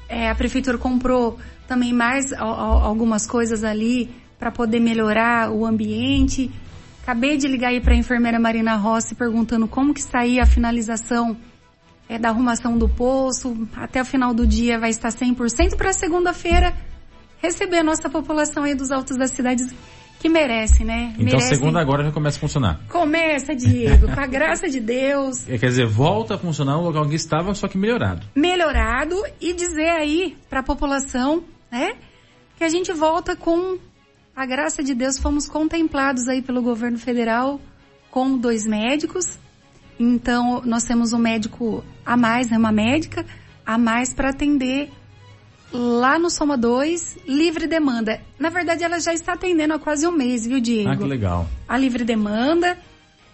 É, 0.08 0.30
a 0.30 0.36
prefeitura 0.36 0.78
comprou 0.78 1.38
também 1.68 1.91
mais 1.91 2.32
algumas 2.32 3.28
coisas 3.28 3.66
ali 3.66 4.10
para 4.39 4.50
poder 4.50 4.80
melhorar 4.80 5.52
o 5.52 5.66
ambiente. 5.66 6.50
Acabei 7.04 7.36
de 7.36 7.45
ligar 7.50 7.72
aí 7.72 7.82
para 7.82 7.93
a 7.93 7.98
enfermeira 7.98 8.39
Marina 8.39 8.78
Rossi 8.78 9.16
perguntando 9.16 9.68
como 9.68 9.93
que 9.93 10.02
saía 10.02 10.43
a 10.43 10.45
finalização 10.45 11.36
é, 12.10 12.18
da 12.18 12.30
arrumação 12.30 12.78
do 12.78 12.88
poço, 12.88 13.68
até 13.76 14.01
o 14.01 14.05
final 14.05 14.34
do 14.34 14.45
dia 14.45 14.80
vai 14.80 14.89
estar 14.89 15.10
100% 15.10 15.76
para 15.76 15.91
segunda-feira 15.93 16.74
receber 17.39 17.80
a 17.80 17.84
nossa 17.84 18.10
população 18.10 18.64
aí 18.64 18.74
dos 18.74 18.91
altos 18.91 19.18
das 19.18 19.32
cidades 19.32 19.74
que 20.20 20.28
merece, 20.30 20.84
né? 20.84 21.14
Então 21.20 21.39
segunda 21.39 21.80
agora 21.80 22.03
já 22.03 22.12
começa 22.12 22.38
a 22.38 22.41
funcionar. 22.41 22.80
Começa, 22.89 23.55
Diego, 23.55 24.12
com 24.12 24.20
a 24.20 24.26
graça 24.28 24.68
de 24.68 24.80
Deus. 24.80 25.47
É, 25.47 25.58
quer 25.58 25.68
dizer, 25.68 25.86
volta 25.86 26.36
a 26.36 26.38
funcionar 26.38 26.74
no 26.74 26.84
local 26.84 27.08
que 27.08 27.16
estava, 27.16 27.53
só 27.53 27.68
que 27.68 27.78
melhorado. 27.78 28.26
Melhorado 28.36 29.16
e 29.39 29.53
dizer 29.53 29.89
aí 29.89 30.36
para 30.49 30.62
a 30.62 30.64
população, 30.64 31.43
né, 31.72 31.93
que 32.58 32.64
a 32.64 32.70
gente 32.70 32.91
volta 32.93 33.36
com 33.36 33.78
a 34.36 34.45
graça 34.45 34.84
de 34.84 34.95
Deus, 34.95 35.18
fomos 35.20 35.47
contemplados 35.47 36.28
aí 36.28 36.41
pelo 36.41 36.62
governo 36.62 36.97
federal 36.97 37.60
com 38.10 38.38
dois 38.38 38.66
médicos, 38.66 39.38
então, 40.00 40.62
nós 40.66 40.84
temos 40.84 41.14
um 41.14 41.18
médico 41.18 41.84
a 42.06 42.16
mais, 42.16 42.50
né, 42.50 42.58
uma 42.58 42.72
médica 42.72 43.26
a 43.66 43.78
mais 43.78 44.14
para 44.14 44.30
atender 44.30 44.89
lá 45.72 46.18
no 46.18 46.30
Soma 46.30 46.58
2, 46.58 47.20
livre 47.28 47.68
demanda. 47.68 48.22
Na 48.39 48.50
verdade, 48.50 48.84
ela 48.84 49.00
já 49.00 49.14
está 49.14 49.34
atendendo 49.34 49.74
há 49.74 49.80
quase 49.80 50.08
um 50.08 50.12
mês, 50.12 50.45
viu, 50.48 50.62
Diego? 50.62 50.89
Ah, 50.89 50.95
que 50.95 51.04
legal. 51.04 51.48
A 51.68 51.78
livre 51.78 52.06
demanda. 52.06 52.78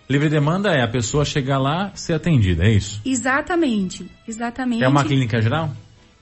Livre 0.09 0.29
demanda 0.29 0.71
é 0.71 0.81
a 0.81 0.87
pessoa 0.87 1.23
chegar 1.23 1.59
lá 1.59 1.91
ser 1.95 2.13
atendida, 2.13 2.65
é 2.65 2.71
isso? 2.71 3.01
Exatamente, 3.05 4.09
exatamente. 4.27 4.83
É 4.83 4.87
uma 4.87 5.03
clínica 5.03 5.41
geral? 5.41 5.71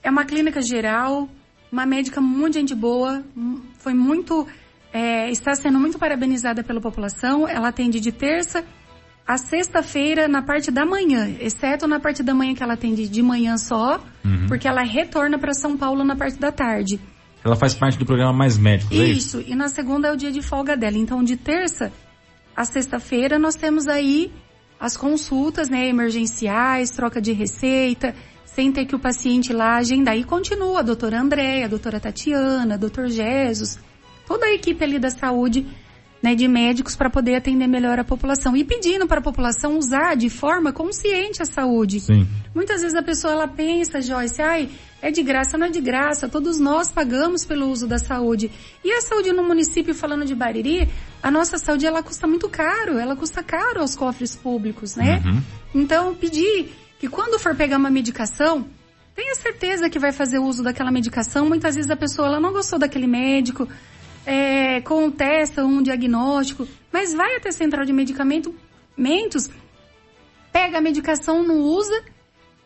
É 0.04 0.10
uma 0.10 0.26
clínica 0.26 0.62
geral, 0.62 1.30
uma 1.72 1.86
médica 1.86 2.20
muito 2.20 2.56
gente 2.56 2.76
boa, 2.76 3.24
foi 3.80 3.94
muito, 3.94 4.48
é, 4.92 5.30
está 5.32 5.56
sendo 5.56 5.80
muito 5.80 5.98
parabenizada 5.98 6.64
pela 6.64 6.82
população. 6.82 7.48
Ela 7.48 7.70
atende 7.70 8.00
de 8.00 8.12
terça 8.12 8.64
a 9.32 9.38
sexta-feira 9.38 10.28
na 10.28 10.42
parte 10.42 10.70
da 10.70 10.86
manhã, 10.86 11.34
exceto 11.40 11.88
na 11.88 12.02
parte 12.02 12.22
da 12.22 12.34
manhã 12.34 12.54
que 12.54 12.62
ela 12.62 12.74
atende 12.74 13.08
de 13.08 13.22
manhã 13.22 13.58
só, 13.58 14.04
uhum. 14.26 14.48
porque 14.50 14.68
ela 14.68 14.82
retorna 14.82 15.40
para 15.40 15.54
São 15.54 15.78
Paulo 15.78 16.04
na 16.04 16.18
parte 16.18 16.38
da 16.38 16.52
tarde. 16.52 17.00
Ela 17.42 17.56
faz 17.56 17.74
parte 17.74 17.98
do 17.98 18.06
programa 18.06 18.34
Mais 18.34 18.58
Médicos, 18.58 19.00
é 19.00 19.06
isso? 19.06 19.40
Isso, 19.40 19.50
e 19.50 19.56
na 19.56 19.70
segunda 19.70 20.10
é 20.10 20.12
o 20.12 20.18
dia 20.18 20.34
de 20.34 20.42
folga 20.42 20.76
dela. 20.76 20.98
Então, 20.98 21.24
de 21.24 21.38
terça 21.38 21.94
a 22.54 22.66
sexta-feira, 22.66 23.40
nós 23.40 23.56
temos 23.56 23.88
aí 23.88 24.34
as 24.78 24.98
consultas, 24.98 25.70
né, 25.70 25.88
emergenciais, 25.88 26.92
troca 26.92 27.22
de 27.22 27.32
receita, 27.32 28.14
sem 28.44 28.70
ter 28.70 28.86
que 28.86 28.98
o 28.98 29.00
paciente 29.00 29.54
lá 29.54 29.78
agendar. 29.78 30.18
E 30.18 30.26
continua 30.26 30.80
a 30.80 30.84
doutora 30.84 31.22
Andréia, 31.22 31.68
a 31.68 31.70
doutora 31.70 32.02
Tatiana, 32.02 32.78
doutor 32.78 33.08
Jesus, 33.08 33.80
toda 34.28 34.48
a 34.48 34.54
equipe 34.54 34.84
ali 34.84 35.00
da 35.00 35.10
saúde 35.10 35.66
né, 36.22 36.36
de 36.36 36.48
médicos 36.48 36.96
para 36.96 37.10
poder 37.10 37.36
atender 37.36 37.68
melhor 37.68 38.00
a 38.00 38.04
população 38.04 38.56
e 38.56 38.64
pedindo 38.64 39.08
para 39.08 39.20
a 39.20 39.24
população 39.24 39.78
usar 39.78 40.16
de 40.16 40.30
forma 40.30 40.72
consciente 40.72 41.42
a 41.42 41.46
saúde. 41.46 42.00
Sim. 42.00 42.28
Muitas 42.54 42.82
vezes 42.82 42.96
a 42.96 43.02
pessoa 43.02 43.34
ela 43.34 43.48
pensa, 43.48 44.02
Joyce, 44.02 44.42
ai, 44.42 44.70
é 45.02 45.10
de 45.10 45.24
graça, 45.24 45.58
não 45.58 45.68
é 45.68 45.70
de 45.70 45.82
graça, 45.82 46.30
todos 46.30 46.60
nós 46.60 46.92
pagamos 46.92 47.44
pelo 47.44 47.68
uso 47.70 47.88
da 47.88 47.98
saúde. 47.98 48.52
E 48.84 48.92
a 48.92 49.02
saúde 49.02 49.34
no 49.34 49.44
município, 49.44 49.96
falando 49.96 50.26
de 50.26 50.36
Bariri, 50.36 50.88
a 51.24 51.32
nossa 51.32 51.58
saúde 51.58 51.86
ela 51.88 52.04
custa 52.04 52.28
muito 52.28 52.48
caro, 52.48 53.00
ela 53.00 53.16
custa 53.16 53.42
caro 53.42 53.82
aos 53.82 53.96
cofres 53.96 54.36
públicos, 54.36 54.96
né? 54.96 55.22
Uhum. 55.26 55.42
Então, 55.74 56.14
pedir 56.14 56.72
que 57.00 57.08
quando 57.08 57.40
for 57.40 57.56
pegar 57.56 57.78
uma 57.78 57.90
medicação, 57.90 58.68
tenha 59.16 59.34
certeza 59.36 59.90
que 59.90 59.98
vai 59.98 60.12
fazer 60.12 60.38
uso 60.38 60.62
daquela 60.62 60.92
medicação. 60.92 61.48
Muitas 61.48 61.76
vezes 61.76 61.90
a 61.90 61.96
pessoa 61.96 62.28
ela 62.28 62.40
não 62.40 62.54
gostou 62.54 62.78
daquele 62.78 63.08
médico, 63.08 63.68
é, 64.26 64.82
contesta 64.82 65.64
um 65.66 65.82
diagnóstico, 65.82 66.68
mas 66.92 67.14
vai 67.14 67.36
até 67.36 67.50
a 67.50 67.52
central 67.52 67.86
de 67.86 67.94
medicamentos, 67.94 69.50
pega 70.52 70.78
a 70.78 70.82
medicação, 70.82 71.44
não 71.44 71.60
usa. 71.62 72.04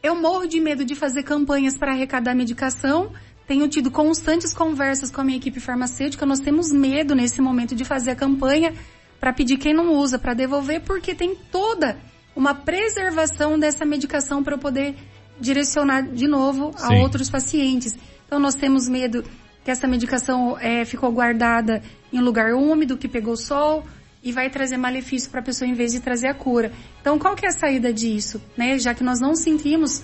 Eu 0.02 0.16
morro 0.16 0.46
de 0.48 0.60
medo 0.60 0.86
de 0.86 0.96
fazer 0.96 1.24
campanhas 1.24 1.78
para 1.78 1.92
arrecadar 1.92 2.36
medicação. 2.36 3.12
Tenho 3.48 3.68
tido 3.68 3.92
constantes 3.92 4.54
conversas 4.54 5.12
com 5.12 5.22
a 5.22 5.24
minha 5.24 5.38
equipe 5.38 5.60
farmacêutica. 5.60 6.26
Nós 6.26 6.40
temos 6.40 6.72
medo 6.72 7.16
nesse 7.16 7.42
momento 7.42 7.76
de 7.76 7.86
fazer 7.86 8.12
a 8.12 8.16
campanha 8.16 8.74
para 9.20 9.34
pedir 9.34 9.58
quem 9.58 9.74
não 9.74 9.94
usa, 9.94 10.20
para 10.20 10.34
devolver, 10.34 10.82
porque 10.82 11.16
tem 11.16 11.36
toda 11.52 11.98
uma 12.36 12.54
preservação 12.54 13.58
dessa 13.58 13.86
medicação 13.86 14.44
para 14.44 14.56
eu 14.56 14.60
poder 14.60 14.96
direcionar 15.40 16.04
de 16.04 16.28
novo 16.28 16.72
a 16.76 16.90
Sim. 16.90 17.02
outros 17.02 17.30
pacientes. 17.30 17.98
Então 18.26 18.40
nós 18.40 18.56
temos 18.56 18.88
medo 18.90 19.24
que 19.66 19.72
essa 19.72 19.88
medicação 19.88 20.58
é, 20.60 20.86
ficou 20.86 21.12
guardada 21.12 21.82
em 22.14 22.22
lugar 22.22 22.54
úmido, 22.54 22.96
que 22.96 23.08
pegou 23.08 23.36
sol 23.36 23.84
e 24.24 24.32
vai 24.32 24.48
trazer 24.48 24.78
malefício 24.78 25.30
para 25.32 25.40
a 25.40 25.44
pessoa 25.44 25.68
em 25.68 25.74
vez 25.74 25.92
de 25.92 26.00
trazer 26.00 26.28
a 26.28 26.36
cura. 26.36 26.72
Então, 27.02 27.18
qual 27.18 27.36
que 27.36 27.48
é 27.48 27.50
a 27.50 27.52
saída 27.52 27.92
disso? 27.92 28.40
Né? 28.56 28.78
Já 28.78 28.94
que 28.94 29.04
nós 29.04 29.20
não 29.20 29.36
sentimos 29.36 30.04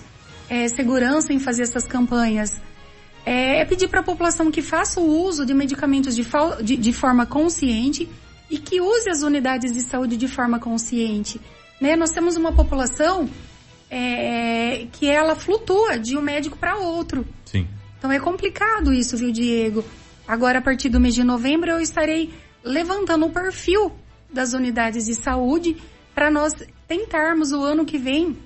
é, 0.50 0.66
segurança 0.66 1.32
em 1.32 1.38
fazer 1.38 1.62
essas 1.62 1.86
campanhas, 1.86 2.60
é, 3.24 3.60
é 3.60 3.64
pedir 3.64 3.86
para 3.86 4.00
a 4.00 4.02
população 4.02 4.50
que 4.50 4.62
faça 4.62 4.98
o 4.98 5.06
uso 5.06 5.46
de 5.46 5.54
medicamentos 5.54 6.16
de, 6.16 6.26
de, 6.62 6.76
de, 6.76 6.92
forma 6.92 7.24
consciente 7.24 8.08
e 8.50 8.58
que 8.58 8.80
use 8.80 9.08
as 9.08 9.22
unidades 9.22 9.72
de 9.72 9.82
saúde 9.82 10.16
de 10.16 10.26
forma 10.26 10.58
consciente. 10.58 11.40
Né? 11.80 11.94
Nós 11.94 12.10
temos 12.10 12.36
uma 12.36 12.50
população 12.50 13.30
é, 13.88 14.88
que 14.90 15.06
ela 15.06 15.36
flutua 15.36 16.00
de 16.00 16.16
um 16.16 16.20
médico 16.20 16.58
para 16.58 16.78
outro. 16.78 17.24
Então 18.02 18.10
é 18.10 18.18
complicado 18.18 18.92
isso, 18.92 19.16
viu, 19.16 19.30
Diego? 19.30 19.84
Agora, 20.26 20.58
a 20.58 20.60
partir 20.60 20.88
do 20.88 20.98
mês 20.98 21.14
de 21.14 21.22
novembro, 21.22 21.70
eu 21.70 21.78
estarei 21.78 22.34
levantando 22.64 23.26
o 23.26 23.30
perfil 23.30 23.92
das 24.28 24.54
unidades 24.54 25.04
de 25.04 25.14
saúde 25.14 25.76
para 26.12 26.28
nós 26.28 26.52
tentarmos 26.88 27.52
o 27.52 27.62
ano 27.62 27.84
que 27.84 27.98
vem 27.98 28.36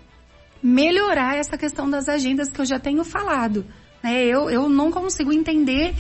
melhorar 0.62 1.38
essa 1.38 1.56
questão 1.56 1.88
das 1.88 2.06
agendas 2.06 2.50
que 2.50 2.60
eu 2.60 2.66
já 2.66 2.78
tenho 2.78 3.02
falado. 3.02 3.64
Né? 4.02 4.26
Eu, 4.26 4.50
eu 4.50 4.68
não 4.68 4.92
consigo 4.92 5.32
entender 5.32 5.94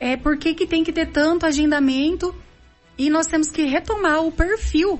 é, 0.00 0.16
por 0.16 0.36
que, 0.36 0.52
que 0.52 0.66
tem 0.66 0.82
que 0.82 0.92
ter 0.92 1.12
tanto 1.12 1.46
agendamento 1.46 2.34
e 2.98 3.08
nós 3.10 3.28
temos 3.28 3.52
que 3.52 3.62
retomar 3.62 4.24
o 4.24 4.32
perfil. 4.32 4.98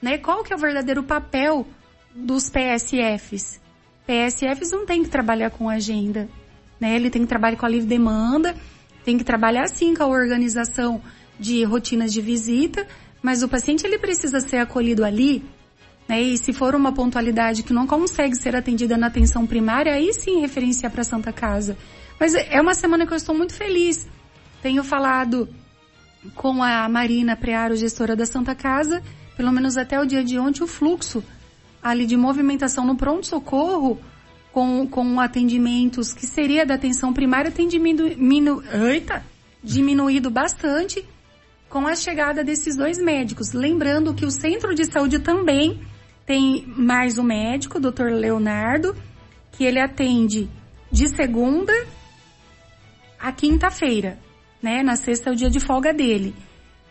Né? 0.00 0.16
Qual 0.16 0.42
que 0.42 0.54
é 0.54 0.56
o 0.56 0.58
verdadeiro 0.58 1.02
papel 1.02 1.66
dos 2.14 2.48
PSFs? 2.48 3.60
PSFs 4.06 4.72
não 4.72 4.86
tem 4.86 5.02
que 5.02 5.10
trabalhar 5.10 5.50
com 5.50 5.68
agenda. 5.68 6.26
Né? 6.80 6.96
Ele 6.96 7.10
tem 7.10 7.22
que 7.22 7.28
trabalhar 7.28 7.56
com 7.56 7.66
a 7.66 7.68
livre 7.68 7.88
demanda, 7.88 8.54
tem 9.04 9.18
que 9.18 9.24
trabalhar 9.24 9.68
sim 9.68 9.94
com 9.94 10.02
a 10.02 10.06
organização 10.06 11.00
de 11.38 11.62
rotinas 11.64 12.12
de 12.12 12.20
visita, 12.20 12.86
mas 13.22 13.42
o 13.42 13.48
paciente 13.48 13.86
ele 13.86 13.98
precisa 13.98 14.40
ser 14.40 14.58
acolhido 14.58 15.04
ali, 15.04 15.44
né? 16.08 16.20
E 16.20 16.38
se 16.38 16.52
for 16.52 16.74
uma 16.74 16.92
pontualidade 16.92 17.62
que 17.62 17.72
não 17.72 17.86
consegue 17.86 18.34
ser 18.34 18.56
atendida 18.56 18.96
na 18.96 19.08
atenção 19.08 19.46
primária, 19.46 19.92
aí 19.92 20.12
sim 20.14 20.40
referenciar 20.40 20.90
para 20.90 21.02
a 21.02 21.04
Santa 21.04 21.32
Casa. 21.32 21.76
Mas 22.18 22.34
é 22.34 22.60
uma 22.60 22.74
semana 22.74 23.06
que 23.06 23.12
eu 23.12 23.16
estou 23.16 23.34
muito 23.34 23.52
feliz. 23.52 24.08
Tenho 24.62 24.82
falado 24.82 25.48
com 26.34 26.62
a 26.62 26.88
Marina 26.88 27.36
Prearo, 27.36 27.76
gestora 27.76 28.16
da 28.16 28.26
Santa 28.26 28.54
Casa, 28.54 29.02
pelo 29.36 29.52
menos 29.52 29.76
até 29.76 30.00
o 30.00 30.06
dia 30.06 30.24
de 30.24 30.38
ontem, 30.38 30.64
o 30.64 30.66
fluxo 30.66 31.22
ali 31.82 32.06
de 32.06 32.16
movimentação 32.16 32.84
no 32.84 32.96
pronto-socorro, 32.96 34.00
com, 34.58 34.88
com 34.88 35.20
atendimentos 35.20 36.12
que 36.12 36.26
seria 36.26 36.66
da 36.66 36.74
atenção 36.74 37.12
primária, 37.12 37.48
tem 37.48 37.68
diminu, 37.68 38.60
eita, 38.90 39.24
diminuído 39.62 40.30
bastante 40.30 41.04
com 41.68 41.86
a 41.86 41.94
chegada 41.94 42.42
desses 42.42 42.76
dois 42.76 42.98
médicos. 42.98 43.52
Lembrando 43.52 44.12
que 44.12 44.26
o 44.26 44.32
centro 44.32 44.74
de 44.74 44.84
saúde 44.86 45.20
também 45.20 45.80
tem 46.26 46.66
mais 46.76 47.18
um 47.18 47.22
médico, 47.22 47.78
o 47.78 47.80
Dr. 47.80 48.10
Leonardo, 48.10 48.96
que 49.52 49.62
ele 49.62 49.78
atende 49.78 50.50
de 50.90 51.06
segunda 51.06 51.72
a 53.16 53.30
quinta-feira, 53.30 54.18
né? 54.60 54.82
Na 54.82 54.96
sexta 54.96 55.30
é 55.30 55.32
o 55.32 55.36
dia 55.36 55.50
de 55.50 55.60
folga 55.60 55.94
dele. 55.94 56.34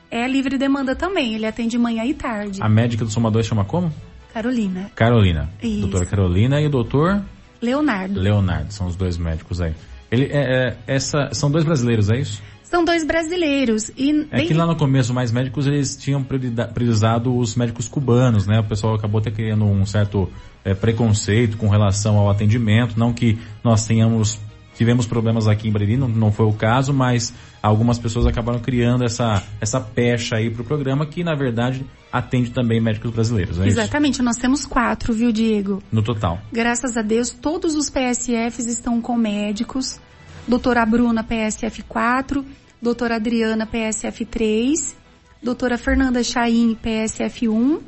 É 0.10 0.26
livre 0.26 0.58
demanda 0.58 0.96
também, 0.96 1.36
ele 1.36 1.46
atende 1.46 1.78
manhã 1.78 2.06
e 2.06 2.14
tarde. 2.14 2.64
A 2.64 2.70
médica 2.70 3.04
do 3.04 3.12
Somador 3.12 3.44
chama 3.44 3.66
como? 3.66 3.94
Carolina. 4.34 4.90
Carolina. 4.96 5.50
Isso. 5.62 5.82
Doutora 5.82 6.06
Carolina 6.06 6.62
e 6.62 6.68
o 6.68 6.70
doutor? 6.70 7.26
Leonardo. 7.62 8.20
Leonardo, 8.20 8.74
são 8.74 8.88
os 8.88 8.96
dois 8.96 9.18
médicos 9.18 9.62
aí. 9.62 9.74
Ele, 10.12 10.26
é, 10.26 10.68
é, 10.68 10.78
essa, 10.88 11.30
são 11.34 11.52
dois 11.52 11.66
brasileiros, 11.66 12.10
é 12.10 12.18
isso? 12.20 12.42
São 12.64 12.84
dois 12.84 13.06
brasileiros. 13.06 13.90
E 13.98 14.28
é 14.30 14.44
que 14.44 14.54
lá 14.54 14.66
no 14.66 14.76
começo, 14.76 15.14
mais 15.14 15.32
médicos, 15.32 15.68
eles 15.68 15.96
tinham 15.96 16.22
priorizado 16.22 17.36
os 17.36 17.56
médicos 17.56 17.88
cubanos, 17.88 18.46
né? 18.46 18.60
O 18.60 18.64
pessoal 18.64 18.96
acabou 18.96 19.22
até 19.22 19.32
criando 19.32 19.64
um 19.64 19.86
certo 19.86 20.30
é, 20.66 20.74
preconceito 20.74 21.56
com 21.56 21.70
relação 21.70 22.18
ao 22.18 22.30
atendimento. 22.30 23.00
Não 23.00 23.14
que 23.14 23.40
nós 23.64 23.88
tenhamos, 23.88 24.38
tivemos 24.78 25.08
problemas 25.08 25.48
aqui 25.48 25.68
em 25.68 25.72
Bariri, 25.72 25.98
não, 25.98 26.08
não 26.08 26.32
foi 26.32 26.46
o 26.46 26.54
caso, 26.54 26.94
mas 26.94 27.34
algumas 27.62 27.98
pessoas 27.98 28.26
acabaram 28.26 28.60
criando 28.60 29.04
essa, 29.04 29.44
essa 29.60 29.82
pecha 29.82 30.36
aí 30.36 30.50
pro 30.50 30.64
programa, 30.64 31.06
que 31.06 31.24
na 31.24 31.36
verdade 31.36 31.86
atende 32.12 32.52
também 32.52 32.80
médicos 32.80 33.12
brasileiros, 33.12 33.60
é 33.60 33.68
Exatamente, 33.68 34.16
isso? 34.16 34.24
nós 34.24 34.38
temos 34.38 34.66
quatro, 34.66 35.14
viu, 35.14 35.32
Diego? 35.32 35.82
No 35.92 36.02
total. 36.02 36.40
Graças 36.52 36.96
a 36.96 37.02
Deus, 37.02 37.32
todos 37.32 37.76
os 37.76 37.90
PSFs 37.90 38.68
estão 38.68 39.02
com 39.02 39.18
médicos 39.18 40.00
doutora 40.48 40.86
Bruna 40.86 41.24
PSF 41.24 41.84
4, 41.84 42.46
doutora 42.82 43.16
Adriana 43.16 43.66
PSF 43.66 44.26
3, 44.26 44.96
doutora 45.44 45.78
Fernanda 45.78 46.24
Chaim 46.24 46.78
PSF 46.82 47.50
1 47.50 47.82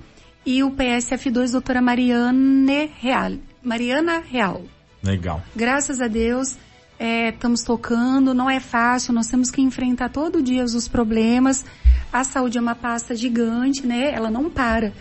e 0.45 0.63
o 0.63 0.71
PSF 0.71 1.31
2 1.31 1.51
doutora 1.53 1.81
Mariane 1.81 2.91
Real. 2.99 3.33
Mariana 3.63 4.19
Real. 4.19 4.61
Legal. 5.01 5.41
Graças 5.55 6.01
a 6.01 6.07
Deus, 6.07 6.57
é, 6.99 7.29
estamos 7.29 7.63
tocando, 7.63 8.33
não 8.33 8.49
é 8.49 8.59
fácil, 8.59 9.13
nós 9.13 9.27
temos 9.27 9.49
que 9.49 9.61
enfrentar 9.61 10.09
todo 10.09 10.43
dia 10.43 10.65
os 10.65 10.87
problemas. 10.87 11.65
A 12.11 12.25
saúde 12.25 12.57
é 12.57 12.61
uma 12.61 12.75
pasta 12.75 13.15
gigante, 13.15 13.87
né? 13.87 14.11
Ela 14.13 14.29
não 14.29 14.49
para. 14.49 14.91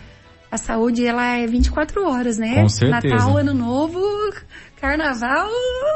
A 0.51 0.57
saúde, 0.57 1.05
ela 1.05 1.37
é 1.37 1.45
24 1.45 2.07
horas, 2.07 2.39
né? 2.39 2.61
Com 2.61 2.69
certeza. 2.69 3.15
Natal, 3.15 3.37
Ano 3.37 3.53
Novo, 3.53 4.01
Carnaval 4.81 5.49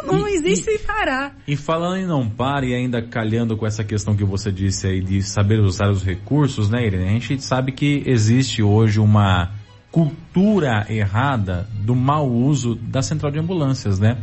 não 0.06 0.28
e, 0.28 0.36
existe 0.36 0.70
e, 0.70 0.78
parar. 0.78 1.36
E 1.48 1.56
falando 1.56 1.98
em 1.98 2.06
não 2.06 2.30
pare 2.30 2.68
e 2.68 2.76
ainda 2.76 3.02
calhando 3.02 3.58
com 3.58 3.66
essa 3.66 3.84
questão 3.84 4.16
que 4.16 4.24
você 4.24 4.52
disse 4.52 4.86
aí 4.86 5.02
de 5.02 5.24
saber 5.24 5.60
usar 5.60 5.90
os 5.90 6.04
recursos, 6.04 6.70
né, 6.70 6.86
Irene? 6.86 7.08
A 7.08 7.20
gente 7.20 7.44
sabe 7.44 7.72
que 7.72 8.04
existe 8.06 8.62
hoje 8.62 9.00
uma 9.00 9.52
cultura 9.90 10.86
errada 10.90 11.68
do 11.74 11.96
mau 11.96 12.30
uso 12.30 12.76
da 12.76 13.02
central 13.02 13.32
de 13.32 13.40
ambulâncias, 13.40 14.00
né? 14.00 14.18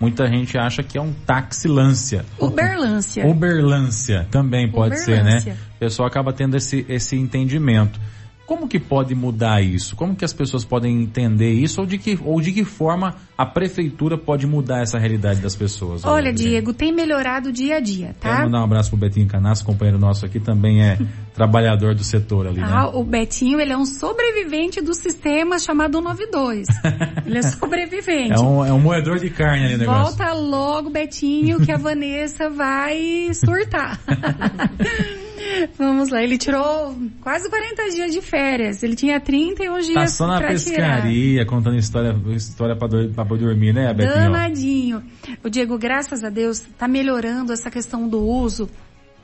Muita 0.00 0.26
gente 0.26 0.58
acha 0.58 0.82
que 0.82 0.98
é 0.98 1.00
um 1.00 1.12
taxilância. 1.12 2.24
Uberlância. 2.38 3.26
Uberlância 3.26 4.26
também 4.30 4.70
pode 4.70 4.96
Uberlância. 5.00 5.40
ser, 5.40 5.50
né? 5.50 5.56
O 5.76 5.78
pessoal 5.78 6.08
acaba 6.08 6.32
tendo 6.32 6.56
esse, 6.56 6.84
esse 6.88 7.16
entendimento. 7.16 7.98
Como 8.46 8.68
que 8.68 8.78
pode 8.78 9.14
mudar 9.14 9.62
isso? 9.62 9.96
Como 9.96 10.14
que 10.14 10.24
as 10.24 10.32
pessoas 10.32 10.64
podem 10.64 11.02
entender 11.02 11.50
isso 11.50 11.80
ou 11.80 11.86
de 11.86 11.96
que, 11.96 12.18
ou 12.22 12.40
de 12.42 12.52
que 12.52 12.62
forma 12.62 13.14
a 13.38 13.46
prefeitura 13.46 14.18
pode 14.18 14.46
mudar 14.46 14.82
essa 14.82 14.98
realidade 14.98 15.40
das 15.40 15.56
pessoas? 15.56 16.04
Olha, 16.04 16.30
Diego, 16.30 16.74
tem 16.74 16.92
melhorado 16.92 17.50
dia 17.50 17.76
a 17.76 17.80
dia, 17.80 18.14
tá? 18.20 18.28
Quero 18.28 18.44
mandar 18.44 18.60
um 18.60 18.64
abraço 18.64 18.90
pro 18.90 18.98
Betinho 18.98 19.26
Canasso, 19.26 19.64
companheiro 19.64 19.98
nosso 19.98 20.26
aqui, 20.26 20.38
também 20.38 20.82
é 20.82 20.98
trabalhador 21.34 21.94
do 21.94 22.04
setor 22.04 22.46
ali, 22.46 22.60
né? 22.60 22.68
Ah, 22.70 22.88
o 22.88 23.02
Betinho, 23.02 23.58
ele 23.58 23.72
é 23.72 23.76
um 23.78 23.86
sobrevivente 23.86 24.82
do 24.82 24.92
sistema 24.92 25.58
chamado 25.58 25.96
192. 25.98 26.66
ele 27.24 27.38
é 27.38 27.42
sobrevivente. 27.42 28.34
É 28.34 28.40
um, 28.40 28.64
é 28.64 28.72
um 28.72 28.80
moedor 28.80 29.18
de 29.18 29.30
carne 29.30 29.64
ali 29.64 29.76
negócio. 29.78 30.16
Volta 30.16 30.34
logo, 30.34 30.90
Betinho, 30.90 31.64
que 31.64 31.72
a 31.72 31.78
Vanessa 31.78 32.50
vai 32.50 33.30
surtar. 33.32 33.98
Vamos 35.78 36.10
lá, 36.10 36.22
ele 36.22 36.38
tirou 36.38 36.96
quase 37.20 37.48
40 37.48 37.90
dias 37.90 38.12
de 38.12 38.20
férias. 38.20 38.82
Ele 38.82 38.94
tinha 38.94 39.20
31 39.20 39.80
dias 39.80 39.94
Tá 39.94 40.06
só 40.06 40.26
na 40.26 40.40
pescaria, 40.40 41.40
tirar. 41.40 41.46
contando 41.46 41.76
história, 41.76 42.16
história 42.34 42.76
pra, 42.76 42.88
do, 42.88 43.08
pra 43.10 43.24
dormir, 43.24 43.72
né, 43.72 43.92
Betinho? 43.92 44.14
Danadinho. 44.14 45.02
O 45.42 45.48
Diego, 45.48 45.78
graças 45.78 46.22
a 46.24 46.30
Deus, 46.30 46.60
tá 46.78 46.86
melhorando 46.88 47.52
essa 47.52 47.70
questão 47.70 48.08
do 48.08 48.20
uso 48.20 48.68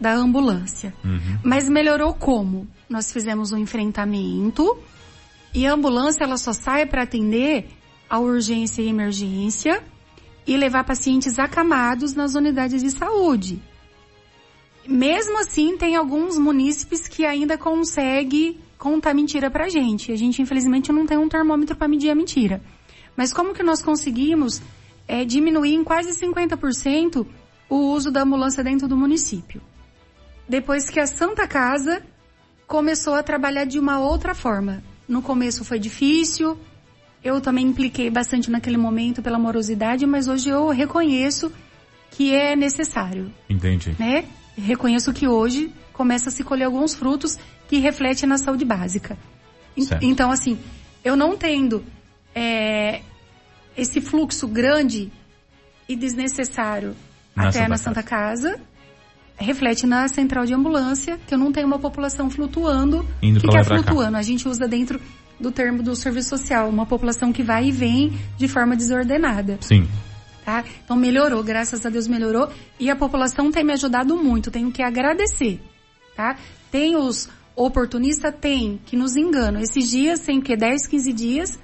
da 0.01 0.15
ambulância. 0.15 0.95
Uhum. 1.05 1.39
Mas 1.45 1.69
melhorou 1.69 2.15
como? 2.15 2.67
Nós 2.89 3.13
fizemos 3.13 3.53
um 3.53 3.59
enfrentamento 3.59 4.79
e 5.55 5.67
a 5.67 5.75
ambulância 5.75 6.25
ela 6.25 6.37
só 6.37 6.53
sai 6.53 6.87
para 6.87 7.03
atender 7.03 7.69
a 8.09 8.19
urgência 8.19 8.83
e 8.83 8.89
emergência 8.89 9.83
e 10.47 10.57
levar 10.57 10.85
pacientes 10.85 11.39
acamados 11.39 12.15
nas 12.15 12.35
unidades 12.35 12.83
de 12.83 12.91
saúde. 12.91 13.61
Mesmo 14.87 15.39
assim, 15.39 15.77
tem 15.77 15.97
alguns 15.97 16.39
munícipes 16.39 17.07
que 17.07 17.25
ainda 17.25 17.57
conseguem 17.59 18.59
contar 18.79 19.15
mentira 19.15 19.51
pra 19.51 19.69
gente. 19.69 20.11
A 20.11 20.17
gente, 20.17 20.41
infelizmente, 20.41 20.91
não 20.91 21.07
tem 21.07 21.19
um 21.19 21.29
termômetro 21.29 21.77
para 21.77 21.87
medir 21.87 22.11
a 22.11 22.15
mentira. 22.15 22.63
Mas 23.17 23.33
como 23.33 23.53
que 23.55 23.63
nós 23.63 23.83
conseguimos 23.83 24.63
é, 25.07 25.25
diminuir 25.25 25.75
em 25.75 25.85
quase 25.85 26.11
50% 26.19 27.27
o 27.69 27.77
uso 27.77 28.11
da 28.11 28.23
ambulância 28.23 28.65
dentro 28.65 28.89
do 28.89 28.97
município? 28.97 29.61
Depois 30.49 30.89
que 30.89 30.99
a 30.99 31.07
Santa 31.07 31.47
Casa 31.47 32.03
começou 32.67 33.15
a 33.15 33.23
trabalhar 33.23 33.65
de 33.65 33.79
uma 33.79 34.01
outra 34.01 34.35
forma. 34.35 34.83
No 35.07 35.21
começo 35.21 35.65
foi 35.65 35.79
difícil, 35.79 36.57
eu 37.23 37.41
também 37.41 37.67
impliquei 37.67 38.11
bastante 38.11 38.51
naquele 38.51 38.77
momento 38.77 39.21
pela 39.21 39.39
morosidade, 39.39 40.07
mas 40.07 40.27
hoje 40.27 40.49
eu 40.49 40.69
reconheço 40.69 41.53
que 42.11 42.35
é 42.35 42.57
necessário. 42.57 43.33
Entendi. 43.49 43.95
Né? 43.99 44.25
Reconheço 44.57 45.13
que 45.13 45.27
hoje 45.27 45.73
começa 45.93 46.29
a 46.29 46.33
se 46.33 46.43
colher 46.43 46.65
alguns 46.65 46.95
frutos 46.95 47.39
que 47.69 47.79
refletem 47.79 48.29
na 48.29 48.39
saúde 48.39 48.65
básica. 48.65 49.17
Certo. 49.79 50.05
Então, 50.05 50.31
assim, 50.31 50.59
eu 51.05 51.17
não 51.17 51.37
tendo 51.37 51.85
é, 52.35 53.03
esse 53.77 54.01
fluxo 54.01 54.47
grande 54.49 55.11
e 55.89 55.97
desnecessário 55.97 56.95
Na 57.35 57.45
até 57.45 57.61
Santa 57.61 57.69
na 57.69 57.77
Santa 57.77 58.03
Casa, 58.03 58.61
reflete 59.37 59.87
na 59.87 60.07
central 60.09 60.45
de 60.45 60.55
ambulância, 60.55 61.19
que 61.27 61.35
eu 61.35 61.39
não 61.39 61.51
tenho 61.51 61.67
uma 61.67 61.79
população 61.79 62.29
flutuando. 62.29 63.07
Indo 63.23 63.39
O 63.39 63.41
que, 63.41 63.49
que 63.49 63.57
é 63.57 63.65
pra 63.65 63.77
cá. 63.77 63.83
flutuando? 63.83 64.17
A 64.17 64.23
gente 64.23 64.47
usa 64.49 64.69
dentro 64.69 65.01
do 65.39 65.51
termo 65.51 65.83
do 65.83 65.97
serviço 65.97 66.29
social, 66.29 66.69
uma 66.69 66.85
população 66.85 67.33
que 67.33 67.43
vai 67.43 67.69
e 67.69 67.73
vem 67.73 68.13
de 68.37 68.47
forma 68.47 68.77
desordenada 68.77 69.57
Sim. 69.63 69.89
Tá? 70.51 70.65
Então 70.85 70.97
melhorou, 70.97 71.43
graças 71.45 71.85
a 71.87 71.89
Deus 71.91 72.09
melhorou 72.09 72.49
e 72.79 72.91
a 72.91 72.97
população 72.97 73.51
tem 73.53 73.63
me 73.65 73.73
ajudado 73.73 74.17
muito, 74.17 74.51
tenho 74.51 74.73
que 74.73 74.83
agradecer, 74.83 75.61
tá? 76.17 76.37
Tem 76.73 76.97
os 76.97 77.29
oportunistas, 77.55 78.35
tem, 78.41 78.81
que 78.87 78.97
nos 78.97 79.17
enganam. 79.17 79.61
Esses 79.61 79.89
dias, 79.89 80.21
tem 80.21 80.41
que 80.41 80.57
10, 80.57 80.87
15 80.89 81.13
dias, 81.13 81.59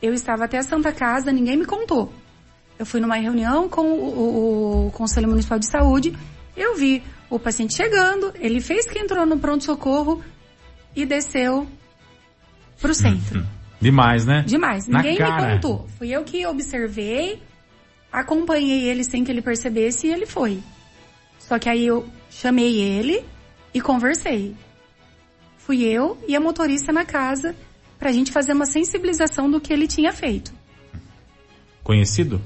eu 0.00 0.12
estava 0.12 0.44
até 0.44 0.58
a 0.58 0.62
Santa 0.62 0.92
Casa, 0.92 1.30
ninguém 1.30 1.56
me 1.56 1.64
contou. 1.66 2.12
Eu 2.78 2.86
fui 2.86 3.00
numa 3.00 3.16
reunião 3.16 3.68
com 3.68 3.82
o, 3.82 4.18
o- 4.18 4.86
o 4.88 4.90
Conselho 4.90 5.28
Municipal 5.28 5.58
de 5.58 5.66
Saúde, 5.70 6.16
eu 6.56 6.74
vi 6.76 7.02
o 7.30 7.38
paciente 7.38 7.74
chegando, 7.74 8.32
ele 8.40 8.60
fez 8.60 8.86
que 8.86 8.98
entrou 8.98 9.24
no 9.24 9.38
pronto-socorro 9.38 10.20
e 10.96 11.06
desceu 11.06 11.66
pro 12.80 12.92
centro. 12.94 13.46
Demais, 13.80 14.24
né? 14.26 14.42
Demais. 14.46 14.86
Na 14.86 14.98
Ninguém 15.02 15.16
cara. 15.18 15.46
me 15.48 15.54
contou. 15.54 15.88
Fui 15.98 16.08
eu 16.10 16.22
que 16.22 16.46
observei, 16.46 17.42
acompanhei 18.12 18.88
ele 18.88 19.02
sem 19.02 19.24
que 19.24 19.30
ele 19.32 19.40
percebesse 19.40 20.06
e 20.06 20.12
ele 20.12 20.26
foi. 20.26 20.60
Só 21.38 21.58
que 21.58 21.68
aí 21.68 21.86
eu 21.86 22.06
chamei 22.30 22.80
ele 22.80 23.24
e 23.72 23.80
conversei. 23.80 24.54
Fui 25.56 25.82
eu 25.82 26.18
e 26.28 26.36
a 26.36 26.40
motorista 26.40 26.92
na 26.92 27.04
casa 27.04 27.54
pra 27.98 28.12
gente 28.12 28.30
fazer 28.30 28.52
uma 28.52 28.66
sensibilização 28.66 29.50
do 29.50 29.60
que 29.60 29.72
ele 29.72 29.86
tinha 29.86 30.12
feito. 30.12 30.52
Conhecido? 31.82 32.40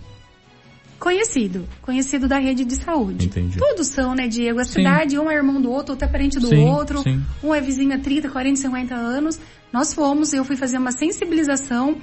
Conhecido. 0.99 1.69
Conhecido 1.83 2.27
da 2.27 2.39
rede 2.39 2.65
de 2.65 2.75
saúde. 2.75 3.27
Entendi. 3.27 3.59
Todos 3.59 3.89
são, 3.89 4.15
né, 4.15 4.29
Diego? 4.29 4.61
A 4.61 4.65
Sim. 4.65 4.73
cidade, 4.73 5.19
um 5.19 5.31
é 5.31 5.35
irmão 5.35 5.61
do 5.61 5.71
outro, 5.71 5.93
outro 5.93 6.09
é 6.09 6.11
parente 6.11 6.39
do 6.39 6.47
Sim, 6.49 6.65
outro. 6.69 7.03
sim. 7.03 7.23
Um 7.43 7.55
é 7.55 7.61
vizinho 7.61 7.95
há 7.95 7.99
30, 7.99 8.29
40, 8.31 8.57
50 8.57 8.95
anos. 8.95 9.39
Nós 9.73 9.93
fomos, 9.93 10.33
eu 10.33 10.45
fui 10.45 10.57
fazer 10.57 10.79
uma 10.79 10.93
sensibilização 10.93 11.97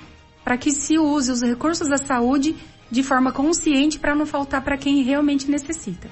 para 0.43 0.57
que 0.57 0.71
se 0.71 0.97
use 0.97 1.31
os 1.31 1.41
recursos 1.41 1.87
da 1.87 1.97
saúde 1.97 2.55
de 2.93 3.01
forma 3.01 3.31
consciente 3.31 3.97
para 3.97 4.13
não 4.13 4.23
faltar 4.23 4.63
para 4.63 4.77
quem 4.77 5.01
realmente 5.01 5.49
necessita. 5.49 6.07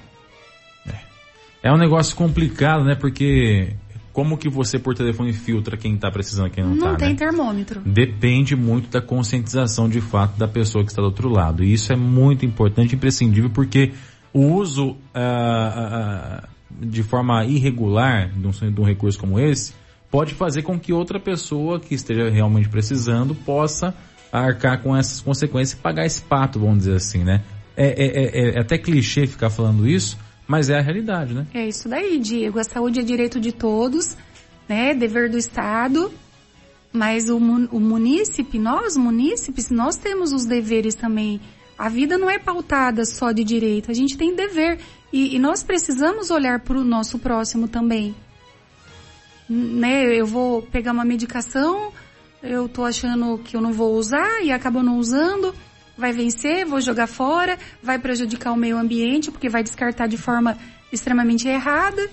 É 1.62 1.72
um 1.72 1.78
negócio 1.78 2.16
complicado, 2.16 2.84
né? 2.84 2.96
Porque 2.96 3.76
como 4.12 4.36
que 4.36 4.50
você 4.50 4.80
por 4.80 4.96
telefone 4.96 5.32
filtra 5.32 5.78
quem 5.78 5.94
está 5.94 6.10
precisando 6.10 6.50
quem 6.50 6.64
não, 6.64 6.74
Não 6.74 6.92
tá, 6.94 6.96
tem 6.96 7.10
né? 7.10 7.16
termômetro. 7.16 7.82
Depende 7.82 8.56
muito 8.56 8.90
da 8.90 9.00
conscientização 9.00 9.88
de 9.88 10.02
fato 10.02 10.40
da 10.40 10.48
pessoa 10.48 10.84
que 10.84 10.90
está 10.90 11.04
do 11.04 11.10
outro 11.10 11.30
lado. 11.30 11.64
E 11.64 11.72
isso 11.72 11.94
é 11.94 11.96
muito 11.96 12.48
importante, 12.48 12.96
imprescindível, 12.96 13.52
porque 13.52 13.92
o 14.34 14.48
uso 14.48 14.98
ah, 15.14 15.22
ah, 15.22 15.88
ah, 15.94 16.50
de 16.72 17.04
forma 17.04 17.46
irregular 17.46 18.32
de 18.32 18.48
um, 18.48 18.72
de 18.72 18.82
um 18.82 18.84
recurso 18.84 19.20
como 19.20 19.40
esse 19.40 19.76
pode 20.10 20.34
fazer 20.34 20.64
com 20.64 20.80
que 20.80 20.92
outra 20.92 21.20
pessoa 21.20 21.80
que 21.80 21.94
esteja 21.94 22.28
realmente 22.28 22.68
precisando 22.68 23.36
possa 23.36 23.94
arcar 24.32 24.82
com 24.82 24.96
essas 24.96 25.20
consequências 25.22 25.78
e 25.78 25.82
pagar 25.82 26.06
esse 26.06 26.22
pato, 26.22 26.60
vamos 26.60 26.80
dizer 26.80 26.96
assim, 26.96 27.24
né? 27.24 27.42
É, 27.76 27.88
é- 27.88 28.50
é- 28.50 28.56
é 28.56 28.60
até 28.60 28.78
clichê 28.78 29.28
ficar 29.28 29.50
falando 29.50 29.88
isso, 29.88 30.18
mas 30.48 30.70
é 30.70 30.78
a 30.78 30.82
realidade, 30.82 31.34
né? 31.34 31.48
É 31.54 31.68
isso 31.68 31.90
daí, 31.90 32.20
Diego. 32.20 32.60
A 32.60 32.64
saúde 32.64 33.00
é 33.00 33.04
direito 33.04 33.40
de 33.40 33.52
todos, 33.52 34.16
né? 34.68 34.94
Dever 34.94 35.30
do 35.30 35.38
Estado. 35.38 36.12
Mas 36.94 37.30
o, 37.30 37.38
o 37.38 37.80
munícipe, 37.80 38.60
nós 38.60 38.98
munícipes, 38.98 39.70
nós 39.70 39.96
temos 39.96 40.34
os 40.34 40.46
deveres 40.46 40.94
também. 40.94 41.40
A 41.78 41.88
vida 41.88 42.18
não 42.18 42.30
é 42.30 42.38
pautada 42.38 43.06
só 43.06 43.32
de 43.32 43.44
direito, 43.44 43.90
a 43.90 43.94
gente 43.94 44.18
tem 44.18 44.36
dever. 44.36 44.78
E, 45.12 45.36
e 45.36 45.40
nós 45.40 45.64
precisamos 45.64 46.30
olhar 46.30 46.60
para 46.60 46.78
o 46.78 46.84
nosso 46.84 47.18
próximo 47.18 47.68
também. 47.68 48.14
Né? 49.50 50.06
Eu 50.16 50.26
vou 50.26 50.62
pegar 50.62 50.92
uma 50.92 51.04
medicação, 51.04 51.92
eu 52.44 52.68
tô 52.68 52.84
achando 52.84 53.38
que 53.40 53.56
eu 53.56 53.62
não 53.62 53.74
vou 53.74 53.96
usar 53.96 54.44
e 54.44 54.52
acabo 54.52 54.82
não 54.82 54.98
usando, 54.98 55.54
vai 55.98 56.12
vencer, 56.12 56.66
vou 56.66 56.82
jogar 56.82 57.08
fora, 57.08 57.58
vai 57.82 58.00
prejudicar 58.00 58.52
o 58.52 58.58
meio 58.58 58.78
ambiente 58.78 59.32
porque 59.32 59.50
vai 59.50 59.64
descartar 59.64 60.08
de 60.08 60.18
forma 60.18 60.58
extremamente 60.92 61.48
errada 61.48 62.10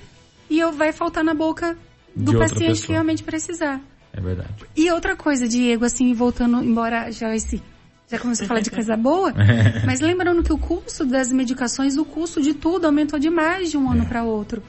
e 0.51 0.59
eu 0.59 0.73
vai 0.73 0.93
faltar 0.93 1.25
na 1.25 1.35
boca 1.35 1.77
do 2.15 2.33
De 2.33 2.39
paciente 2.39 2.87
que 2.87 2.93
realmente 2.93 3.23
precisar. 3.23 3.81
É 4.13 4.21
verdade. 4.21 4.51
E 4.77 4.91
outra 4.91 5.15
coisa, 5.15 5.47
Diego, 5.47 5.85
assim, 5.85 6.13
voltando, 6.13 6.63
embora 6.63 7.11
já 7.11 7.35
esse 7.35 7.63
já 8.11 8.19
começou 8.19 8.45
a 8.47 8.49
falar 8.49 8.61
de 8.61 8.71
coisa 8.71 8.97
boa, 8.97 9.35
mas 9.85 10.01
lembrando 10.01 10.43
que 10.43 10.53
o 10.53 10.57
custo 10.57 11.05
das 11.05 11.31
medicações, 11.31 11.99
o 11.99 12.07
custo 12.07 12.41
de 12.41 12.55
tudo 12.55 12.87
aumentou 12.87 13.19
demais 13.19 13.71
de 13.71 13.77
um 13.77 13.91
ano 13.91 14.07
para 14.07 14.25
outro. 14.25 14.63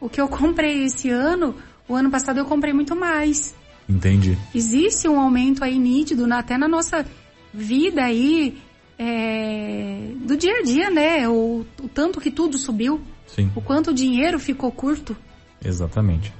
O 0.00 0.08
que 0.08 0.20
eu 0.20 0.26
comprei 0.26 0.84
esse 0.84 1.08
ano, 1.08 1.54
o 1.88 1.94
ano 1.94 2.10
passado 2.10 2.38
eu 2.38 2.44
comprei 2.44 2.72
muito 2.72 2.96
mais. 2.96 3.54
Entendi. 3.88 4.38
Existe 4.54 5.08
um 5.08 5.18
aumento 5.20 5.64
aí 5.64 5.78
nítido, 5.78 6.26
na- 6.26 6.38
até 6.38 6.56
na 6.56 6.68
nossa 6.68 7.04
vida 7.52 8.04
aí, 8.04 8.58
é, 8.98 10.12
do 10.24 10.36
dia 10.36 10.58
a 10.58 10.62
dia, 10.62 10.90
né? 10.90 11.28
O, 11.28 11.64
o 11.82 11.88
tanto 11.88 12.20
que 12.20 12.30
tudo 12.30 12.56
subiu, 12.58 13.00
Sim, 13.26 13.50
o 13.54 13.60
quanto 13.60 13.90
o 13.90 13.94
dinheiro 13.94 14.38
ficou 14.38 14.70
curto. 14.70 15.16
exatamente. 15.64 16.32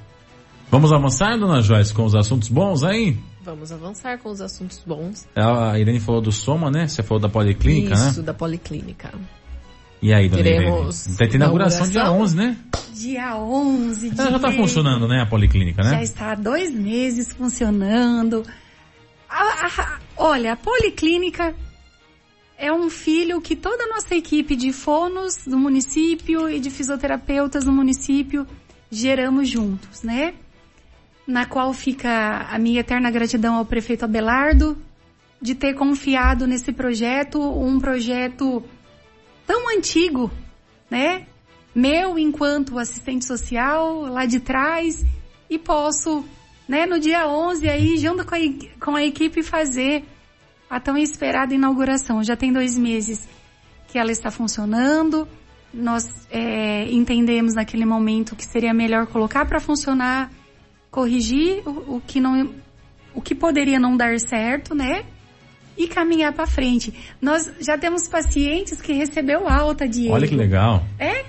Vamos 0.71 0.93
avançar, 0.93 1.37
dona 1.37 1.61
Joyce, 1.61 1.93
com 1.93 2.05
os 2.05 2.15
assuntos 2.15 2.49
bons 2.49 2.85
aí? 2.85 3.19
Vamos 3.43 3.73
avançar 3.73 4.19
com 4.19 4.29
os 4.31 4.41
assuntos 4.41 4.81
bons. 4.87 5.27
A 5.35 5.77
Irene 5.79 5.99
falou 5.99 6.21
do 6.21 6.31
Soma, 6.31 6.71
né? 6.71 6.87
Você 6.87 7.03
falou 7.03 7.21
da 7.21 7.29
Policlínica, 7.29 7.95
Isso, 7.95 8.21
né? 8.21 8.27
da 8.27 8.35
Policlínica. 8.35 9.13
E 10.03 10.15
aí, 10.15 10.29
dona 10.29 10.43
Teremos 10.43 11.05
Irene? 11.07 11.19
Tem 11.19 11.35
inauguração 11.37 11.87
dia 11.89 12.01
inauguração. 12.01 12.23
11, 12.23 12.37
né? 12.37 12.57
Dia 12.95 13.37
11 13.37 14.11
de 14.11 14.21
Ela 14.21 14.31
já 14.31 14.39
tá 14.39 14.53
funcionando, 14.53 15.07
né, 15.07 15.21
a 15.21 15.27
Policlínica, 15.27 15.83
Já 15.83 15.91
né? 15.91 16.03
está 16.03 16.33
há 16.33 16.35
dois 16.35 16.75
meses 16.75 17.33
funcionando. 17.33 18.45
A- 19.29 19.67
a- 19.67 19.99
olha, 20.17 20.53
a 20.55 20.57
Policlínica 20.57 21.55
é 22.59 22.73
um 22.73 22.89
filho 22.91 23.41
que 23.41 23.55
toda 23.55 23.85
a 23.85 23.89
nossa 23.89 24.15
equipe 24.15 24.57
de 24.57 24.73
fonos 24.73 25.45
do 25.47 25.59
município 25.59 26.49
e 26.49 26.59
de 26.61 26.71
fisioterapeutas 26.71 27.65
do 27.65 27.73
município 27.73 28.47
geramos 28.91 29.49
juntos, 29.49 30.03
né? 30.03 30.35
Na 31.27 31.45
qual 31.47 31.73
fica 31.73 32.47
a 32.51 32.59
minha 32.59 32.81
eterna 32.81 33.11
gratidão 33.11 33.55
ao 33.57 33.65
prefeito 33.65 34.05
Abelardo 34.05 34.77
de 35.41 35.55
ter 35.55 35.75
confiado 35.75 36.47
nesse 36.47 36.73
projeto, 36.73 37.41
um 37.41 37.79
projeto 37.79 38.63
tão 39.47 39.69
antigo, 39.69 40.31
né? 40.91 41.27
Meu 41.75 42.19
enquanto 42.19 42.79
assistente 42.79 43.25
social 43.25 44.01
lá 44.03 44.27
de 44.27 44.41
trás 44.41 45.05
e 45.49 45.59
posso, 45.59 46.25
né, 46.69 46.87
no 46.87 46.99
dia 46.99 47.29
11 47.29 47.69
aí, 47.69 47.97
junto 47.97 48.25
com 48.25 48.35
a, 48.35 48.39
com 48.85 48.97
a 48.97 49.05
equipe 49.05 49.43
fazer 49.43 50.05
a 50.69 50.79
tão 50.79 50.97
esperada 50.97 51.55
inauguração. 51.55 52.23
Já 52.23 52.37
tem 52.37 52.53
dois 52.53 52.79
meses 52.79 53.29
que 53.89 53.99
ela 53.99 54.13
está 54.13 54.31
funcionando. 54.31 55.27
Nós 55.73 56.05
é, 56.31 56.91
entendemos 56.91 57.55
naquele 57.55 57.85
momento 57.85 58.37
que 58.37 58.45
seria 58.45 58.73
melhor 58.73 59.07
colocar 59.07 59.45
para 59.47 59.61
funcionar, 59.61 60.31
corrigir 60.91 61.63
o, 61.69 61.97
o 61.97 62.03
que 62.05 62.21
não, 62.21 62.55
o 63.15 63.21
que 63.21 63.35
poderia 63.35 63.79
não 63.79 63.97
dar 63.97 64.19
certo, 64.19 64.75
né? 64.75 65.05
E 65.81 65.89
caminhar 65.89 66.35
para 66.35 66.47
frente. 66.47 66.93
Nós 67.23 67.51
já 67.59 67.79
temos 67.79 68.07
pacientes 68.07 68.83
que 68.83 68.93
recebeu 68.93 69.49
alta 69.49 69.89
de 69.89 70.11
Olha 70.11 70.29
que 70.29 70.37
legal. 70.37 70.85
é? 70.99 71.25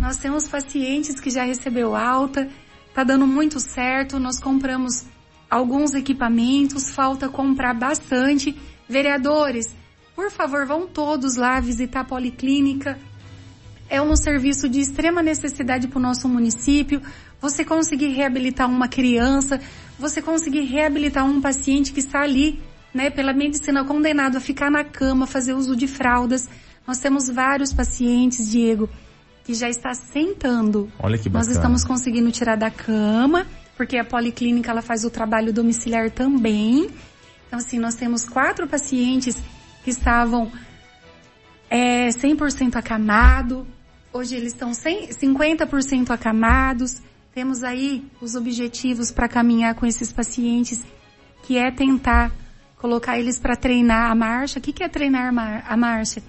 Nós 0.00 0.16
temos 0.16 0.48
pacientes 0.48 1.20
que 1.20 1.30
já 1.30 1.44
recebeu 1.44 1.94
alta, 1.94 2.48
tá 2.92 3.04
dando 3.04 3.24
muito 3.24 3.60
certo, 3.60 4.18
nós 4.18 4.40
compramos 4.40 5.04
alguns 5.48 5.94
equipamentos, 5.94 6.90
falta 6.90 7.28
comprar 7.28 7.72
bastante. 7.72 8.56
Vereadores, 8.88 9.72
por 10.16 10.28
favor, 10.28 10.66
vão 10.66 10.88
todos 10.88 11.36
lá 11.36 11.60
visitar 11.60 12.00
a 12.00 12.04
Policlínica. 12.04 12.98
É 13.88 14.02
um 14.02 14.16
serviço 14.16 14.68
de 14.68 14.80
extrema 14.80 15.22
necessidade 15.22 15.86
para 15.86 16.00
o 16.00 16.02
nosso 16.02 16.28
município. 16.28 17.00
Você 17.40 17.64
conseguir 17.64 18.08
reabilitar 18.08 18.68
uma 18.68 18.88
criança, 18.88 19.60
você 19.96 20.20
conseguir 20.20 20.62
reabilitar 20.62 21.24
um 21.24 21.40
paciente 21.40 21.92
que 21.92 22.00
está 22.00 22.22
ali, 22.22 22.60
né, 22.94 23.10
pela 23.10 23.32
medicina 23.32 23.84
condenado 23.84 24.36
a 24.36 24.40
ficar 24.40 24.70
na 24.70 24.84
cama, 24.84 25.26
fazer 25.26 25.52
uso 25.52 25.74
de 25.74 25.88
fraldas. 25.88 26.48
Nós 26.86 26.98
temos 27.00 27.28
vários 27.28 27.72
pacientes, 27.72 28.48
Diego, 28.48 28.88
que 29.42 29.52
já 29.52 29.68
está 29.68 29.92
sentando. 29.94 30.90
Olha 31.00 31.18
que 31.18 31.28
Nós 31.28 31.48
bacana. 31.48 31.56
estamos 31.56 31.84
conseguindo 31.84 32.30
tirar 32.30 32.56
da 32.56 32.70
cama, 32.70 33.46
porque 33.76 33.98
a 33.98 34.04
policlínica 34.04 34.70
ela 34.70 34.80
faz 34.80 35.04
o 35.04 35.10
trabalho 35.10 35.52
domiciliar 35.52 36.08
também. 36.10 36.88
Então, 37.48 37.58
assim, 37.58 37.78
nós 37.78 37.96
temos 37.96 38.24
quatro 38.24 38.68
pacientes 38.68 39.42
que 39.82 39.90
estavam 39.90 40.50
é, 41.68 42.08
100% 42.08 42.76
acamado. 42.76 43.66
Hoje 44.12 44.36
eles 44.36 44.52
estão 44.52 44.72
100, 44.72 45.08
50% 45.08 46.10
acamados. 46.10 47.02
Temos 47.34 47.64
aí 47.64 48.04
os 48.20 48.36
objetivos 48.36 49.10
para 49.10 49.26
caminhar 49.26 49.74
com 49.74 49.84
esses 49.84 50.12
pacientes, 50.12 50.80
que 51.42 51.58
é 51.58 51.72
tentar 51.72 52.30
colocar 52.84 53.18
eles 53.18 53.38
para 53.38 53.56
treinar 53.56 54.10
a 54.10 54.14
marcha. 54.14 54.58
O 54.58 54.62
que, 54.62 54.70
que 54.70 54.84
é 54.84 54.88
treinar 54.90 55.28
a 55.28 55.32
mar- 55.32 55.64
a 55.66 55.74
marcha? 55.74 56.22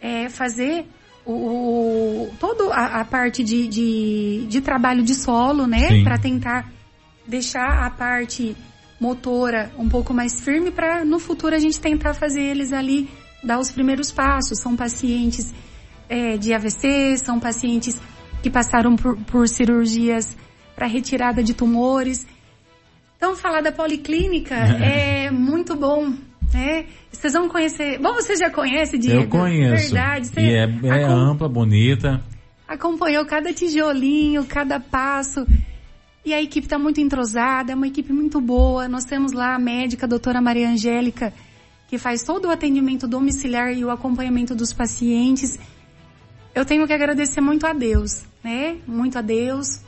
É 0.00 0.30
fazer 0.30 0.86
o, 1.26 1.32
o- 1.32 2.30
toda 2.40 2.72
a, 2.72 3.00
a 3.02 3.04
parte 3.04 3.44
de, 3.44 3.68
de, 3.68 4.46
de 4.48 4.60
trabalho 4.62 5.02
de 5.02 5.14
solo, 5.14 5.66
né? 5.66 6.02
Para 6.04 6.16
tentar 6.16 6.66
deixar 7.26 7.84
a 7.86 7.90
parte 7.90 8.56
motora 8.98 9.70
um 9.78 9.86
pouco 9.86 10.14
mais 10.14 10.40
firme 10.40 10.70
para 10.70 11.04
no 11.04 11.18
futuro 11.18 11.54
a 11.54 11.58
gente 11.58 11.78
tentar 11.78 12.14
fazer 12.14 12.40
eles 12.40 12.72
ali 12.72 13.06
dar 13.44 13.58
os 13.58 13.70
primeiros 13.70 14.10
passos. 14.10 14.58
São 14.60 14.74
pacientes 14.74 15.52
é, 16.08 16.38
de 16.38 16.54
AVC, 16.54 17.18
são 17.18 17.38
pacientes 17.38 18.00
que 18.42 18.48
passaram 18.48 18.96
por, 18.96 19.14
por 19.24 19.46
cirurgias 19.46 20.34
para 20.74 20.86
retirada 20.86 21.42
de 21.42 21.52
tumores. 21.52 22.26
Então, 23.18 23.36
falar 23.36 23.60
da 23.60 23.70
policlínica 23.72 24.54
é 24.80 25.30
muito 25.30 25.74
bom, 25.76 26.14
né? 26.54 26.86
Vocês 27.10 27.32
vão 27.34 27.48
conhecer. 27.48 27.98
Bom, 27.98 28.14
você 28.14 28.36
já 28.36 28.48
conhece, 28.48 28.96
Diego? 28.96 29.22
Eu 29.24 29.28
conheço. 29.28 29.92
Verdade. 29.92 30.28
Você 30.28 30.40
E 30.40 30.54
é, 30.54 30.62
é 30.62 31.04
acom- 31.04 31.12
ampla, 31.14 31.48
bonita. 31.48 32.22
acompanhou 32.66 33.26
cada 33.26 33.52
tijolinho, 33.52 34.44
cada 34.46 34.78
passo. 34.80 35.44
E 36.24 36.32
a 36.32 36.40
equipe 36.42 36.66
está 36.66 36.78
muito 36.78 37.00
entrosada, 37.00 37.72
é 37.72 37.74
uma 37.74 37.86
equipe 37.88 38.12
muito 38.12 38.40
boa. 38.40 38.86
Nós 38.88 39.04
temos 39.04 39.32
lá 39.32 39.54
a 39.54 39.58
médica, 39.58 40.06
a 40.06 40.08
doutora 40.08 40.40
Maria 40.40 40.68
Angélica, 40.68 41.32
que 41.88 41.98
faz 41.98 42.22
todo 42.22 42.46
o 42.46 42.50
atendimento 42.50 43.08
domiciliar 43.08 43.72
e 43.72 43.84
o 43.84 43.90
acompanhamento 43.90 44.54
dos 44.54 44.72
pacientes. 44.72 45.58
Eu 46.54 46.64
tenho 46.64 46.86
que 46.86 46.92
agradecer 46.92 47.40
muito 47.40 47.66
a 47.66 47.72
Deus, 47.72 48.24
né? 48.44 48.76
Muito 48.86 49.16
a 49.18 49.22
Deus, 49.22 49.80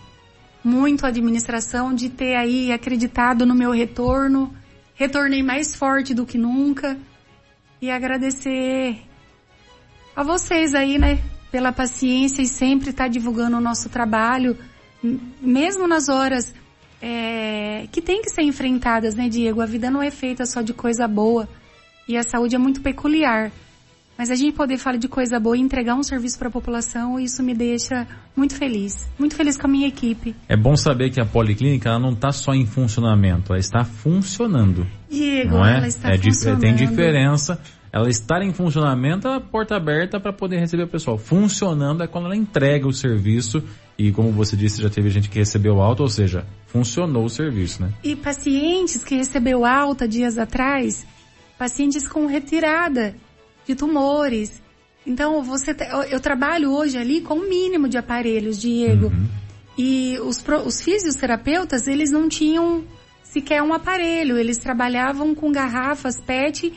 muito 0.62 1.04
a 1.04 1.08
administração 1.08 1.94
de 1.94 2.08
ter 2.08 2.36
aí 2.36 2.72
acreditado 2.72 3.46
no 3.46 3.54
meu 3.54 3.70
retorno. 3.70 4.54
Retornei 4.94 5.42
mais 5.42 5.74
forte 5.74 6.14
do 6.14 6.26
que 6.26 6.38
nunca. 6.38 6.98
E 7.80 7.90
agradecer 7.90 9.02
a 10.14 10.22
vocês 10.22 10.74
aí, 10.74 10.98
né, 10.98 11.18
pela 11.50 11.72
paciência 11.72 12.42
e 12.42 12.46
sempre 12.46 12.90
estar 12.90 13.08
divulgando 13.08 13.56
o 13.56 13.60
nosso 13.60 13.88
trabalho, 13.88 14.56
mesmo 15.40 15.86
nas 15.86 16.08
horas 16.08 16.54
é, 17.00 17.86
que 17.90 18.02
tem 18.02 18.20
que 18.20 18.30
ser 18.30 18.42
enfrentadas, 18.42 19.14
né, 19.14 19.28
Diego? 19.28 19.62
A 19.62 19.66
vida 19.66 19.90
não 19.90 20.02
é 20.02 20.10
feita 20.10 20.44
só 20.44 20.60
de 20.60 20.74
coisa 20.74 21.08
boa 21.08 21.48
e 22.06 22.16
a 22.16 22.22
saúde 22.22 22.54
é 22.54 22.58
muito 22.58 22.82
peculiar. 22.82 23.50
Mas 24.20 24.30
a 24.30 24.34
gente 24.34 24.52
poder 24.52 24.76
falar 24.76 24.98
de 24.98 25.08
coisa 25.08 25.40
boa 25.40 25.56
e 25.56 25.60
entregar 25.60 25.94
um 25.94 26.02
serviço 26.02 26.38
para 26.38 26.48
a 26.48 26.50
população, 26.50 27.18
isso 27.18 27.42
me 27.42 27.54
deixa 27.54 28.06
muito 28.36 28.54
feliz. 28.54 29.10
Muito 29.18 29.34
feliz 29.34 29.56
com 29.56 29.66
a 29.66 29.70
minha 29.70 29.88
equipe. 29.88 30.36
É 30.46 30.54
bom 30.54 30.76
saber 30.76 31.08
que 31.08 31.18
a 31.22 31.24
policlínica 31.24 31.98
não 31.98 32.10
está 32.10 32.30
só 32.30 32.52
em 32.52 32.66
funcionamento, 32.66 33.50
ela 33.50 33.58
está 33.58 33.82
funcionando. 33.82 34.86
Diego, 35.08 35.52
não 35.52 35.64
é? 35.64 35.78
ela 35.78 35.88
está 35.88 36.10
é 36.10 36.18
funcionando. 36.18 36.60
Tem 36.60 36.74
diferença. 36.74 37.58
Ela 37.90 38.10
estar 38.10 38.42
em 38.42 38.52
funcionamento, 38.52 39.26
a 39.26 39.40
porta 39.40 39.74
aberta 39.74 40.20
para 40.20 40.34
poder 40.34 40.58
receber 40.58 40.82
o 40.82 40.88
pessoal. 40.88 41.16
Funcionando 41.16 42.02
é 42.02 42.06
quando 42.06 42.26
ela 42.26 42.36
entrega 42.36 42.86
o 42.86 42.92
serviço 42.92 43.64
e, 43.96 44.12
como 44.12 44.32
você 44.32 44.54
disse, 44.54 44.82
já 44.82 44.90
teve 44.90 45.08
gente 45.08 45.30
que 45.30 45.38
recebeu 45.38 45.80
alta, 45.80 46.02
ou 46.02 46.10
seja, 46.10 46.44
funcionou 46.66 47.24
o 47.24 47.30
serviço, 47.30 47.82
né? 47.82 47.90
E 48.04 48.14
pacientes 48.14 49.02
que 49.02 49.16
recebeu 49.16 49.64
alta 49.64 50.06
dias 50.06 50.36
atrás, 50.36 51.06
pacientes 51.58 52.06
com 52.06 52.26
retirada 52.26 53.14
de 53.70 53.76
tumores. 53.76 54.60
Então, 55.06 55.42
você, 55.42 55.74
eu- 56.10 56.20
trabalho 56.20 56.72
hoje 56.72 56.98
ali 56.98 57.20
com 57.20 57.34
o 57.34 57.48
mínimo 57.48 57.88
de 57.88 57.96
aparelhos, 57.96 58.60
Diego. 58.60 59.12
E 59.78 60.18
os, 60.20 60.44
os 60.66 60.82
fisioterapeutas, 60.82 61.86
eles 61.86 62.10
não 62.10 62.28
tinham 62.28 62.84
sequer 63.22 63.62
um 63.62 63.72
aparelho. 63.72 64.36
Eles 64.36 64.58
trabalhavam 64.58 65.34
com 65.34 65.50
garrafas 65.52 66.20
PET 66.20 66.72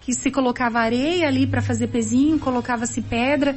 que 0.00 0.14
se 0.14 0.30
colocava 0.30 0.78
areia 0.80 1.28
ali 1.28 1.46
para 1.46 1.60
fazer 1.60 1.88
pezinho, 1.88 2.38
colocava-se 2.38 3.02
pedra. 3.02 3.54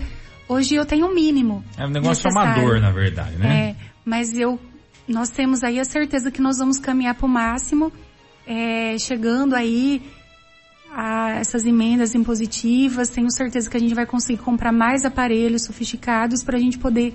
Hoje 0.50 0.76
eu 0.76 0.86
tenho 0.86 1.08
o 1.08 1.14
mínimo. 1.14 1.64
É 1.78 1.86
um 1.86 1.90
negócio 1.90 2.26
necessário. 2.26 2.62
amador, 2.62 2.82
na 2.82 2.92
verdade, 2.92 3.38
né? 3.38 3.70
É, 3.70 3.76
mas 4.04 4.38
eu, 4.38 4.60
nós 5.08 5.30
temos 5.30 5.64
aí 5.64 5.80
a 5.80 5.86
certeza 5.86 6.30
que 6.30 6.42
nós 6.42 6.58
vamos 6.58 6.80
caminhar 6.80 7.16
para 7.16 7.26
o 7.26 7.30
máximo, 7.30 7.94
é, 8.46 8.98
chegando 9.00 9.56
aí 9.56 10.02
a 10.96 11.32
essas 11.40 11.66
emendas 11.66 12.14
impositivas. 12.14 13.10
Tenho 13.10 13.32
certeza 13.32 13.70
que 13.70 13.76
a 13.76 13.80
gente 13.80 13.96
vai 13.96 14.06
conseguir 14.06 14.42
comprar 14.42 14.72
mais 14.72 15.04
aparelhos 15.04 15.64
sofisticados 15.64 16.44
para 16.44 16.58
a 16.58 16.60
gente 16.60 16.78
poder 16.78 17.14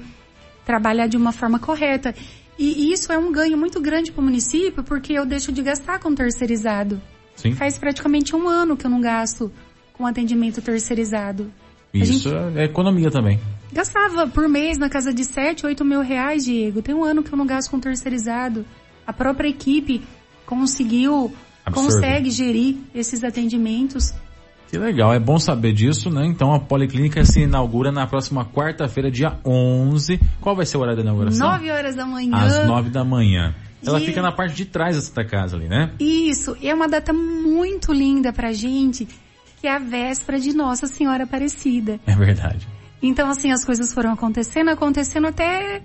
trabalhar 0.65 1.07
de 1.07 1.17
uma 1.17 1.33
forma 1.33 1.59
correta. 1.59 2.15
E 2.59 2.93
isso 2.93 3.13
é 3.13 3.19
um 3.19 3.31
ganho 3.31 3.57
muito 3.57 3.81
grande 3.81 4.11
para 4.11 4.21
o 4.21 4.25
município, 4.25 4.83
porque 4.83 5.13
eu 5.13 5.25
deixo 5.25 5.53
de 5.53 5.63
gastar 5.63 6.01
com 6.01 6.13
terceirizado. 6.13 7.01
Sim. 7.37 7.53
Faz 7.53 7.79
praticamente 7.79 8.35
um 8.35 8.49
ano 8.49 8.77
que 8.77 8.85
eu 8.85 8.91
não 8.91 9.01
gasto 9.01 9.53
com 9.93 10.05
atendimento 10.05 10.61
terceirizado. 10.61 11.53
Isso 11.95 12.29
é 12.57 12.65
economia 12.65 13.11
também. 13.11 13.41
Gastava 13.73 14.27
por 14.27 14.49
mês 14.49 14.77
na 14.77 14.89
casa 14.89 15.13
de 15.15 15.25
7, 15.25 15.67
8 15.67 15.85
mil 15.85 16.01
reais, 16.01 16.45
Diego. 16.45 16.83
Tem 16.83 16.95
um 16.95 17.05
ano 17.05 17.23
que 17.23 17.33
eu 17.33 17.39
não 17.39 17.47
gasto 17.47 17.71
com 17.71 17.79
terceirizado. 17.79 18.65
A 19.07 19.13
própria 19.13 19.49
equipe 19.49 20.03
conseguiu, 20.45 21.33
Consegue 21.75 22.31
gerir 22.31 22.77
esses 22.95 23.23
atendimentos. 23.25 24.13
Que 24.71 24.77
legal, 24.77 25.15
é 25.15 25.19
bom 25.19 25.39
saber 25.39 25.73
disso, 25.73 26.11
né? 26.11 26.27
Então 26.27 26.53
a 26.53 26.61
Policlínica 26.61 27.25
se 27.25 27.41
inaugura 27.41 27.91
na 27.91 28.07
próxima 28.07 28.45
quarta-feira, 28.45 29.11
dia 29.11 29.39
11. 29.45 30.21
Qual 30.43 30.55
vai 30.55 30.67
ser 30.67 30.77
o 30.77 30.81
horário 30.81 30.99
da 30.99 31.03
inauguração? 31.03 31.49
9 31.53 31.71
horas 31.71 31.95
da 31.97 32.05
manhã. 32.05 32.37
Às 32.37 32.67
9 32.67 32.91
da 32.91 33.03
manhã. 33.05 33.55
Ela 33.87 33.99
E- 34.01 34.05
fica 34.05 34.21
na 34.21 34.31
parte 34.33 34.55
de 34.57 34.67
trás 34.67 34.97
da 34.97 35.01
Santa 35.03 35.25
Casa 35.25 35.57
ali, 35.57 35.69
né? 35.69 35.91
Isso, 35.99 36.55
é 36.63 36.75
uma 36.75 36.87
data 36.89 37.13
muito 37.15 37.93
linda 37.93 38.31
pra 38.33 38.53
gente, 38.53 39.09
que 39.61 39.67
é 39.67 39.75
a 39.75 39.79
véspera 39.79 40.39
de 40.39 40.53
Nossa 40.53 40.87
Senhora 40.87 41.25
Aparecida. 41.25 41.99
É 42.07 42.15
verdade. 42.15 42.69
Então, 43.03 43.31
assim, 43.31 43.51
as 43.53 43.65
coisas 43.65 43.95
foram 43.95 44.13
acontecendo, 44.13 44.69
acontecendo 44.69 45.29
até, 45.29 45.81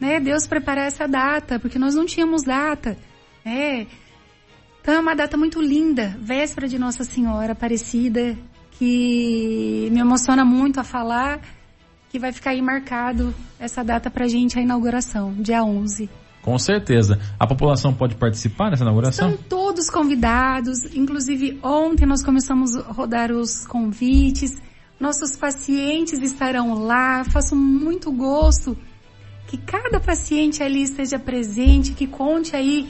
né, 0.00 0.18
Deus 0.20 0.46
preparar 0.46 0.86
essa 0.86 1.06
data, 1.06 1.58
porque 1.58 1.78
nós 1.78 1.94
não 1.94 2.06
tínhamos 2.06 2.42
data, 2.44 2.96
né? 3.44 3.86
Então 4.84 4.96
é 4.96 5.00
uma 5.00 5.16
data 5.16 5.34
muito 5.38 5.62
linda, 5.62 6.14
véspera 6.20 6.68
de 6.68 6.78
Nossa 6.78 7.04
Senhora 7.04 7.52
Aparecida, 7.52 8.36
que 8.72 9.88
me 9.90 9.98
emociona 9.98 10.44
muito 10.44 10.78
a 10.78 10.84
falar, 10.84 11.40
que 12.10 12.18
vai 12.18 12.32
ficar 12.32 12.50
aí 12.50 12.60
marcado 12.60 13.34
essa 13.58 13.82
data 13.82 14.10
pra 14.10 14.28
gente, 14.28 14.58
a 14.58 14.62
inauguração, 14.62 15.32
dia 15.38 15.64
11. 15.64 16.10
Com 16.42 16.58
certeza. 16.58 17.18
A 17.40 17.46
população 17.46 17.94
pode 17.94 18.16
participar 18.16 18.68
dessa 18.68 18.82
inauguração? 18.82 19.30
Estão 19.30 19.42
todos 19.48 19.88
convidados, 19.88 20.84
inclusive 20.94 21.58
ontem 21.62 22.04
nós 22.04 22.22
começamos 22.22 22.76
a 22.76 22.92
rodar 22.92 23.32
os 23.32 23.66
convites, 23.66 24.60
nossos 25.00 25.34
pacientes 25.34 26.20
estarão 26.20 26.74
lá, 26.74 27.24
faço 27.24 27.56
muito 27.56 28.12
gosto 28.12 28.76
que 29.46 29.56
cada 29.56 29.98
paciente 29.98 30.62
ali 30.62 30.82
esteja 30.82 31.18
presente, 31.18 31.92
que 31.92 32.06
conte 32.06 32.54
aí, 32.54 32.86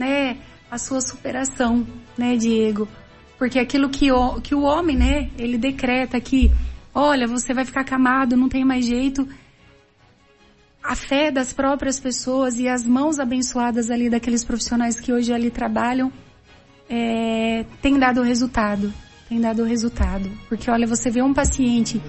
né, 0.00 0.36
a 0.70 0.78
sua 0.78 1.00
superação, 1.00 1.86
né, 2.16 2.36
Diego? 2.36 2.88
Porque 3.38 3.58
aquilo 3.58 3.88
que 3.88 4.10
o, 4.10 4.40
que 4.40 4.54
o 4.54 4.62
homem, 4.62 4.96
né, 4.96 5.30
ele 5.38 5.56
decreta 5.56 6.20
que, 6.20 6.50
olha, 6.94 7.26
você 7.26 7.54
vai 7.54 7.64
ficar 7.64 7.84
camado, 7.84 8.36
não 8.36 8.48
tem 8.48 8.64
mais 8.64 8.84
jeito, 8.84 9.28
a 10.82 10.94
fé 10.94 11.30
das 11.30 11.52
próprias 11.52 12.00
pessoas 12.00 12.58
e 12.58 12.68
as 12.68 12.84
mãos 12.84 13.18
abençoadas 13.18 13.90
ali 13.90 14.08
daqueles 14.08 14.44
profissionais 14.44 14.98
que 14.98 15.12
hoje 15.12 15.32
ali 15.32 15.50
trabalham 15.50 16.12
é, 16.88 17.64
tem 17.82 17.98
dado 17.98 18.22
resultado. 18.22 18.92
Tem 19.28 19.38
dado 19.40 19.62
resultado. 19.64 20.30
Porque 20.48 20.70
olha, 20.70 20.86
você 20.86 21.10
vê 21.10 21.20
um 21.20 21.34
paciente 21.34 22.00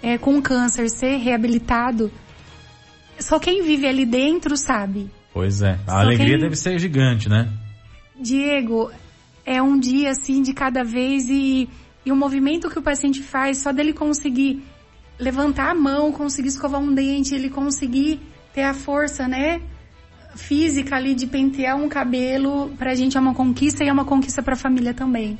é, 0.00 0.16
com 0.16 0.40
câncer 0.40 0.88
ser 0.88 1.16
reabilitado, 1.16 2.12
só 3.18 3.38
quem 3.40 3.62
vive 3.64 3.86
ali 3.86 4.06
dentro 4.06 4.56
sabe. 4.56 5.10
Pois 5.32 5.62
é. 5.62 5.78
A 5.86 5.90
Só 5.92 5.96
alegria 5.98 6.30
quem- 6.30 6.38
deve 6.38 6.54
ser 6.56 6.78
gigante, 6.78 7.28
né? 7.28 7.48
Diego, 8.18 8.90
é 9.44 9.60
um 9.60 9.78
dia 9.78 10.10
assim 10.10 10.42
de 10.42 10.52
cada 10.52 10.82
vez 10.84 11.28
e, 11.28 11.68
e 12.04 12.12
o 12.12 12.16
movimento 12.16 12.70
que 12.70 12.78
o 12.78 12.82
paciente 12.82 13.22
faz, 13.22 13.58
só 13.58 13.72
dele 13.72 13.92
conseguir 13.92 14.62
levantar 15.18 15.70
a 15.70 15.74
mão, 15.74 16.12
conseguir 16.12 16.48
escovar 16.48 16.80
um 16.80 16.94
dente, 16.94 17.34
ele 17.34 17.50
conseguir 17.50 18.20
ter 18.52 18.62
a 18.62 18.74
força, 18.74 19.28
né? 19.28 19.60
Física 20.34 20.96
ali 20.96 21.14
de 21.14 21.26
pentear 21.26 21.76
um 21.76 21.88
cabelo, 21.88 22.70
pra 22.76 22.94
gente 22.94 23.16
é 23.16 23.20
uma 23.20 23.34
conquista 23.34 23.84
e 23.84 23.88
é 23.88 23.92
uma 23.92 24.04
conquista 24.04 24.42
pra 24.42 24.56
família 24.56 24.92
também. 24.92 25.38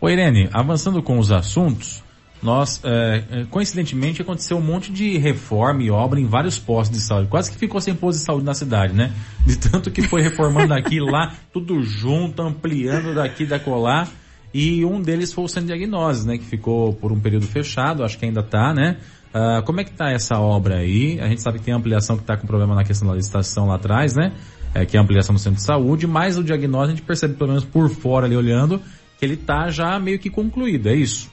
Ô 0.00 0.08
Irene, 0.08 0.48
avançando 0.52 1.02
com 1.02 1.18
os 1.18 1.32
assuntos, 1.32 2.02
nós, 2.42 2.80
é, 2.84 3.24
é, 3.30 3.44
coincidentemente, 3.44 4.22
aconteceu 4.22 4.56
um 4.56 4.62
monte 4.62 4.92
de 4.92 5.18
reforma 5.18 5.82
e 5.82 5.90
obra 5.90 6.20
em 6.20 6.26
vários 6.26 6.58
postos 6.58 6.98
de 6.98 7.04
saúde. 7.04 7.28
Quase 7.28 7.50
que 7.50 7.58
ficou 7.58 7.80
sem 7.80 7.94
posto 7.94 8.18
de 8.20 8.24
saúde 8.24 8.44
na 8.44 8.54
cidade, 8.54 8.94
né? 8.94 9.12
De 9.44 9.56
tanto 9.56 9.90
que 9.90 10.02
foi 10.02 10.22
reformando 10.22 10.72
aqui, 10.74 11.00
lá, 11.00 11.34
tudo 11.52 11.82
junto, 11.82 12.40
ampliando 12.42 13.14
daqui, 13.14 13.44
da 13.44 13.58
colar. 13.58 14.08
E 14.54 14.84
um 14.84 15.00
deles 15.00 15.32
foi 15.32 15.44
o 15.44 15.48
Centro 15.48 15.68
de 15.68 15.76
Diagnoses, 15.76 16.24
né? 16.24 16.38
Que 16.38 16.44
ficou 16.44 16.92
por 16.94 17.12
um 17.12 17.20
período 17.20 17.46
fechado, 17.46 18.04
acho 18.04 18.18
que 18.18 18.24
ainda 18.24 18.42
tá, 18.42 18.72
né? 18.72 18.98
Ah, 19.32 19.62
como 19.64 19.80
é 19.80 19.84
que 19.84 19.92
tá 19.92 20.10
essa 20.10 20.38
obra 20.38 20.78
aí? 20.78 21.20
A 21.20 21.28
gente 21.28 21.42
sabe 21.42 21.58
que 21.58 21.64
tem 21.64 21.74
ampliação 21.74 22.16
que 22.16 22.24
tá 22.24 22.36
com 22.36 22.46
problema 22.46 22.74
na 22.74 22.84
questão 22.84 23.08
da 23.08 23.14
licitação 23.14 23.66
lá 23.66 23.74
atrás, 23.74 24.14
né? 24.14 24.32
É, 24.74 24.84
que 24.84 24.96
é 24.96 25.00
a 25.00 25.02
ampliação 25.02 25.34
do 25.34 25.38
centro 25.40 25.58
de 25.58 25.64
saúde, 25.64 26.06
mas 26.06 26.36
o 26.36 26.44
diagnóstico 26.44 26.92
a 26.92 26.96
gente 26.96 27.02
percebe, 27.02 27.34
pelo 27.34 27.50
menos 27.50 27.64
por 27.64 27.88
fora 27.88 28.26
ali 28.26 28.36
olhando, 28.36 28.80
que 29.18 29.24
ele 29.24 29.36
tá 29.36 29.70
já 29.70 29.98
meio 29.98 30.18
que 30.18 30.28
concluído, 30.28 30.88
é 30.88 30.94
isso? 30.94 31.30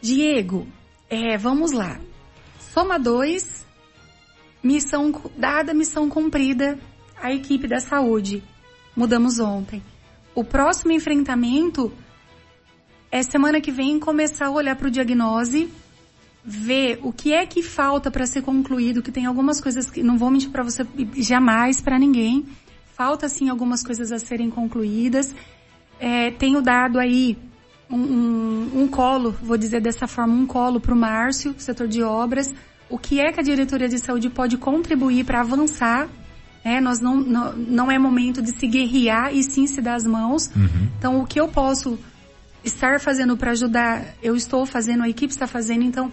Diego, 0.00 0.66
é, 1.10 1.36
vamos 1.36 1.72
lá. 1.72 1.98
Soma 2.72 2.98
dois, 2.98 3.66
missão 4.62 5.12
dada, 5.36 5.74
missão 5.74 6.08
cumprida, 6.08 6.78
a 7.16 7.32
equipe 7.32 7.66
da 7.66 7.80
saúde. 7.80 8.42
Mudamos 8.96 9.40
ontem. 9.40 9.82
O 10.34 10.44
próximo 10.44 10.92
enfrentamento 10.92 11.92
é 13.10 13.22
semana 13.22 13.60
que 13.60 13.72
vem 13.72 13.98
começar 13.98 14.46
a 14.46 14.50
olhar 14.50 14.76
para 14.76 14.88
o 14.88 14.90
diagnose, 14.90 15.68
ver 16.44 17.00
o 17.02 17.12
que 17.12 17.32
é 17.32 17.44
que 17.44 17.62
falta 17.62 18.10
para 18.10 18.26
ser 18.26 18.42
concluído, 18.42 19.02
que 19.02 19.10
tem 19.10 19.26
algumas 19.26 19.60
coisas 19.60 19.90
que 19.90 20.02
não 20.02 20.16
vou 20.16 20.30
mentir 20.30 20.50
para 20.50 20.62
você 20.62 20.86
jamais 21.16 21.80
para 21.80 21.98
ninguém. 21.98 22.46
Falta 22.94 23.28
sim 23.28 23.48
algumas 23.48 23.82
coisas 23.82 24.12
a 24.12 24.18
serem 24.18 24.50
concluídas. 24.50 25.34
É, 25.98 26.30
tenho 26.32 26.62
dado 26.62 26.98
aí 26.98 27.36
um, 27.90 28.82
um, 28.82 28.88
colo, 28.88 29.34
vou 29.42 29.56
dizer 29.56 29.80
dessa 29.80 30.06
forma, 30.06 30.34
um 30.34 30.46
colo 30.46 30.80
para 30.80 30.94
o 30.94 30.96
Márcio, 30.96 31.54
setor 31.58 31.88
de 31.88 32.02
obras, 32.02 32.54
o 32.88 32.98
que 32.98 33.20
é 33.20 33.32
que 33.32 33.40
a 33.40 33.42
diretoria 33.42 33.88
de 33.88 33.98
saúde 33.98 34.30
pode 34.30 34.56
contribuir 34.56 35.24
para 35.24 35.40
avançar. 35.40 36.08
né? 36.64 36.80
nós 36.80 37.00
não, 37.00 37.16
não, 37.16 37.52
não 37.56 37.90
é 37.90 37.98
momento 37.98 38.42
de 38.42 38.50
se 38.50 38.66
guerrear 38.66 39.34
e 39.34 39.42
sim 39.42 39.66
se 39.66 39.80
dar 39.80 39.94
as 39.94 40.04
mãos. 40.04 40.50
Então, 40.98 41.20
o 41.20 41.26
que 41.26 41.40
eu 41.40 41.48
posso 41.48 41.98
estar 42.64 43.00
fazendo 43.00 43.36
para 43.36 43.52
ajudar, 43.52 44.14
eu 44.22 44.36
estou 44.36 44.66
fazendo, 44.66 45.02
a 45.02 45.08
equipe 45.08 45.32
está 45.32 45.46
fazendo. 45.46 45.82
Então, 45.82 46.10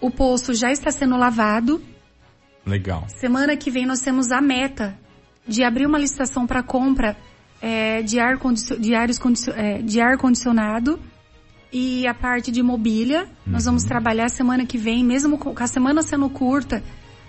o 0.00 0.10
poço 0.10 0.54
já 0.54 0.70
está 0.70 0.90
sendo 0.90 1.16
lavado. 1.16 1.82
Legal. 2.64 3.06
Semana 3.08 3.56
que 3.56 3.70
vem 3.70 3.86
nós 3.86 4.00
temos 4.00 4.30
a 4.32 4.40
meta 4.40 4.98
de 5.46 5.62
abrir 5.62 5.86
uma 5.86 5.98
licitação 5.98 6.46
para 6.46 6.62
compra 6.62 7.16
é, 7.60 8.02
de, 8.02 8.18
ar 8.20 8.38
condicio- 8.38 8.78
de, 8.78 8.94
ares 8.94 9.18
condicio- 9.18 9.52
é, 9.54 9.78
de 9.82 10.00
ar 10.00 10.16
condicionado 10.18 10.98
e 11.72 12.06
a 12.06 12.14
parte 12.14 12.50
de 12.50 12.62
mobília. 12.62 13.28
Nós 13.46 13.64
vamos 13.64 13.84
trabalhar 13.84 14.28
semana 14.28 14.64
que 14.66 14.78
vem, 14.78 15.04
mesmo 15.04 15.36
com 15.38 15.54
a 15.58 15.66
semana 15.66 16.02
sendo 16.02 16.28
curta, 16.30 16.82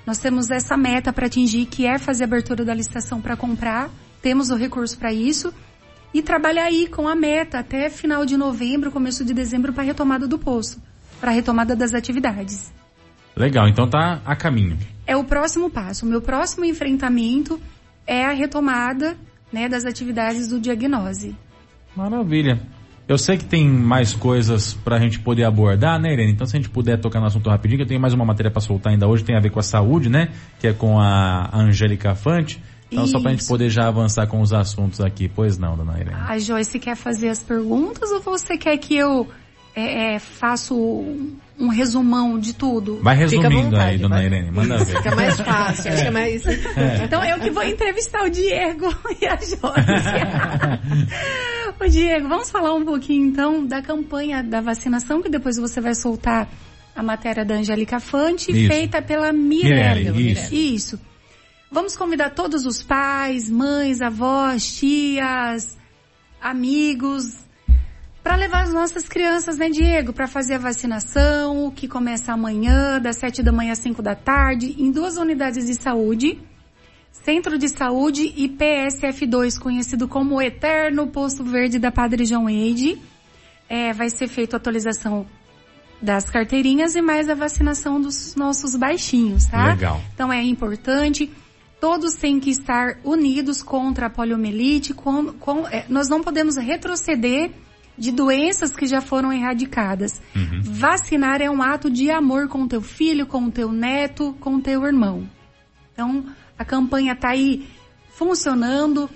nós 0.05 0.19
temos 0.19 0.49
essa 0.49 0.77
meta 0.77 1.11
para 1.11 1.25
atingir, 1.27 1.65
que 1.65 1.85
é 1.85 1.97
fazer 1.97 2.23
a 2.23 2.27
abertura 2.27 2.63
da 2.63 2.73
licitação 2.73 3.19
para 3.19 3.35
comprar. 3.35 3.89
Temos 4.21 4.49
o 4.49 4.55
recurso 4.55 4.97
para 4.97 5.11
isso. 5.11 5.53
e 6.13 6.21
trabalhar 6.21 6.63
aí 6.63 6.87
com 6.87 7.07
a 7.07 7.15
meta 7.15 7.59
até 7.59 7.89
final 7.89 8.25
de 8.25 8.37
novembro, 8.37 8.89
começo 8.91 9.25
de 9.25 9.33
dezembro 9.33 9.73
para 9.73 9.83
retomada 9.83 10.25
do 10.25 10.39
posto, 10.39 10.81
para 11.19 11.31
retomada 11.31 11.75
das 11.75 11.93
atividades. 11.93 12.71
Legal, 13.35 13.67
então 13.67 13.87
tá 13.89 14.21
a 14.25 14.35
caminho. 14.35 14.77
É 15.05 15.15
o 15.15 15.23
próximo 15.25 15.69
passo. 15.69 16.05
O 16.05 16.09
meu 16.09 16.21
próximo 16.21 16.63
enfrentamento 16.65 17.59
é 18.07 18.25
a 18.25 18.31
retomada 18.31 19.17
né, 19.51 19.67
das 19.67 19.85
atividades 19.85 20.47
do 20.47 20.59
diagnose. 20.59 21.35
Maravilha. 21.95 22.59
Eu 23.07 23.17
sei 23.17 23.37
que 23.37 23.45
tem 23.45 23.67
mais 23.67 24.13
coisas 24.13 24.73
pra 24.73 24.99
gente 24.99 25.19
poder 25.19 25.45
abordar, 25.45 25.97
né, 25.99 26.11
Irene? 26.11 26.33
Então, 26.33 26.45
se 26.45 26.57
a 26.57 26.59
gente 26.59 26.69
puder 26.69 26.99
tocar 26.99 27.21
no 27.21 27.25
assunto 27.25 27.49
rapidinho, 27.49 27.77
que 27.77 27.83
eu 27.83 27.87
tenho 27.87 28.01
mais 28.01 28.13
uma 28.13 28.25
matéria 28.25 28.51
para 28.51 28.59
soltar 28.59 28.91
ainda 28.91 29.07
hoje, 29.07 29.23
tem 29.23 29.35
a 29.35 29.39
ver 29.39 29.49
com 29.49 29.59
a 29.59 29.63
saúde, 29.63 30.09
né? 30.09 30.29
Que 30.59 30.67
é 30.67 30.73
com 30.73 30.99
a 30.99 31.49
Angélica 31.53 32.13
Fante. 32.15 32.61
Então, 32.91 33.05
Isso. 33.05 33.13
só 33.13 33.21
pra 33.21 33.31
gente 33.31 33.45
poder 33.47 33.69
já 33.69 33.87
avançar 33.87 34.27
com 34.27 34.41
os 34.41 34.51
assuntos 34.51 34.99
aqui. 34.99 35.29
Pois 35.29 35.57
não, 35.57 35.77
dona 35.77 35.99
Irene. 35.99 36.15
A 36.15 36.37
Joyce 36.37 36.79
quer 36.79 36.95
fazer 36.95 37.29
as 37.29 37.39
perguntas 37.39 38.11
ou 38.11 38.19
você 38.19 38.57
quer 38.57 38.77
que 38.77 38.95
eu 38.95 39.27
é, 39.77 40.15
é, 40.15 40.19
faço 40.19 40.75
um 41.59 41.67
resumão 41.67 42.39
de 42.39 42.53
tudo? 42.53 42.99
Vai 43.03 43.15
resumindo 43.15 43.61
vontade, 43.61 43.91
aí, 43.91 43.97
dona 43.99 44.15
vai. 44.15 44.25
Irene, 44.25 44.49
manda 44.51 44.77
ver. 44.79 44.97
Fica 44.97 45.15
mais 45.15 45.39
fácil, 45.39 45.93
acho 45.93 46.01
que 46.01 46.07
é 46.07 46.11
mais... 46.11 46.45
É. 46.77 47.03
Então 47.03 47.23
eu 47.23 47.39
que 47.39 47.51
vou 47.51 47.63
entrevistar 47.63 48.23
o 48.23 48.29
Diego 48.29 48.87
e 49.21 49.25
a 49.27 49.35
Joyce. 49.35 49.61
o 51.79 51.89
Diego, 51.89 52.27
vamos 52.27 52.49
falar 52.49 52.73
um 52.73 52.83
pouquinho 52.83 53.27
então 53.27 53.67
da 53.67 53.79
campanha 53.79 54.41
da 54.41 54.61
vacinação, 54.61 55.21
que 55.21 55.29
depois 55.29 55.57
você 55.57 55.79
vai 55.79 55.93
soltar 55.93 56.49
a 56.95 57.03
matéria 57.03 57.45
da 57.45 57.55
Angélica 57.55 57.99
Fante, 57.99 58.51
isso. 58.51 58.67
feita 58.67 58.99
pela 58.99 59.31
Mirelle. 59.31 60.11
Mirelle 60.11 60.31
isso. 60.31 60.55
isso. 60.55 60.99
Vamos 61.71 61.95
convidar 61.95 62.31
todos 62.31 62.65
os 62.65 62.81
pais, 62.81 63.47
mães, 63.47 64.01
avós, 64.01 64.77
tias, 64.77 65.77
amigos, 66.41 67.46
para 68.27 68.35
levar 68.35 68.63
as 68.63 68.73
nossas 68.73 69.07
crianças, 69.07 69.57
né, 69.57 69.69
Diego, 69.69 70.11
para 70.11 70.27
fazer 70.27 70.55
a 70.55 70.57
vacinação, 70.57 71.71
que 71.71 71.87
começa 71.87 72.33
amanhã, 72.33 72.99
das 72.99 73.15
7 73.15 73.41
da 73.41 73.53
manhã 73.53 73.71
às 73.71 73.79
5 73.79 74.01
da 74.01 74.15
tarde, 74.15 74.75
em 74.77 74.91
duas 74.91 75.15
unidades 75.15 75.65
de 75.65 75.73
saúde, 75.73 76.37
Centro 77.09 77.57
de 77.57 77.69
Saúde 77.69 78.33
e 78.35 78.49
PSF2, 78.49 79.57
conhecido 79.57 80.09
como 80.09 80.41
Eterno 80.41 81.07
Posto 81.07 81.41
Verde 81.41 81.79
da 81.79 81.89
Padre 81.89 82.25
João 82.25 82.49
Eide. 82.49 83.01
É, 83.69 83.93
vai 83.93 84.09
ser 84.09 84.27
feita 84.27 84.57
a 84.57 84.59
atualização 84.59 85.25
das 86.01 86.29
carteirinhas 86.29 86.95
e 86.95 87.01
mais 87.01 87.29
a 87.29 87.33
vacinação 87.33 88.01
dos 88.01 88.35
nossos 88.35 88.75
baixinhos, 88.75 89.45
tá? 89.45 89.67
Legal. 89.67 90.01
Então 90.13 90.33
é 90.33 90.43
importante. 90.43 91.31
Todos 91.79 92.15
têm 92.15 92.41
que 92.41 92.49
estar 92.49 92.99
unidos 93.05 93.63
contra 93.63 94.07
a 94.07 94.09
poliomielite. 94.09 94.93
Com, 94.93 95.31
com, 95.31 95.65
é, 95.65 95.85
nós 95.87 96.09
não 96.09 96.21
podemos 96.21 96.57
retroceder 96.57 97.51
de 97.97 98.11
doenças 98.11 98.75
que 98.75 98.85
já 98.85 99.01
foram 99.01 99.33
erradicadas. 99.33 100.21
Uhum. 100.35 100.61
Vacinar 100.61 101.41
é 101.41 101.49
um 101.49 101.61
ato 101.61 101.89
de 101.89 102.11
amor 102.11 102.47
com 102.47 102.63
o 102.63 102.67
teu 102.67 102.81
filho, 102.81 103.25
com 103.25 103.45
o 103.45 103.51
teu 103.51 103.71
neto, 103.71 104.35
com 104.39 104.55
o 104.55 104.61
teu 104.61 104.85
irmão. 104.85 105.27
Então, 105.93 106.25
a 106.57 106.63
campanha 106.63 107.13
está 107.13 107.29
aí 107.29 107.67
funcionando. 108.09 109.09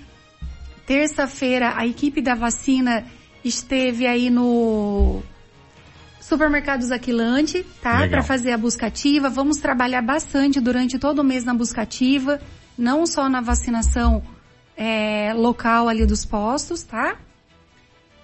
Terça-feira, 0.84 1.74
a 1.76 1.86
equipe 1.86 2.20
da 2.20 2.34
vacina 2.34 3.04
esteve 3.44 4.06
aí 4.06 4.28
no 4.28 5.22
Supermercados 6.20 6.90
Aquilante, 6.90 7.64
tá? 7.80 8.08
Para 8.08 8.22
fazer 8.22 8.52
a 8.52 8.58
busca 8.58 8.86
ativa. 8.86 9.28
Vamos 9.28 9.58
trabalhar 9.58 10.02
bastante 10.02 10.60
durante 10.60 10.98
todo 10.98 11.20
o 11.20 11.24
mês 11.24 11.44
na 11.44 11.54
busca 11.54 11.82
ativa, 11.82 12.40
não 12.76 13.06
só 13.06 13.28
na 13.28 13.40
vacinação 13.40 14.22
é, 14.76 15.32
local 15.34 15.88
ali 15.88 16.04
dos 16.04 16.24
postos, 16.24 16.82
tá? 16.82 17.16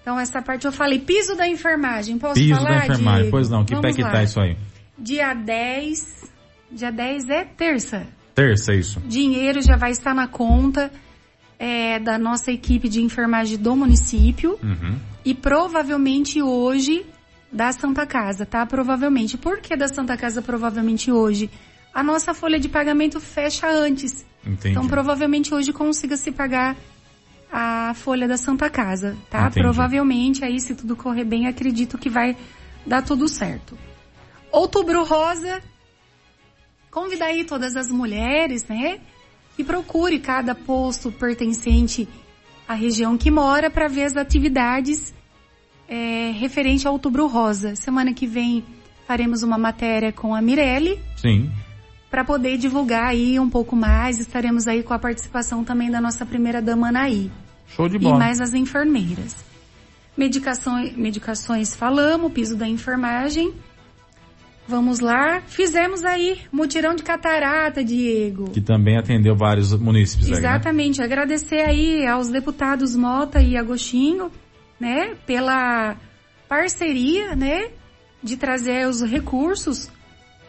Então 0.03 0.18
essa 0.18 0.40
parte 0.40 0.64
eu 0.66 0.72
falei. 0.72 0.99
Piso 0.99 1.36
da 1.36 1.46
enfermagem, 1.49 2.18
posso 2.18 2.34
Piso 2.34 2.55
falar? 2.55 2.68
Piso 2.68 2.78
da 2.78 2.94
enfermagem, 2.94 3.22
Diego? 3.22 3.30
pois 3.30 3.51
não. 3.51 3.64
Que 3.64 3.80
pé 3.80 3.92
que 3.92 4.03
lá. 4.03 4.11
tá 4.11 4.22
isso 4.22 4.40
aí? 4.40 4.57
Dia 4.99 5.34
10, 5.34 6.32
dia 6.72 6.90
10 6.90 7.28
é 7.28 7.44
terça. 7.44 8.07
Terça, 8.34 8.72
isso. 8.72 9.01
Dinheiro 9.01 9.61
já 9.61 9.76
vai 9.76 9.90
estar 9.90 10.14
na 10.14 10.28
conta 10.28 10.90
é, 11.59 11.99
da 11.99 12.18
nossa 12.18 12.53
equipe 12.53 12.88
de 12.88 13.03
enfermagem 13.03 13.59
do 13.59 13.74
município. 13.74 14.59
Uhum. 14.62 14.99
E 15.24 15.34
provavelmente 15.34 16.40
hoje 16.40 17.05
da 17.53 17.72
Santa 17.72 18.07
Casa, 18.07 18.46
tá? 18.46 18.64
Provavelmente. 18.64 19.36
Por 19.36 19.61
que 19.61 19.76
da 19.76 19.88
Santa 19.88 20.16
Casa 20.16 20.40
provavelmente 20.40 21.11
hoje? 21.11 21.51
A 21.92 22.03
nossa 22.03 22.32
folha 22.32 22.61
de 22.61 22.68
pagamento 22.68 23.20
fecha 23.20 23.68
antes. 23.68 24.24
Entendi. 24.46 24.70
Então 24.70 24.86
provavelmente 24.86 25.53
hoje 25.53 25.72
consiga 25.72 26.16
se 26.16 26.30
pagar 26.30 26.76
a 27.51 27.92
folha 27.94 28.28
da 28.28 28.36
Santa 28.36 28.68
Casa, 28.68 29.16
tá? 29.30 29.46
Entendi. 29.46 29.61
Provavelmente 29.61 30.44
aí, 30.44 30.61
se 30.61 30.74
tudo 30.74 30.94
correr 30.96 31.24
bem, 31.24 31.46
acredito 31.46 31.99
que 31.99 32.11
vai 32.11 32.36
dar 32.86 33.03
tudo 33.03 33.28
certo. 33.28 33.76
Outubro 34.53 35.05
Rosa, 35.05 35.62
convidar 36.90 37.26
aí 37.26 37.44
todas 37.44 37.76
as 37.76 37.90
mulheres, 37.90 38.66
né? 38.66 39.01
Que 39.57 39.64
procure 39.64 40.18
cada 40.18 40.55
posto 40.55 41.11
pertencente 41.11 42.09
à 42.66 42.74
região 42.74 43.16
que 43.16 43.30
mora 43.30 43.70
para 43.70 43.88
ver 43.88 44.05
as 44.05 44.16
atividades 44.16 45.12
é, 45.88 46.30
referente 46.32 46.86
ao 46.86 46.94
Outubro 46.94 47.26
Rosa. 47.26 47.74
Semana 47.74 48.12
que 48.12 48.26
vem 48.26 48.64
faremos 49.07 49.42
uma 49.42 49.59
matéria 49.59 50.12
com 50.12 50.34
a 50.34 50.40
Mirelle. 50.40 51.01
Sim 51.16 51.51
para 52.11 52.24
poder 52.24 52.56
divulgar 52.56 53.06
aí 53.06 53.38
um 53.38 53.48
pouco 53.48 53.76
mais. 53.76 54.18
Estaremos 54.18 54.66
aí 54.66 54.82
com 54.82 54.94
a 54.94 54.98
participação 54.98 55.64
também 55.64 55.90
da 55.90 56.00
nossa 56.00 56.24
primeira 56.24 56.62
dama 56.62 56.88
Anaí. 56.88 57.30
Show 57.66 57.88
de 57.88 57.98
bola. 57.98 58.16
E 58.16 58.18
mais 58.18 58.40
as 58.40 58.54
enfermeiras. 58.54 59.36
Medicações, 60.16 60.96
medicações 60.96 61.76
falamos, 61.76 62.32
piso 62.32 62.56
da 62.56 62.66
enfermagem. 62.66 63.52
Vamos 64.66 65.00
lá. 65.00 65.40
Fizemos 65.46 66.04
aí 66.04 66.40
mutirão 66.52 66.94
de 66.94 67.02
catarata, 67.02 67.82
Diego. 67.82 68.50
Que 68.50 68.61
também 68.61 68.98
atendeu 68.98 69.34
vários 69.34 69.72
munícipes. 69.72 70.28
Exatamente. 70.28 71.00
Aí, 71.00 71.09
né? 71.09 71.14
Agradecer 71.14 71.61
aí 71.61 72.06
aos 72.06 72.28
deputados 72.28 72.94
Mota 72.94 73.40
e 73.40 73.56
Agostinho, 73.56 74.30
né, 74.78 75.14
pela 75.26 75.96
parceria, 76.48 77.34
né, 77.34 77.70
de 78.22 78.36
trazer 78.36 78.86
os 78.86 79.02
recursos 79.02 79.90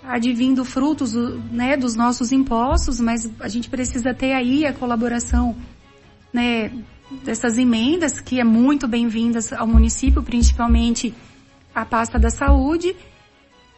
advindo 0.03 0.63
frutos 0.65 1.13
né, 1.51 1.75
dos 1.75 1.95
nossos 1.95 2.31
impostos, 2.31 2.99
mas 2.99 3.29
a 3.39 3.47
gente 3.47 3.69
precisa 3.69 4.13
ter 4.13 4.33
aí 4.33 4.65
a 4.65 4.73
colaboração 4.73 5.55
né, 6.33 6.71
dessas 7.23 7.57
emendas, 7.57 8.19
que 8.19 8.39
é 8.39 8.43
muito 8.43 8.87
bem-vindas 8.87 9.51
ao 9.51 9.67
município, 9.67 10.23
principalmente 10.23 11.13
a 11.73 11.85
pasta 11.85 12.17
da 12.17 12.29
saúde. 12.29 12.95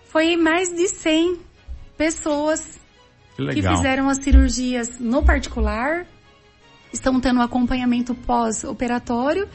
Foi 0.06 0.36
mais 0.36 0.70
de 0.70 0.88
100 0.88 1.40
pessoas 1.98 2.80
que, 3.36 3.46
que 3.48 3.62
fizeram 3.62 4.10
as 4.10 4.18
cirurgias 4.18 5.00
no 5.00 5.24
particular, 5.24 6.06
estão 6.92 7.20
tendo 7.20 7.42
acompanhamento 7.42 8.14
pós-operatório, 8.14 9.48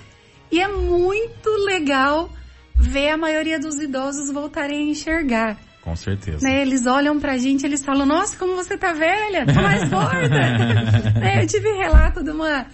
e 0.50 0.60
é 0.60 0.68
muito 0.68 1.50
legal 1.64 2.30
ver 2.74 3.10
a 3.10 3.16
maioria 3.16 3.58
dos 3.58 3.76
idosos 3.76 4.30
voltarem 4.32 4.78
a 4.78 4.90
enxergar. 4.90 5.65
Com 5.86 5.94
certeza. 5.94 6.38
Né, 6.42 6.62
eles 6.62 6.84
olham 6.84 7.20
pra 7.20 7.38
gente 7.38 7.64
eles 7.64 7.84
falam, 7.84 8.04
nossa, 8.04 8.36
como 8.36 8.56
você 8.56 8.76
tá 8.76 8.92
velha, 8.92 9.46
tá 9.46 9.62
mais 9.62 9.88
gorda. 9.88 10.28
né, 10.28 11.38
eu 11.44 11.46
tive 11.46 11.70
relato 11.74 12.24
de 12.24 12.32
uma 12.32 12.66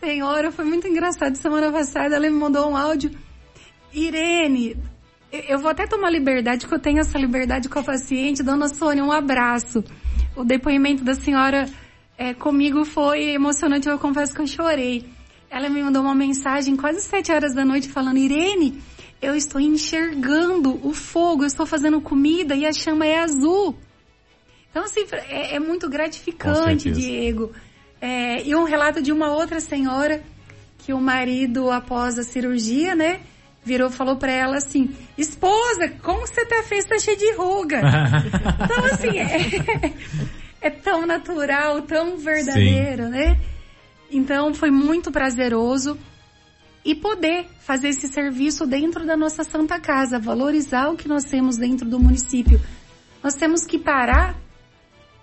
senhora, 0.00 0.50
foi 0.50 0.64
muito 0.64 0.88
engraçado, 0.88 1.36
semana 1.36 1.70
passada 1.70 2.16
ela 2.16 2.28
me 2.28 2.36
mandou 2.36 2.68
um 2.68 2.76
áudio. 2.76 3.12
Irene, 3.94 4.76
eu 5.30 5.60
vou 5.60 5.70
até 5.70 5.86
tomar 5.86 6.10
liberdade, 6.10 6.66
que 6.66 6.74
eu 6.74 6.80
tenho 6.80 6.98
essa 6.98 7.16
liberdade 7.16 7.68
com 7.68 7.78
a 7.78 7.84
paciente. 7.84 8.42
Dona 8.42 8.68
Sônia, 8.68 9.04
um 9.04 9.12
abraço. 9.12 9.84
O 10.34 10.42
depoimento 10.42 11.04
da 11.04 11.14
senhora 11.14 11.68
é, 12.18 12.34
comigo 12.34 12.84
foi 12.84 13.30
emocionante, 13.30 13.88
eu 13.88 13.96
confesso 13.96 14.34
que 14.34 14.40
eu 14.40 14.46
chorei. 14.48 15.08
Ela 15.48 15.68
me 15.68 15.80
mandou 15.84 16.02
uma 16.02 16.16
mensagem 16.16 16.74
quase 16.74 17.00
sete 17.00 17.30
horas 17.30 17.54
da 17.54 17.64
noite 17.64 17.88
falando, 17.88 18.18
Irene, 18.18 18.82
eu 19.20 19.34
estou 19.34 19.60
enxergando 19.60 20.80
o 20.86 20.92
fogo, 20.92 21.42
eu 21.42 21.46
estou 21.46 21.66
fazendo 21.66 22.00
comida 22.00 22.54
e 22.54 22.66
a 22.66 22.72
chama 22.72 23.06
é 23.06 23.18
azul. 23.18 23.76
Então, 24.70 24.84
assim, 24.84 25.06
é, 25.28 25.56
é 25.56 25.58
muito 25.58 25.88
gratificante, 25.88 26.90
Diego. 26.90 27.52
É, 28.00 28.42
e 28.46 28.54
um 28.54 28.64
relato 28.64 29.00
de 29.00 29.10
uma 29.10 29.32
outra 29.32 29.58
senhora 29.58 30.22
que 30.78 30.92
o 30.92 31.00
marido, 31.00 31.70
após 31.70 32.18
a 32.18 32.22
cirurgia, 32.22 32.94
né, 32.94 33.20
virou 33.64 33.90
falou 33.90 34.16
para 34.16 34.30
ela 34.30 34.58
assim: 34.58 34.94
Esposa, 35.16 35.88
como 36.02 36.26
você 36.26 36.44
tá 36.44 36.62
fez? 36.62 36.84
Tá 36.84 36.98
cheio 36.98 37.16
de 37.16 37.32
ruga. 37.32 37.80
então, 38.64 38.84
assim, 38.84 39.18
é, 39.18 39.92
é, 40.60 40.70
tão 40.70 41.06
natural, 41.06 41.82
tão 41.82 42.18
verdadeiro, 42.18 43.04
Sim. 43.04 43.10
né? 43.10 43.40
Então, 44.10 44.54
foi 44.54 44.70
muito 44.70 45.10
prazeroso 45.10 45.98
e 46.86 46.94
poder 46.94 47.46
fazer 47.58 47.88
esse 47.88 48.06
serviço 48.06 48.64
dentro 48.64 49.04
da 49.04 49.16
nossa 49.16 49.42
Santa 49.42 49.80
Casa, 49.80 50.20
valorizar 50.20 50.88
o 50.88 50.96
que 50.96 51.08
nós 51.08 51.24
temos 51.24 51.56
dentro 51.56 51.88
do 51.88 51.98
município. 51.98 52.60
Nós 53.20 53.34
temos 53.34 53.66
que 53.66 53.76
parar 53.76 54.38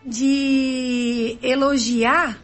de 0.05 1.37
elogiar 1.41 2.37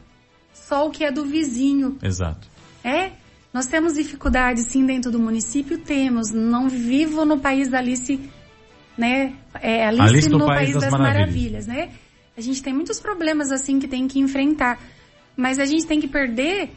só 0.54 0.88
o 0.88 0.90
que 0.90 1.04
é 1.04 1.12
do 1.12 1.26
vizinho. 1.26 1.98
Exato. 2.02 2.48
É? 2.82 3.12
Nós 3.54 3.68
temos 3.68 3.96
dificuldades 3.96 4.68
sim 4.68 4.86
dentro 4.86 5.12
do 5.12 5.20
município? 5.20 5.78
Temos. 5.80 6.32
Não 6.32 6.70
vivo 6.70 7.26
no 7.26 7.40
país 7.42 7.68
da 7.68 7.80
Alice, 7.80 8.18
né? 8.98 9.36
É, 9.62 9.86
Alice, 9.86 10.08
Alice 10.08 10.30
no, 10.30 10.46
País, 10.46 10.60
País 10.60 10.74
das 10.76 10.84
das, 10.84 10.92
Maravilhas. 10.94 11.68
Maravilhas, 11.68 11.68
né? 11.68 11.92
A 12.38 12.42
gente 12.42 12.64
tem 12.64 12.74
muitos 12.74 13.02
problemas 13.02 13.52
assim 13.52 13.80
que 13.80 13.88
tem 13.88 14.08
que 14.08 14.18
enfrentar. 14.18 14.80
Mas 15.36 15.60
a 15.60 15.66
gente 15.66 15.86
tem 15.86 16.00
que 16.00 16.08
perder 16.08 16.72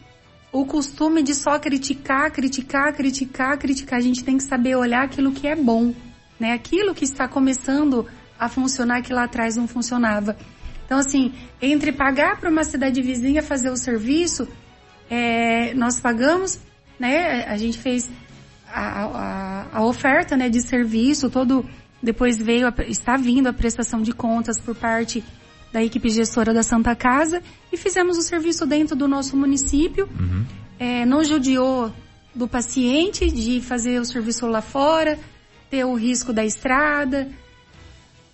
o 0.52 0.66
costume 0.66 1.22
de 1.22 1.34
só 1.34 1.58
criticar, 1.58 2.30
criticar, 2.30 2.92
criticar, 2.92 3.58
criticar. 3.58 3.98
A 3.98 4.02
gente 4.02 4.22
tem 4.22 4.36
que 4.36 4.44
saber 4.44 4.76
olhar 4.76 5.02
aquilo 5.02 5.32
que 5.32 5.46
é 5.48 5.56
bom, 5.56 5.94
né? 6.38 6.52
Aquilo 6.52 6.94
que 6.94 7.04
está 7.04 7.26
começando 7.26 8.06
a 8.38 8.48
funcionar 8.48 9.00
que 9.02 9.12
lá 9.12 9.24
atrás 9.24 9.56
não 9.56 9.66
funcionava. 9.66 10.36
Então, 10.84 10.98
assim, 10.98 11.32
entre 11.60 11.90
pagar 11.90 12.38
para 12.38 12.50
uma 12.50 12.64
cidade 12.64 13.00
vizinha 13.00 13.42
fazer 13.42 13.70
o 13.70 13.76
serviço, 13.76 14.46
é, 15.08 15.72
nós 15.74 15.98
pagamos, 15.98 16.60
né? 16.98 17.44
A 17.44 17.56
gente 17.56 17.78
fez 17.78 18.10
a, 18.68 19.04
a, 19.04 19.66
a 19.78 19.84
oferta, 19.84 20.36
né, 20.36 20.48
de 20.50 20.60
serviço, 20.60 21.30
todo 21.30 21.64
depois 22.02 22.36
veio, 22.36 22.66
a- 22.66 22.74
está 22.88 23.16
vindo 23.16 23.46
a 23.46 23.52
prestação 23.52 24.02
de 24.02 24.12
contas 24.12 24.58
por 24.60 24.74
parte 24.74 25.24
da 25.72 25.82
equipe 25.82 26.10
gestora 26.10 26.52
da 26.52 26.62
Santa 26.62 26.94
Casa 26.94 27.42
e 27.72 27.76
fizemos 27.76 28.18
o 28.18 28.22
serviço 28.22 28.66
dentro 28.66 28.94
do 28.94 29.08
nosso 29.08 29.36
município. 29.36 30.08
É, 30.78 31.06
não 31.06 31.24
judiou 31.24 31.92
do 32.34 32.46
paciente 32.46 33.30
de 33.30 33.60
fazer 33.60 34.00
o 34.00 34.04
serviço 34.04 34.46
lá 34.46 34.60
fora, 34.60 35.18
ter 35.70 35.84
o 35.84 35.94
risco 35.94 36.32
da 36.32 36.44
estrada, 36.44 37.28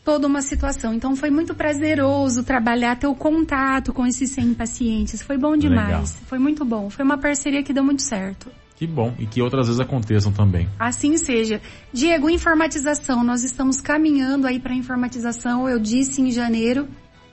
toda 0.04 0.26
uma 0.26 0.42
situação. 0.42 0.94
Então 0.94 1.14
foi 1.14 1.30
muito 1.30 1.54
prazeroso 1.54 2.42
trabalhar, 2.42 2.96
ter 2.96 3.06
o 3.06 3.14
contato 3.14 3.92
com 3.92 4.06
esses 4.06 4.30
100 4.30 4.54
pacientes. 4.54 5.22
Foi 5.22 5.36
bom 5.36 5.56
demais. 5.56 5.86
Legal. 5.86 6.04
Foi 6.26 6.38
muito 6.38 6.64
bom. 6.64 6.90
Foi 6.90 7.04
uma 7.04 7.18
parceria 7.18 7.62
que 7.62 7.72
deu 7.72 7.84
muito 7.84 8.02
certo. 8.02 8.50
Que 8.74 8.86
bom. 8.86 9.12
E 9.18 9.26
que 9.26 9.42
outras 9.42 9.66
vezes 9.66 9.80
aconteçam 9.80 10.32
também. 10.32 10.68
Assim 10.78 11.16
seja. 11.16 11.60
Diego, 11.92 12.30
informatização. 12.30 13.24
Nós 13.24 13.42
estamos 13.42 13.80
caminhando 13.80 14.46
aí 14.46 14.60
para 14.60 14.72
informatização. 14.72 15.68
Eu 15.68 15.80
disse 15.80 16.22
em 16.22 16.30
janeiro 16.30 16.88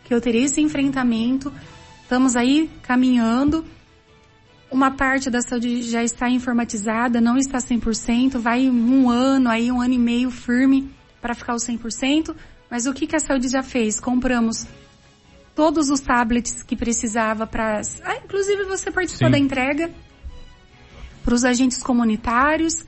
que 0.06 0.14
eu 0.14 0.22
teria 0.22 0.46
esse 0.46 0.62
enfrentamento. 0.62 1.52
Estamos 2.02 2.36
aí 2.36 2.70
caminhando. 2.84 3.66
Uma 4.72 4.92
parte 4.92 5.30
da 5.30 5.42
saúde 5.42 5.84
já 5.84 6.04
está 6.04 6.30
informatizada, 6.30 7.20
não 7.20 7.38
está 7.38 7.58
100%. 7.58 8.38
Vai 8.38 8.70
um 8.70 9.10
ano 9.10 9.50
aí, 9.50 9.72
um 9.72 9.82
ano 9.82 9.96
e 9.96 10.00
meio 10.00 10.32
firme 10.32 10.90
para 11.20 11.34
ficar 11.34 11.54
o 11.54 11.58
100%. 11.58 12.36
Mas 12.70 12.86
o 12.86 12.94
que, 12.94 13.08
que 13.08 13.16
a 13.16 13.20
saúde 13.20 13.50
já 13.50 13.64
fez? 13.64 14.00
Compramos 14.00 14.68
todos 15.56 15.90
os 15.90 16.00
tablets 16.00 16.62
que 16.62 16.76
precisava 16.76 17.48
para... 17.48 17.82
Ah, 18.04 18.18
inclusive 18.24 18.66
você 18.66 18.92
participou 18.92 19.28
Sim. 19.28 19.32
da 19.32 19.40
entrega 19.40 19.92
para 21.24 21.34
os 21.34 21.44
agentes 21.44 21.82
comunitários. 21.82 22.86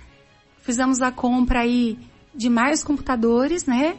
Fizemos 0.62 1.02
a 1.02 1.12
compra 1.12 1.62
aí 1.62 1.98
de 2.36 2.50
mais 2.50 2.84
computadores, 2.84 3.66
né? 3.66 3.98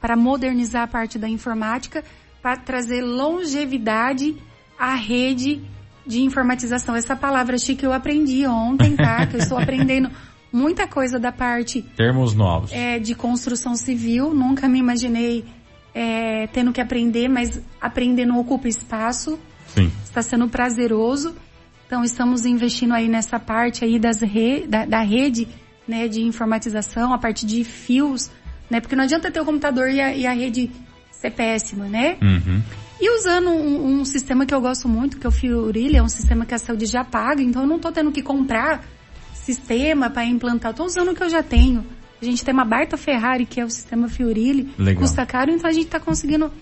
Para 0.00 0.16
modernizar 0.16 0.82
a 0.82 0.86
parte 0.86 1.18
da 1.18 1.28
informática, 1.28 2.04
para 2.42 2.56
trazer 2.56 3.02
longevidade 3.02 4.36
à 4.78 4.94
rede 4.94 5.60
de 6.06 6.22
informatização. 6.22 6.94
Essa 6.94 7.14
palavra 7.14 7.58
chique 7.58 7.84
eu 7.84 7.92
aprendi 7.92 8.46
ontem, 8.46 8.96
tá? 8.96 9.26
Que 9.28 9.36
eu 9.36 9.40
estou 9.40 9.58
aprendendo 9.58 10.10
muita 10.52 10.86
coisa 10.86 11.18
da 11.18 11.30
parte 11.30 11.82
Termos 11.96 12.34
novos. 12.34 12.72
é, 12.72 12.98
de 12.98 13.14
construção 13.14 13.74
civil. 13.74 14.32
Nunca 14.32 14.68
me 14.68 14.78
imaginei 14.78 15.44
é, 15.94 16.46
tendo 16.48 16.72
que 16.72 16.80
aprender, 16.80 17.28
mas 17.28 17.60
aprender 17.80 18.24
não 18.24 18.38
ocupa 18.38 18.68
espaço 18.68 19.38
Sim. 19.66 19.90
está 20.04 20.22
sendo 20.22 20.48
prazeroso. 20.48 21.34
Então 21.86 22.04
estamos 22.04 22.44
investindo 22.44 22.92
aí 22.94 23.08
nessa 23.08 23.38
parte 23.40 23.84
aí 23.84 23.98
das 23.98 24.20
re, 24.20 24.66
da, 24.66 24.84
da 24.84 25.00
rede, 25.00 25.48
né, 25.86 26.06
de 26.06 26.20
informatização, 26.22 27.12
a 27.12 27.18
parte 27.18 27.46
de 27.46 27.64
fios, 27.64 28.30
né, 28.70 28.78
porque 28.80 28.94
não 28.94 29.04
adianta 29.04 29.30
ter 29.30 29.40
o 29.40 29.44
computador 29.44 29.88
e 29.88 30.00
a, 30.00 30.14
e 30.14 30.26
a 30.26 30.32
rede 30.32 30.70
ser 31.20 31.30
péssima, 31.30 31.86
né? 31.86 32.16
Uhum. 32.22 32.62
E 33.00 33.16
usando 33.16 33.50
um, 33.50 34.00
um 34.00 34.04
sistema 34.04 34.46
que 34.46 34.54
eu 34.54 34.60
gosto 34.60 34.88
muito, 34.88 35.18
que 35.18 35.26
é 35.26 35.28
o 35.28 35.32
Fiorili, 35.32 35.96
é 35.96 36.02
um 36.02 36.08
sistema 36.08 36.44
que 36.44 36.54
a 36.54 36.58
saúde 36.58 36.86
já 36.86 37.04
paga, 37.04 37.42
então 37.42 37.62
eu 37.62 37.68
não 37.68 37.78
tô 37.78 37.92
tendo 37.92 38.10
que 38.10 38.22
comprar 38.22 38.84
sistema 39.34 40.10
para 40.10 40.24
implantar, 40.24 40.72
eu 40.72 40.74
tô 40.74 40.84
usando 40.84 41.10
o 41.10 41.14
que 41.14 41.22
eu 41.22 41.28
já 41.30 41.42
tenho. 41.42 41.84
A 42.20 42.24
gente 42.24 42.44
tem 42.44 42.52
uma 42.52 42.64
baita 42.64 42.96
Ferrari, 42.96 43.46
que 43.46 43.60
é 43.60 43.64
o 43.64 43.70
sistema 43.70 44.08
Fiorili, 44.08 44.68
Legal. 44.78 45.02
custa 45.02 45.24
caro, 45.24 45.50
então 45.50 45.70
a 45.70 45.72
gente 45.72 45.86
tá 45.86 46.00
conseguindo 46.00 46.52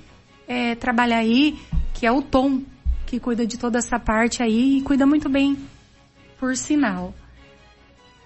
é, 0.47 0.75
trabalhar 0.75 1.19
aí, 1.19 1.59
que 1.95 2.07
é 2.07 2.13
o 2.13 2.21
Tom, 2.21 2.63
que 3.07 3.19
cuida 3.19 3.47
de 3.47 3.57
toda 3.59 3.79
essa 3.79 3.99
parte 3.99 4.43
aí 4.43 4.79
e 4.79 4.83
cuida 4.83 5.07
muito 5.07 5.29
bem, 5.29 5.57
por 6.39 6.57
sinal. 6.57 7.15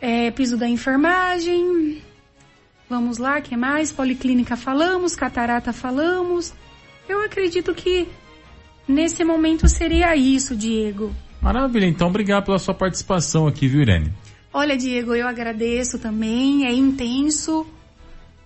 É, 0.01 0.31
piso 0.31 0.57
da 0.57 0.69
enfermagem, 0.69 2.03
vamos 2.91 3.17
lá, 3.19 3.41
que 3.41 3.57
mais? 3.57 3.93
Policlínica 3.93 4.57
falamos, 4.57 5.15
catarata 5.15 5.73
falamos. 5.73 6.53
Eu 7.09 7.25
acredito 7.25 7.73
que 7.75 8.09
nesse 8.87 9.25
momento 9.25 9.69
seria 9.69 10.15
isso, 10.17 10.55
Diego. 10.57 11.15
Maravilha. 11.41 11.87
Então, 11.87 12.09
obrigado 12.09 12.45
pela 12.47 12.59
sua 12.59 12.75
participação 12.75 13.47
aqui, 13.47 13.67
viu, 13.69 13.81
Irene? 13.83 14.13
Olha, 14.53 14.77
Diego, 14.77 15.15
eu 15.15 15.27
agradeço 15.27 15.99
também. 15.99 16.67
É 16.67 16.73
intenso, 16.73 17.65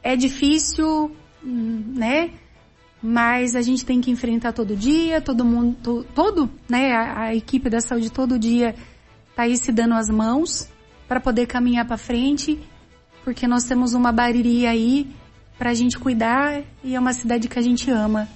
é 0.02 0.14
difícil, 0.14 1.10
hum, 1.42 1.82
né? 1.96 2.30
Mas 3.02 3.54
a 3.56 3.62
gente 3.62 3.84
tem 3.84 4.00
que 4.00 4.10
enfrentar 4.10 4.52
todo 4.52 4.76
dia, 4.76 5.20
todo 5.20 5.44
mundo, 5.44 5.76
to- 5.82 6.06
todo, 6.14 6.48
né? 6.68 6.92
A, 6.92 7.20
a 7.24 7.34
equipe 7.34 7.68
da 7.68 7.80
saúde 7.80 8.10
todo 8.10 8.38
dia 8.38 8.74
tá 9.34 9.42
aí 9.42 9.56
se 9.56 9.72
dando 9.72 9.94
as 9.94 10.08
mãos 10.08 10.68
para 11.08 11.20
poder 11.20 11.46
caminhar 11.46 11.86
para 11.86 11.98
frente, 11.98 12.58
porque 13.24 13.48
nós 13.48 13.64
temos 13.64 13.94
uma 13.94 14.12
bariri 14.12 14.66
aí 14.66 15.10
pra 15.58 15.72
gente 15.72 15.98
cuidar 15.98 16.62
e 16.82 16.94
é 16.94 17.00
uma 17.00 17.14
cidade 17.14 17.48
que 17.48 17.58
a 17.58 17.62
gente 17.62 17.90
ama. 17.90 18.28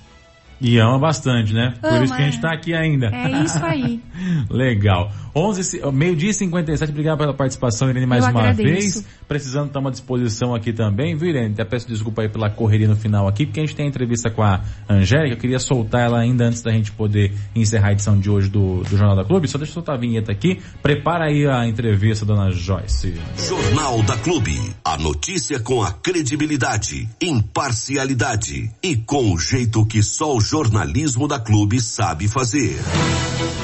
E 0.61 0.78
ama 0.78 0.98
bastante, 0.98 1.52
né? 1.52 1.74
Por 1.80 1.88
Ama, 1.88 2.04
isso 2.04 2.14
que 2.16 2.22
a 2.22 2.24
gente 2.24 2.38
é. 2.38 2.40
tá 2.40 2.52
aqui 2.52 2.74
ainda. 2.74 3.06
É 3.14 3.44
isso 3.44 3.64
aí. 3.64 4.00
Legal. 4.50 5.12
11, 5.34 5.62
ci- 5.64 5.80
meio-dia 5.92 6.30
e 6.30 6.34
57, 6.34 6.90
obrigado 6.90 7.18
pela 7.18 7.32
participação, 7.32 7.88
Irene, 7.88 8.06
mais 8.06 8.24
Eu 8.24 8.30
uma 8.32 8.40
agradeço. 8.40 8.64
vez. 9.00 9.06
Precisando, 9.28 9.66
estamos 9.68 9.88
à 9.88 9.90
disposição 9.92 10.54
aqui 10.54 10.72
também, 10.72 11.14
viu, 11.16 11.28
Irene? 11.28 11.52
Até 11.52 11.64
peço 11.64 11.86
desculpa 11.86 12.22
aí 12.22 12.28
pela 12.28 12.50
correria 12.50 12.88
no 12.88 12.96
final 12.96 13.28
aqui, 13.28 13.46
porque 13.46 13.61
a 13.61 13.62
gente 13.64 13.76
tem 13.76 13.86
a 13.86 13.88
entrevista 13.88 14.30
com 14.30 14.42
a 14.42 14.61
Angélica, 14.88 15.34
eu 15.34 15.38
queria 15.38 15.61
soltar 15.61 16.00
ela 16.00 16.18
ainda 16.18 16.46
antes 16.46 16.61
da 16.62 16.72
gente 16.72 16.90
poder 16.90 17.32
encerrar 17.54 17.88
a 17.88 17.92
edição 17.92 18.18
de 18.18 18.28
hoje 18.28 18.48
do, 18.48 18.82
do 18.82 18.96
Jornal 18.96 19.14
da 19.14 19.24
Clube. 19.24 19.46
Só 19.46 19.59
deixa 19.59 19.70
eu 19.70 19.74
soltar 19.74 19.94
a 19.94 19.98
vinheta 19.98 20.32
aqui. 20.32 20.59
Prepara 20.82 21.26
aí 21.26 21.46
a 21.46 21.68
entrevista, 21.68 22.24
dona 22.24 22.50
Joyce. 22.50 23.14
Jornal 23.36 24.02
da 24.02 24.16
Clube. 24.16 24.59
A 24.84 24.96
notícia 24.98 25.61
com 25.61 25.82
a 25.84 25.92
credibilidade, 25.92 27.09
imparcialidade 27.22 28.70
e 28.82 28.96
com 28.96 29.32
o 29.32 29.38
jeito 29.38 29.86
que 29.86 30.02
só 30.02 30.34
o 30.36 30.40
jornalismo 30.49 31.28
da 31.28 31.38
Clube 31.38 31.78
sabe 31.78 32.26
fazer. 32.26 32.78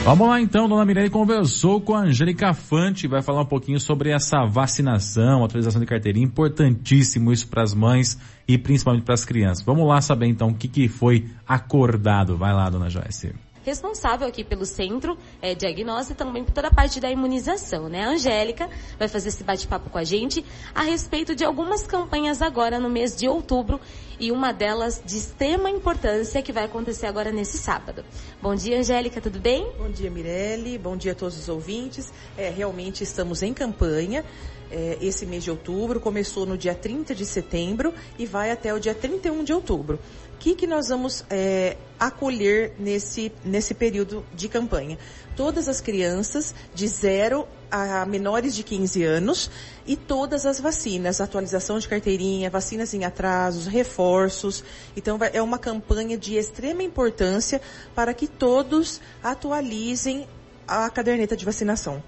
Vamos 0.05 0.29
lá 0.29 0.39
então, 0.39 0.69
dona 0.69 0.85
Mirelle 0.85 1.09
conversou 1.09 1.81
com 1.81 1.95
a 1.95 2.01
Angélica 2.01 2.53
Fante, 2.53 3.09
vai 3.09 3.23
falar 3.23 3.41
um 3.41 3.47
pouquinho 3.47 3.81
sobre 3.81 4.11
essa 4.11 4.45
vacinação, 4.45 5.43
atualização 5.43 5.81
de 5.81 5.87
carteirinha, 5.87 6.27
importantíssimo 6.27 7.33
isso 7.33 7.49
para 7.49 7.63
as 7.63 7.73
mães 7.73 8.19
e 8.47 8.59
principalmente 8.59 9.05
para 9.05 9.15
as 9.15 9.25
crianças. 9.25 9.65
Vamos 9.65 9.89
lá 9.89 10.03
saber 10.03 10.27
então 10.27 10.49
o 10.49 10.55
que, 10.55 10.69
que 10.69 10.87
foi 10.87 11.27
acordado. 11.49 12.37
Vai 12.37 12.53
lá, 12.53 12.69
dona 12.69 12.91
Joyce. 12.91 13.33
Responsável 13.65 14.29
aqui 14.29 14.45
pelo 14.45 14.67
centro 14.67 15.17
é, 15.41 15.55
diagnóstico 15.55 16.13
e 16.13 16.17
também 16.17 16.45
por 16.45 16.53
toda 16.53 16.69
a 16.69 16.73
parte 16.73 17.01
da 17.01 17.11
imunização, 17.11 17.89
né? 17.89 18.05
A 18.05 18.11
Angélica 18.11 18.69
vai 18.99 19.09
fazer 19.09 19.31
esse 19.31 19.43
bate-papo 19.43 19.91
com 19.91 19.99
a 19.99 20.05
gente 20.05 20.45
a 20.75 20.83
respeito 20.83 21.35
de 21.35 21.45
algumas 21.45 21.87
campanhas 21.87 22.43
agora 22.43 22.79
no 22.79 22.91
mês 22.91 23.17
de 23.17 23.27
outubro 23.27 23.81
e 24.21 24.31
uma 24.31 24.53
delas 24.53 25.03
de 25.05 25.17
extrema 25.17 25.71
importância 25.71 26.43
que 26.43 26.53
vai 26.53 26.65
acontecer 26.65 27.07
agora 27.07 27.33
nesse 27.33 27.59
sábado. 27.59 28.05
Bom 28.41 28.55
dia, 28.55 28.79
Angélica, 28.79 29.21
tudo 29.21 29.41
bem? 29.41 29.73
Bom 29.79 29.91
dia, 29.91 30.11
Mirelle. 30.11 30.79
Bom 30.79 30.97
dia 30.97 31.13
a 31.13 31.15
todos 31.15 31.39
os 31.39 31.49
ouvintes. 31.49 32.13
É, 32.37 32.51
realmente 32.51 33.03
estamos 33.03 33.43
em 33.43 33.53
campanha. 33.53 34.25
É, 34.71 34.99
esse 35.01 35.27
mês 35.27 35.45
de 35.45 35.51
outubro 35.51 36.01
começou 36.01 36.47
no 36.47 36.57
dia 36.57 36.75
30 36.75 37.15
de 37.15 37.25
setembro 37.25 37.95
e 38.19 38.27
vai 38.27 38.51
até 38.51 38.73
o 38.75 38.81
dia 38.81 38.95
31 38.95 39.45
de 39.45 39.53
outubro. 39.53 39.99
Que, 40.45 40.55
que 40.55 40.67
nós 40.67 40.89
vamos 40.89 41.25
é, 41.31 41.79
acolher 41.99 42.75
nesse, 42.79 43.33
nesse 43.43 43.73
período 43.73 44.23
de 44.35 44.47
campanha? 44.47 44.99
Todas 45.35 45.71
as 45.71 45.81
crianças 45.81 46.55
de 46.75 46.87
0 46.87 47.49
a 47.71 48.05
menores 48.05 48.55
de 48.55 48.63
15 48.63 49.03
anos 49.05 49.51
e 49.87 49.97
todas 49.97 50.45
as 50.45 50.61
vacinas, 50.61 51.19
atualização 51.19 51.79
de 51.79 51.89
carteirinha, 51.89 52.51
vacinas 52.51 52.93
em 52.93 53.07
atrasos, 53.07 53.67
reforços. 53.67 54.63
Então 54.95 55.19
é 55.33 55.41
uma 55.41 55.59
campanha 55.59 56.19
de 56.19 56.37
extrema 56.37 56.83
importância 56.83 57.59
para 57.95 58.13
que 58.13 58.27
todos 58.27 59.01
atualizem 59.23 60.29
a 60.69 60.91
caderneta 60.91 61.35
de 61.35 61.47
vacinação. 61.47 62.03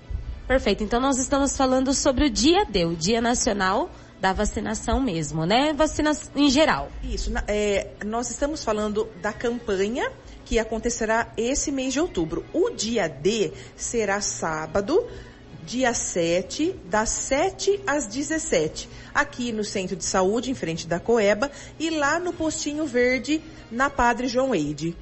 Perfeito. 0.46 0.84
Então 0.84 1.00
nós 1.00 1.16
estamos 1.16 1.56
falando 1.56 1.94
sobre 1.94 2.26
o 2.26 2.30
dia 2.30 2.66
D, 2.66 2.84
o 2.84 2.94
Dia 2.94 3.22
Nacional 3.22 3.90
da 4.20 4.32
Vacinação 4.32 5.00
mesmo, 5.00 5.44
né? 5.44 5.72
Vacinas 5.72 6.30
em 6.34 6.48
geral. 6.48 6.90
Isso, 7.02 7.30
é, 7.46 7.88
nós 8.04 8.30
estamos 8.30 8.64
falando 8.64 9.08
da 9.20 9.32
campanha 9.32 10.10
que 10.44 10.58
acontecerá 10.58 11.32
esse 11.36 11.72
mês 11.72 11.92
de 11.92 12.00
outubro. 12.00 12.44
O 12.52 12.70
dia 12.70 13.08
D 13.08 13.52
será 13.76 14.20
sábado, 14.20 15.06
dia 15.64 15.92
7, 15.92 16.76
das 16.84 17.08
7 17.10 17.80
às 17.86 18.06
17, 18.06 18.88
aqui 19.12 19.50
no 19.50 19.64
Centro 19.64 19.96
de 19.96 20.04
Saúde, 20.04 20.50
em 20.50 20.54
frente 20.54 20.86
da 20.86 21.00
Coeba, 21.00 21.50
e 21.78 21.90
lá 21.90 22.20
no 22.20 22.32
Postinho 22.32 22.86
Verde, 22.86 23.42
na 23.70 23.90
Padre 23.90 24.28
João 24.28 24.54
Eide. 24.54 24.96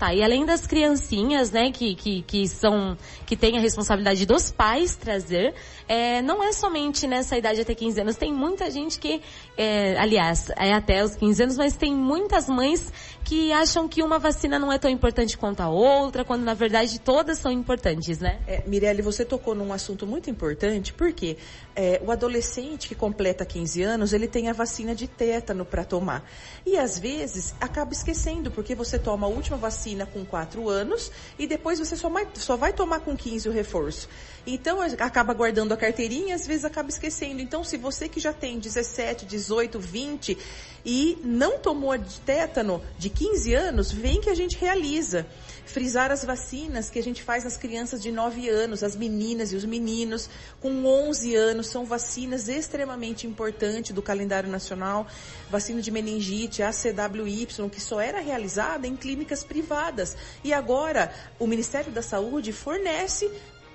Tá, 0.00 0.14
e 0.14 0.22
além 0.22 0.46
das 0.46 0.66
criancinhas, 0.66 1.50
né, 1.50 1.70
que, 1.70 1.94
que, 1.94 2.22
que 2.22 2.48
são, 2.48 2.96
que 3.26 3.36
tem 3.36 3.58
a 3.58 3.60
responsabilidade 3.60 4.24
dos 4.24 4.50
pais 4.50 4.96
trazer, 4.96 5.52
é, 5.86 6.22
não 6.22 6.42
é 6.42 6.54
somente 6.54 7.06
nessa 7.06 7.36
idade 7.36 7.60
até 7.60 7.74
15 7.74 8.00
anos, 8.00 8.16
tem 8.16 8.32
muita 8.32 8.70
gente 8.70 8.98
que, 8.98 9.20
é, 9.58 9.98
aliás, 9.98 10.48
é 10.56 10.72
até 10.72 11.04
os 11.04 11.16
15 11.16 11.42
anos, 11.42 11.56
mas 11.58 11.76
tem 11.76 11.94
muitas 11.94 12.48
mães 12.48 12.90
que 13.22 13.52
acham 13.52 13.86
que 13.86 14.02
uma 14.02 14.18
vacina 14.18 14.58
não 14.58 14.72
é 14.72 14.78
tão 14.78 14.90
importante 14.90 15.36
quanto 15.36 15.60
a 15.60 15.68
outra, 15.68 16.24
quando 16.24 16.44
na 16.44 16.54
verdade 16.54 16.98
todas 16.98 17.38
são 17.38 17.52
importantes, 17.52 18.20
né? 18.20 18.40
É, 18.46 18.62
Mirelle, 18.66 19.02
você 19.02 19.22
tocou 19.22 19.54
num 19.54 19.70
assunto 19.70 20.06
muito 20.06 20.30
importante, 20.30 20.94
porque 20.94 21.36
é, 21.76 22.00
o 22.02 22.10
adolescente 22.10 22.88
que 22.88 22.94
completa 22.94 23.44
15 23.44 23.82
anos, 23.82 24.14
ele 24.14 24.26
tem 24.26 24.48
a 24.48 24.54
vacina 24.54 24.94
de 24.94 25.06
tétano 25.06 25.66
para 25.66 25.84
tomar. 25.84 26.26
E 26.64 26.78
às 26.78 26.98
vezes 26.98 27.54
acaba 27.60 27.92
esquecendo, 27.92 28.50
porque 28.50 28.74
você 28.74 28.98
toma 28.98 29.26
a 29.26 29.30
última 29.30 29.58
vacina 29.58 29.89
com 30.12 30.24
4 30.24 30.68
anos 30.68 31.10
e 31.38 31.46
depois 31.46 31.78
você 31.78 31.96
só 31.96 32.08
vai, 32.08 32.26
só 32.34 32.56
vai 32.56 32.72
tomar 32.72 33.00
com 33.00 33.16
15 33.16 33.48
o 33.48 33.52
reforço. 33.52 34.08
Então 34.46 34.80
acaba 34.80 35.34
guardando 35.34 35.72
a 35.72 35.76
carteirinha, 35.76 36.34
às 36.34 36.46
vezes 36.46 36.64
acaba 36.64 36.88
esquecendo. 36.88 37.40
Então 37.40 37.62
se 37.62 37.76
você 37.76 38.08
que 38.08 38.20
já 38.20 38.32
tem 38.32 38.58
17, 38.58 39.26
18, 39.26 39.78
20 39.78 40.38
e 40.84 41.18
não 41.22 41.58
tomou 41.58 41.96
de 41.96 42.20
tétano 42.20 42.82
de 42.98 43.10
15 43.10 43.54
anos, 43.54 43.92
vem 43.92 44.20
que 44.20 44.30
a 44.30 44.34
gente 44.34 44.56
realiza. 44.56 45.26
Frisar 45.70 46.10
as 46.10 46.24
vacinas 46.24 46.90
que 46.90 46.98
a 46.98 47.02
gente 47.02 47.22
faz 47.22 47.44
nas 47.44 47.56
crianças 47.56 48.02
de 48.02 48.10
9 48.10 48.48
anos, 48.48 48.82
as 48.82 48.96
meninas 48.96 49.52
e 49.52 49.56
os 49.56 49.64
meninos 49.64 50.28
com 50.60 50.84
11 50.84 51.36
anos, 51.36 51.68
são 51.68 51.84
vacinas 51.84 52.48
extremamente 52.48 53.26
importantes 53.26 53.92
do 53.92 54.02
calendário 54.02 54.50
nacional. 54.50 55.06
Vacina 55.48 55.80
de 55.80 55.90
meningite, 55.90 56.62
ACWY, 56.62 57.46
que 57.70 57.80
só 57.80 58.00
era 58.00 58.20
realizada 58.20 58.86
em 58.86 58.96
clínicas 58.96 59.44
privadas. 59.44 60.16
E 60.42 60.52
agora 60.52 61.12
o 61.38 61.46
Ministério 61.46 61.92
da 61.92 62.02
Saúde 62.02 62.52
fornece 62.52 63.30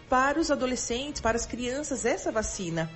para 0.09 0.39
os 0.39 0.51
adolescentes, 0.51 1.21
para 1.21 1.37
as 1.37 1.45
crianças, 1.45 2.05
essa 2.05 2.31
vacina. 2.31 2.91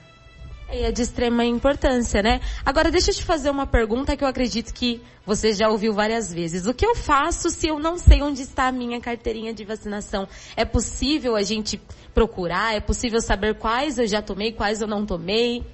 E 0.71 0.83
é 0.83 0.91
de 0.91 1.01
extrema 1.01 1.43
importância, 1.43 2.21
né? 2.21 2.39
Agora 2.63 2.91
deixa 2.91 3.09
eu 3.09 3.15
te 3.15 3.23
fazer 3.23 3.49
uma 3.49 3.65
pergunta 3.65 4.15
que 4.15 4.23
eu 4.23 4.27
acredito 4.27 4.71
que 4.71 5.01
você 5.25 5.51
já 5.51 5.67
ouviu 5.67 5.93
várias 5.93 6.31
vezes. 6.31 6.67
O 6.67 6.73
que 6.75 6.85
eu 6.85 6.95
faço 6.95 7.49
se 7.49 7.67
eu 7.67 7.79
não 7.79 7.97
sei 7.97 8.21
onde 8.21 8.43
está 8.43 8.67
a 8.67 8.71
minha 8.71 9.01
carteirinha 9.01 9.51
de 9.51 9.65
vacinação? 9.65 10.27
É 10.55 10.65
possível 10.65 11.35
a 11.35 11.41
gente 11.41 11.81
procurar? 12.13 12.75
É 12.75 12.79
possível 12.79 13.19
saber 13.19 13.55
quais 13.55 13.97
eu 13.97 14.05
já 14.05 14.21
tomei, 14.21 14.51
quais 14.51 14.79
eu 14.79 14.87
não 14.87 15.07
tomei? 15.07 15.65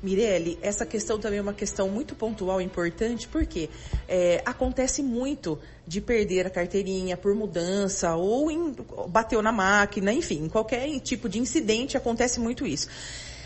Mirelle, 0.00 0.58
essa 0.62 0.86
questão 0.86 1.18
também 1.18 1.38
é 1.38 1.42
uma 1.42 1.54
questão 1.54 1.88
muito 1.88 2.14
pontual 2.14 2.60
e 2.60 2.64
importante, 2.64 3.26
porque 3.26 3.70
é, 4.06 4.40
acontece 4.44 5.02
muito 5.02 5.58
de 5.86 6.00
perder 6.00 6.46
a 6.46 6.50
carteirinha 6.50 7.16
por 7.16 7.34
mudança 7.34 8.14
ou 8.14 8.50
em, 8.50 8.76
bateu 9.08 9.40
na 9.42 9.50
máquina, 9.50 10.12
enfim, 10.12 10.48
qualquer 10.48 11.00
tipo 11.00 11.28
de 11.28 11.38
incidente 11.40 11.96
acontece 11.96 12.38
muito 12.38 12.66
isso. 12.66 12.88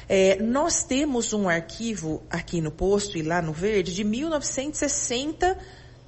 É, 0.08 0.40
nós 0.40 0.84
temos 0.84 1.32
um 1.32 1.48
arquivo 1.48 2.22
aqui 2.30 2.60
no 2.60 2.70
posto 2.70 3.18
e 3.18 3.22
lá 3.22 3.42
no 3.42 3.52
verde 3.52 3.94
de 3.94 4.04
1960 4.04 5.58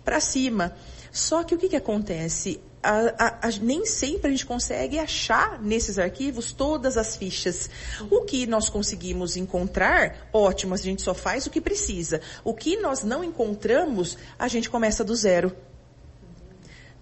para 0.05 0.21
cima. 0.21 0.75
Só 1.13 1.43
que 1.43 1.55
o 1.55 1.59
que, 1.59 1.69
que 1.69 1.77
acontece? 1.77 2.61
A, 2.83 2.93
a, 3.19 3.49
a, 3.49 3.51
nem 3.61 3.85
sempre 3.85 4.29
a 4.29 4.31
gente 4.31 4.47
consegue 4.47 4.99
achar 4.99 5.61
nesses 5.61 5.99
arquivos 5.99 6.51
todas 6.53 6.97
as 6.97 7.15
fichas. 7.15 7.69
O 8.11 8.23
que 8.23 8.47
nós 8.47 8.71
conseguimos 8.71 9.37
encontrar, 9.37 10.31
ótimo, 10.33 10.73
a 10.73 10.79
gente 10.79 11.03
só 11.03 11.13
faz 11.13 11.47
o 11.47 11.51
que 11.51 11.61
precisa. 11.61 12.23
O 12.43 12.55
que 12.55 12.79
nós 12.79 13.03
não 13.03 13.23
encontramos, 13.23 14.17
a 14.39 14.49
gente 14.49 14.71
começa 14.71 15.05
do 15.05 15.15
zero. 15.15 15.55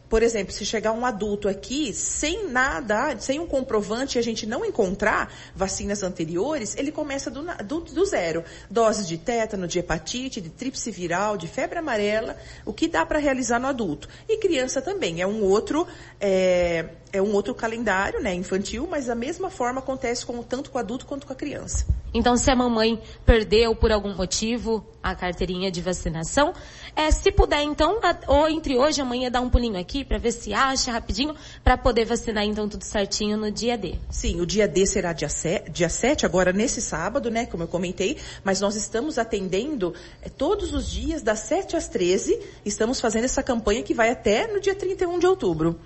Por 0.08 0.22
exemplo, 0.22 0.52
se 0.52 0.64
chegar 0.64 0.92
um 0.92 1.04
adulto 1.04 1.48
aqui 1.48 1.92
sem 1.92 2.48
nada, 2.48 3.18
sem 3.18 3.38
um 3.38 3.46
comprovante 3.46 4.16
e 4.16 4.18
a 4.18 4.22
gente 4.22 4.46
não 4.46 4.64
encontrar 4.64 5.32
vacinas 5.54 6.02
anteriores, 6.02 6.76
ele 6.76 6.90
começa 6.90 7.30
do, 7.30 7.42
do, 7.64 7.80
do 7.80 8.04
zero. 8.06 8.42
Doses 8.70 9.06
de 9.06 9.18
tétano, 9.18 9.68
de 9.68 9.78
hepatite, 9.78 10.40
de 10.40 10.48
tríplice 10.48 10.90
viral, 10.90 11.36
de 11.36 11.46
febre 11.46 11.78
amarela, 11.78 12.36
o 12.64 12.72
que 12.72 12.88
dá 12.88 13.04
para 13.04 13.18
realizar 13.18 13.58
no 13.58 13.66
adulto. 13.66 14.08
E 14.28 14.38
criança 14.38 14.80
também, 14.80 15.20
é 15.20 15.26
um 15.26 15.42
outro, 15.42 15.86
é, 16.20 16.86
é 17.12 17.20
um 17.20 17.32
outro 17.34 17.54
calendário, 17.54 18.20
né, 18.20 18.34
infantil, 18.34 18.86
mas 18.90 19.06
da 19.06 19.14
mesma 19.14 19.50
forma 19.50 19.80
acontece 19.80 20.24
com, 20.24 20.42
tanto 20.42 20.70
com 20.70 20.78
o 20.78 20.80
adulto 20.80 21.06
quanto 21.06 21.26
com 21.26 21.32
a 21.32 21.36
criança. 21.36 21.84
Então, 22.12 22.36
se 22.36 22.50
a 22.50 22.56
mamãe 22.56 23.00
perdeu 23.24 23.74
por 23.74 23.92
algum 23.92 24.14
motivo 24.14 24.84
a 25.02 25.14
carteirinha 25.14 25.70
de 25.70 25.80
vacinação, 25.80 26.52
é, 26.96 27.10
se 27.10 27.30
puder 27.30 27.62
então, 27.62 28.00
ou 28.26 28.48
entre 28.48 28.76
hoje 28.76 29.00
e 29.00 29.02
amanhã 29.02 29.30
dar 29.30 29.40
um 29.40 29.50
pulinho 29.50 29.78
aqui 29.78 30.04
para 30.04 30.18
ver 30.18 30.32
se 30.32 30.52
acha 30.52 30.90
rapidinho, 30.90 31.34
para 31.62 31.76
poder 31.76 32.04
vacinar 32.04 32.44
então 32.44 32.68
tudo 32.68 32.82
certinho 32.82 33.36
no 33.36 33.50
dia 33.50 33.76
D. 33.76 33.94
Sim, 34.10 34.40
o 34.40 34.46
dia 34.46 34.66
D 34.66 34.86
será 34.86 35.12
dia 35.12 35.28
7, 35.28 35.70
dia 35.70 35.88
7 35.88 36.26
agora 36.26 36.52
nesse 36.52 36.80
sábado, 36.80 37.30
né, 37.30 37.46
como 37.46 37.62
eu 37.62 37.68
comentei, 37.68 38.16
mas 38.42 38.60
nós 38.60 38.74
estamos 38.74 39.18
atendendo 39.18 39.94
é, 40.22 40.28
todos 40.28 40.72
os 40.72 40.90
dias 40.90 41.22
das 41.22 41.40
7 41.40 41.76
às 41.76 41.88
13, 41.88 42.38
estamos 42.64 43.00
fazendo 43.00 43.24
essa 43.24 43.42
campanha 43.42 43.82
que 43.82 43.94
vai 43.94 44.10
até 44.10 44.46
no 44.46 44.60
dia 44.60 44.74
31 44.74 45.18
de 45.18 45.26
outubro. 45.26 45.78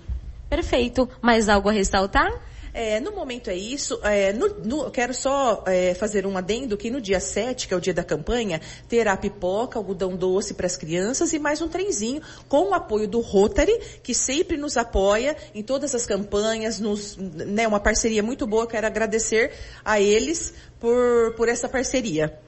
Perfeito. 0.49 1.09
Mais 1.21 1.49
algo 1.49 1.69
a 1.69 1.71
ressaltar? 1.71 2.31
É, 2.73 2.99
no 2.99 3.11
momento 3.11 3.49
é 3.49 3.55
isso. 3.55 3.99
É, 4.01 4.33
no, 4.33 4.47
no, 4.63 4.91
quero 4.91 5.13
só 5.13 5.63
é, 5.67 5.93
fazer 5.93 6.25
um 6.25 6.35
adendo 6.35 6.75
que 6.75 6.89
no 6.89 6.99
dia 6.99 7.19
7, 7.19 7.67
que 7.67 7.73
é 7.73 7.77
o 7.77 7.79
dia 7.79 7.93
da 7.93 8.03
campanha, 8.03 8.59
terá 8.89 9.15
pipoca, 9.15 9.77
algodão 9.77 10.15
doce 10.15 10.55
para 10.55 10.65
as 10.65 10.75
crianças 10.75 11.33
e 11.33 11.39
mais 11.39 11.61
um 11.61 11.67
trenzinho 11.67 12.21
com 12.49 12.69
o 12.69 12.73
apoio 12.73 13.07
do 13.07 13.19
Rotary, 13.19 13.79
que 14.01 14.15
sempre 14.15 14.57
nos 14.57 14.75
apoia 14.75 15.37
em 15.53 15.61
todas 15.61 15.93
as 15.93 16.05
campanhas, 16.05 16.79
nos, 16.79 17.15
né, 17.17 17.67
uma 17.67 17.79
parceria 17.79 18.23
muito 18.23 18.47
boa. 18.47 18.65
Quero 18.65 18.87
agradecer 18.87 19.51
a 19.85 20.01
eles 20.01 20.53
por, 20.79 21.35
por 21.35 21.47
essa 21.47 21.69
parceria. 21.69 22.42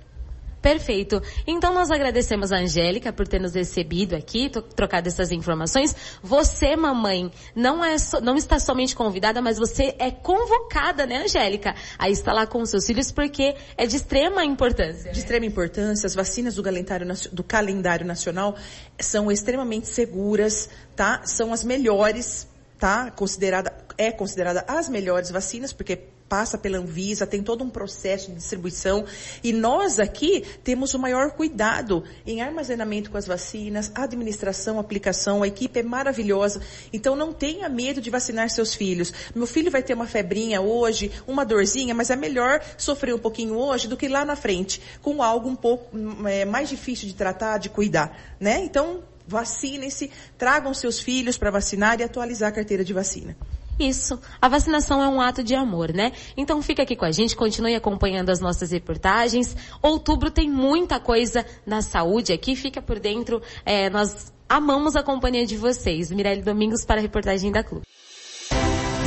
Perfeito. 0.65 1.21
Então 1.45 1.71
nós 1.71 1.91
agradecemos 1.91 2.51
a 2.51 2.57
Angélica 2.57 3.13
por 3.13 3.27
ter 3.27 3.39
nos 3.39 3.53
recebido 3.53 4.15
aqui, 4.15 4.49
trocado 4.75 5.07
essas 5.07 5.31
informações. 5.31 5.95
Você, 6.23 6.75
mamãe, 6.75 7.31
não 7.55 7.85
é 7.85 7.99
so, 7.99 8.19
não 8.19 8.35
está 8.35 8.57
somente 8.57 8.95
convidada, 8.95 9.43
mas 9.43 9.59
você 9.59 9.95
é 9.99 10.09
convocada, 10.09 11.05
né, 11.05 11.17
Angélica? 11.17 11.75
A 11.99 12.09
estar 12.09 12.33
lá 12.33 12.47
com 12.47 12.63
os 12.63 12.71
seus 12.71 12.83
filhos 12.87 13.11
porque 13.11 13.53
é 13.77 13.85
de 13.85 13.95
extrema 13.95 14.43
importância. 14.43 15.11
De 15.11 15.17
né? 15.17 15.19
extrema 15.19 15.45
importância. 15.45 16.07
As 16.07 16.15
vacinas 16.15 16.55
do 16.55 16.63
calendário, 16.63 17.05
do 17.31 17.43
calendário 17.43 18.07
nacional 18.07 18.55
são 18.99 19.31
extremamente 19.31 19.87
seguras, 19.87 20.67
tá? 20.95 21.21
São 21.25 21.53
as 21.53 21.63
melhores, 21.63 22.47
tá? 22.79 23.11
Considerada, 23.11 23.71
é 23.99 24.11
considerada 24.11 24.65
as 24.67 24.89
melhores 24.89 25.29
vacinas, 25.29 25.71
porque 25.71 26.14
passa 26.27 26.57
pela 26.57 26.77
Anvisa, 26.77 27.27
tem 27.27 27.43
todo 27.43 27.63
um 27.63 27.69
processo 27.69 28.29
de 28.29 28.37
distribuição. 28.37 29.05
E 29.43 29.53
nós 29.53 29.99
aqui 29.99 30.43
temos 30.63 30.93
o 30.93 30.99
maior 30.99 31.31
cuidado 31.31 32.03
em 32.25 32.41
armazenamento 32.41 33.11
com 33.11 33.17
as 33.17 33.27
vacinas, 33.27 33.91
administração, 33.93 34.79
aplicação, 34.79 35.43
a 35.43 35.47
equipe 35.47 35.79
é 35.79 35.83
maravilhosa. 35.83 36.61
Então 36.91 37.15
não 37.15 37.31
tenha 37.31 37.69
medo 37.69 38.01
de 38.01 38.09
vacinar 38.09 38.49
seus 38.49 38.73
filhos. 38.73 39.13
Meu 39.33 39.47
filho 39.47 39.71
vai 39.71 39.83
ter 39.83 39.93
uma 39.93 40.07
febrinha 40.07 40.61
hoje, 40.61 41.11
uma 41.27 41.45
dorzinha, 41.45 41.93
mas 41.93 42.09
é 42.09 42.15
melhor 42.15 42.61
sofrer 42.77 43.13
um 43.13 43.19
pouquinho 43.19 43.55
hoje 43.55 43.87
do 43.87 43.97
que 43.97 44.07
lá 44.07 44.25
na 44.25 44.35
frente, 44.35 44.81
com 45.01 45.21
algo 45.21 45.47
um 45.47 45.55
pouco 45.55 45.95
é, 46.27 46.45
mais 46.45 46.69
difícil 46.69 47.07
de 47.07 47.13
tratar, 47.13 47.57
de 47.57 47.69
cuidar, 47.69 48.35
né? 48.39 48.59
Então, 48.63 49.03
vacinem-se, 49.27 50.11
tragam 50.37 50.73
seus 50.73 50.99
filhos 50.99 51.37
para 51.37 51.51
vacinar 51.51 51.99
e 51.99 52.03
atualizar 52.03 52.49
a 52.49 52.51
carteira 52.51 52.83
de 52.83 52.93
vacina. 52.93 53.35
Isso. 53.79 54.19
A 54.41 54.47
vacinação 54.47 55.01
é 55.01 55.07
um 55.07 55.19
ato 55.19 55.43
de 55.43 55.53
amor, 55.53 55.93
né? 55.93 56.13
Então 56.37 56.61
fica 56.61 56.83
aqui 56.83 56.95
com 56.95 57.05
a 57.05 57.11
gente, 57.11 57.35
continue 57.35 57.75
acompanhando 57.75 58.29
as 58.29 58.39
nossas 58.39 58.71
reportagens. 58.71 59.55
Outubro 59.81 60.31
tem 60.31 60.49
muita 60.49 60.99
coisa 60.99 61.45
na 61.65 61.81
saúde 61.81 62.31
aqui, 62.31 62.55
fica 62.55 62.81
por 62.81 62.99
dentro. 62.99 63.41
É, 63.65 63.89
nós 63.89 64.33
amamos 64.47 64.95
a 64.95 65.03
companhia 65.03 65.45
de 65.45 65.57
vocês. 65.57 66.09
Mirelle 66.11 66.41
Domingos 66.41 66.85
para 66.85 66.99
a 66.99 67.01
reportagem 67.01 67.51
da 67.51 67.63
Clube. 67.63 67.85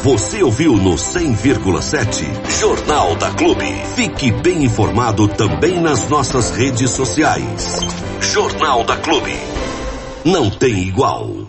Você 0.03 0.43
ouviu 0.43 0.77
no 0.77 0.95
100,7 0.95 2.61
Jornal 2.61 3.17
da 3.17 3.31
Clube. 3.33 3.67
Fique 3.97 4.31
bem 4.31 4.65
informado 4.65 5.27
também 5.27 5.81
nas 5.81 6.09
nossas 6.09 6.51
redes 6.51 6.91
sociais. 6.91 7.81
Jornal 8.21 8.85
da 8.85 8.97
Clube. 8.97 9.35
Não 10.25 10.51
tem 10.51 10.79
igual. 10.79 11.48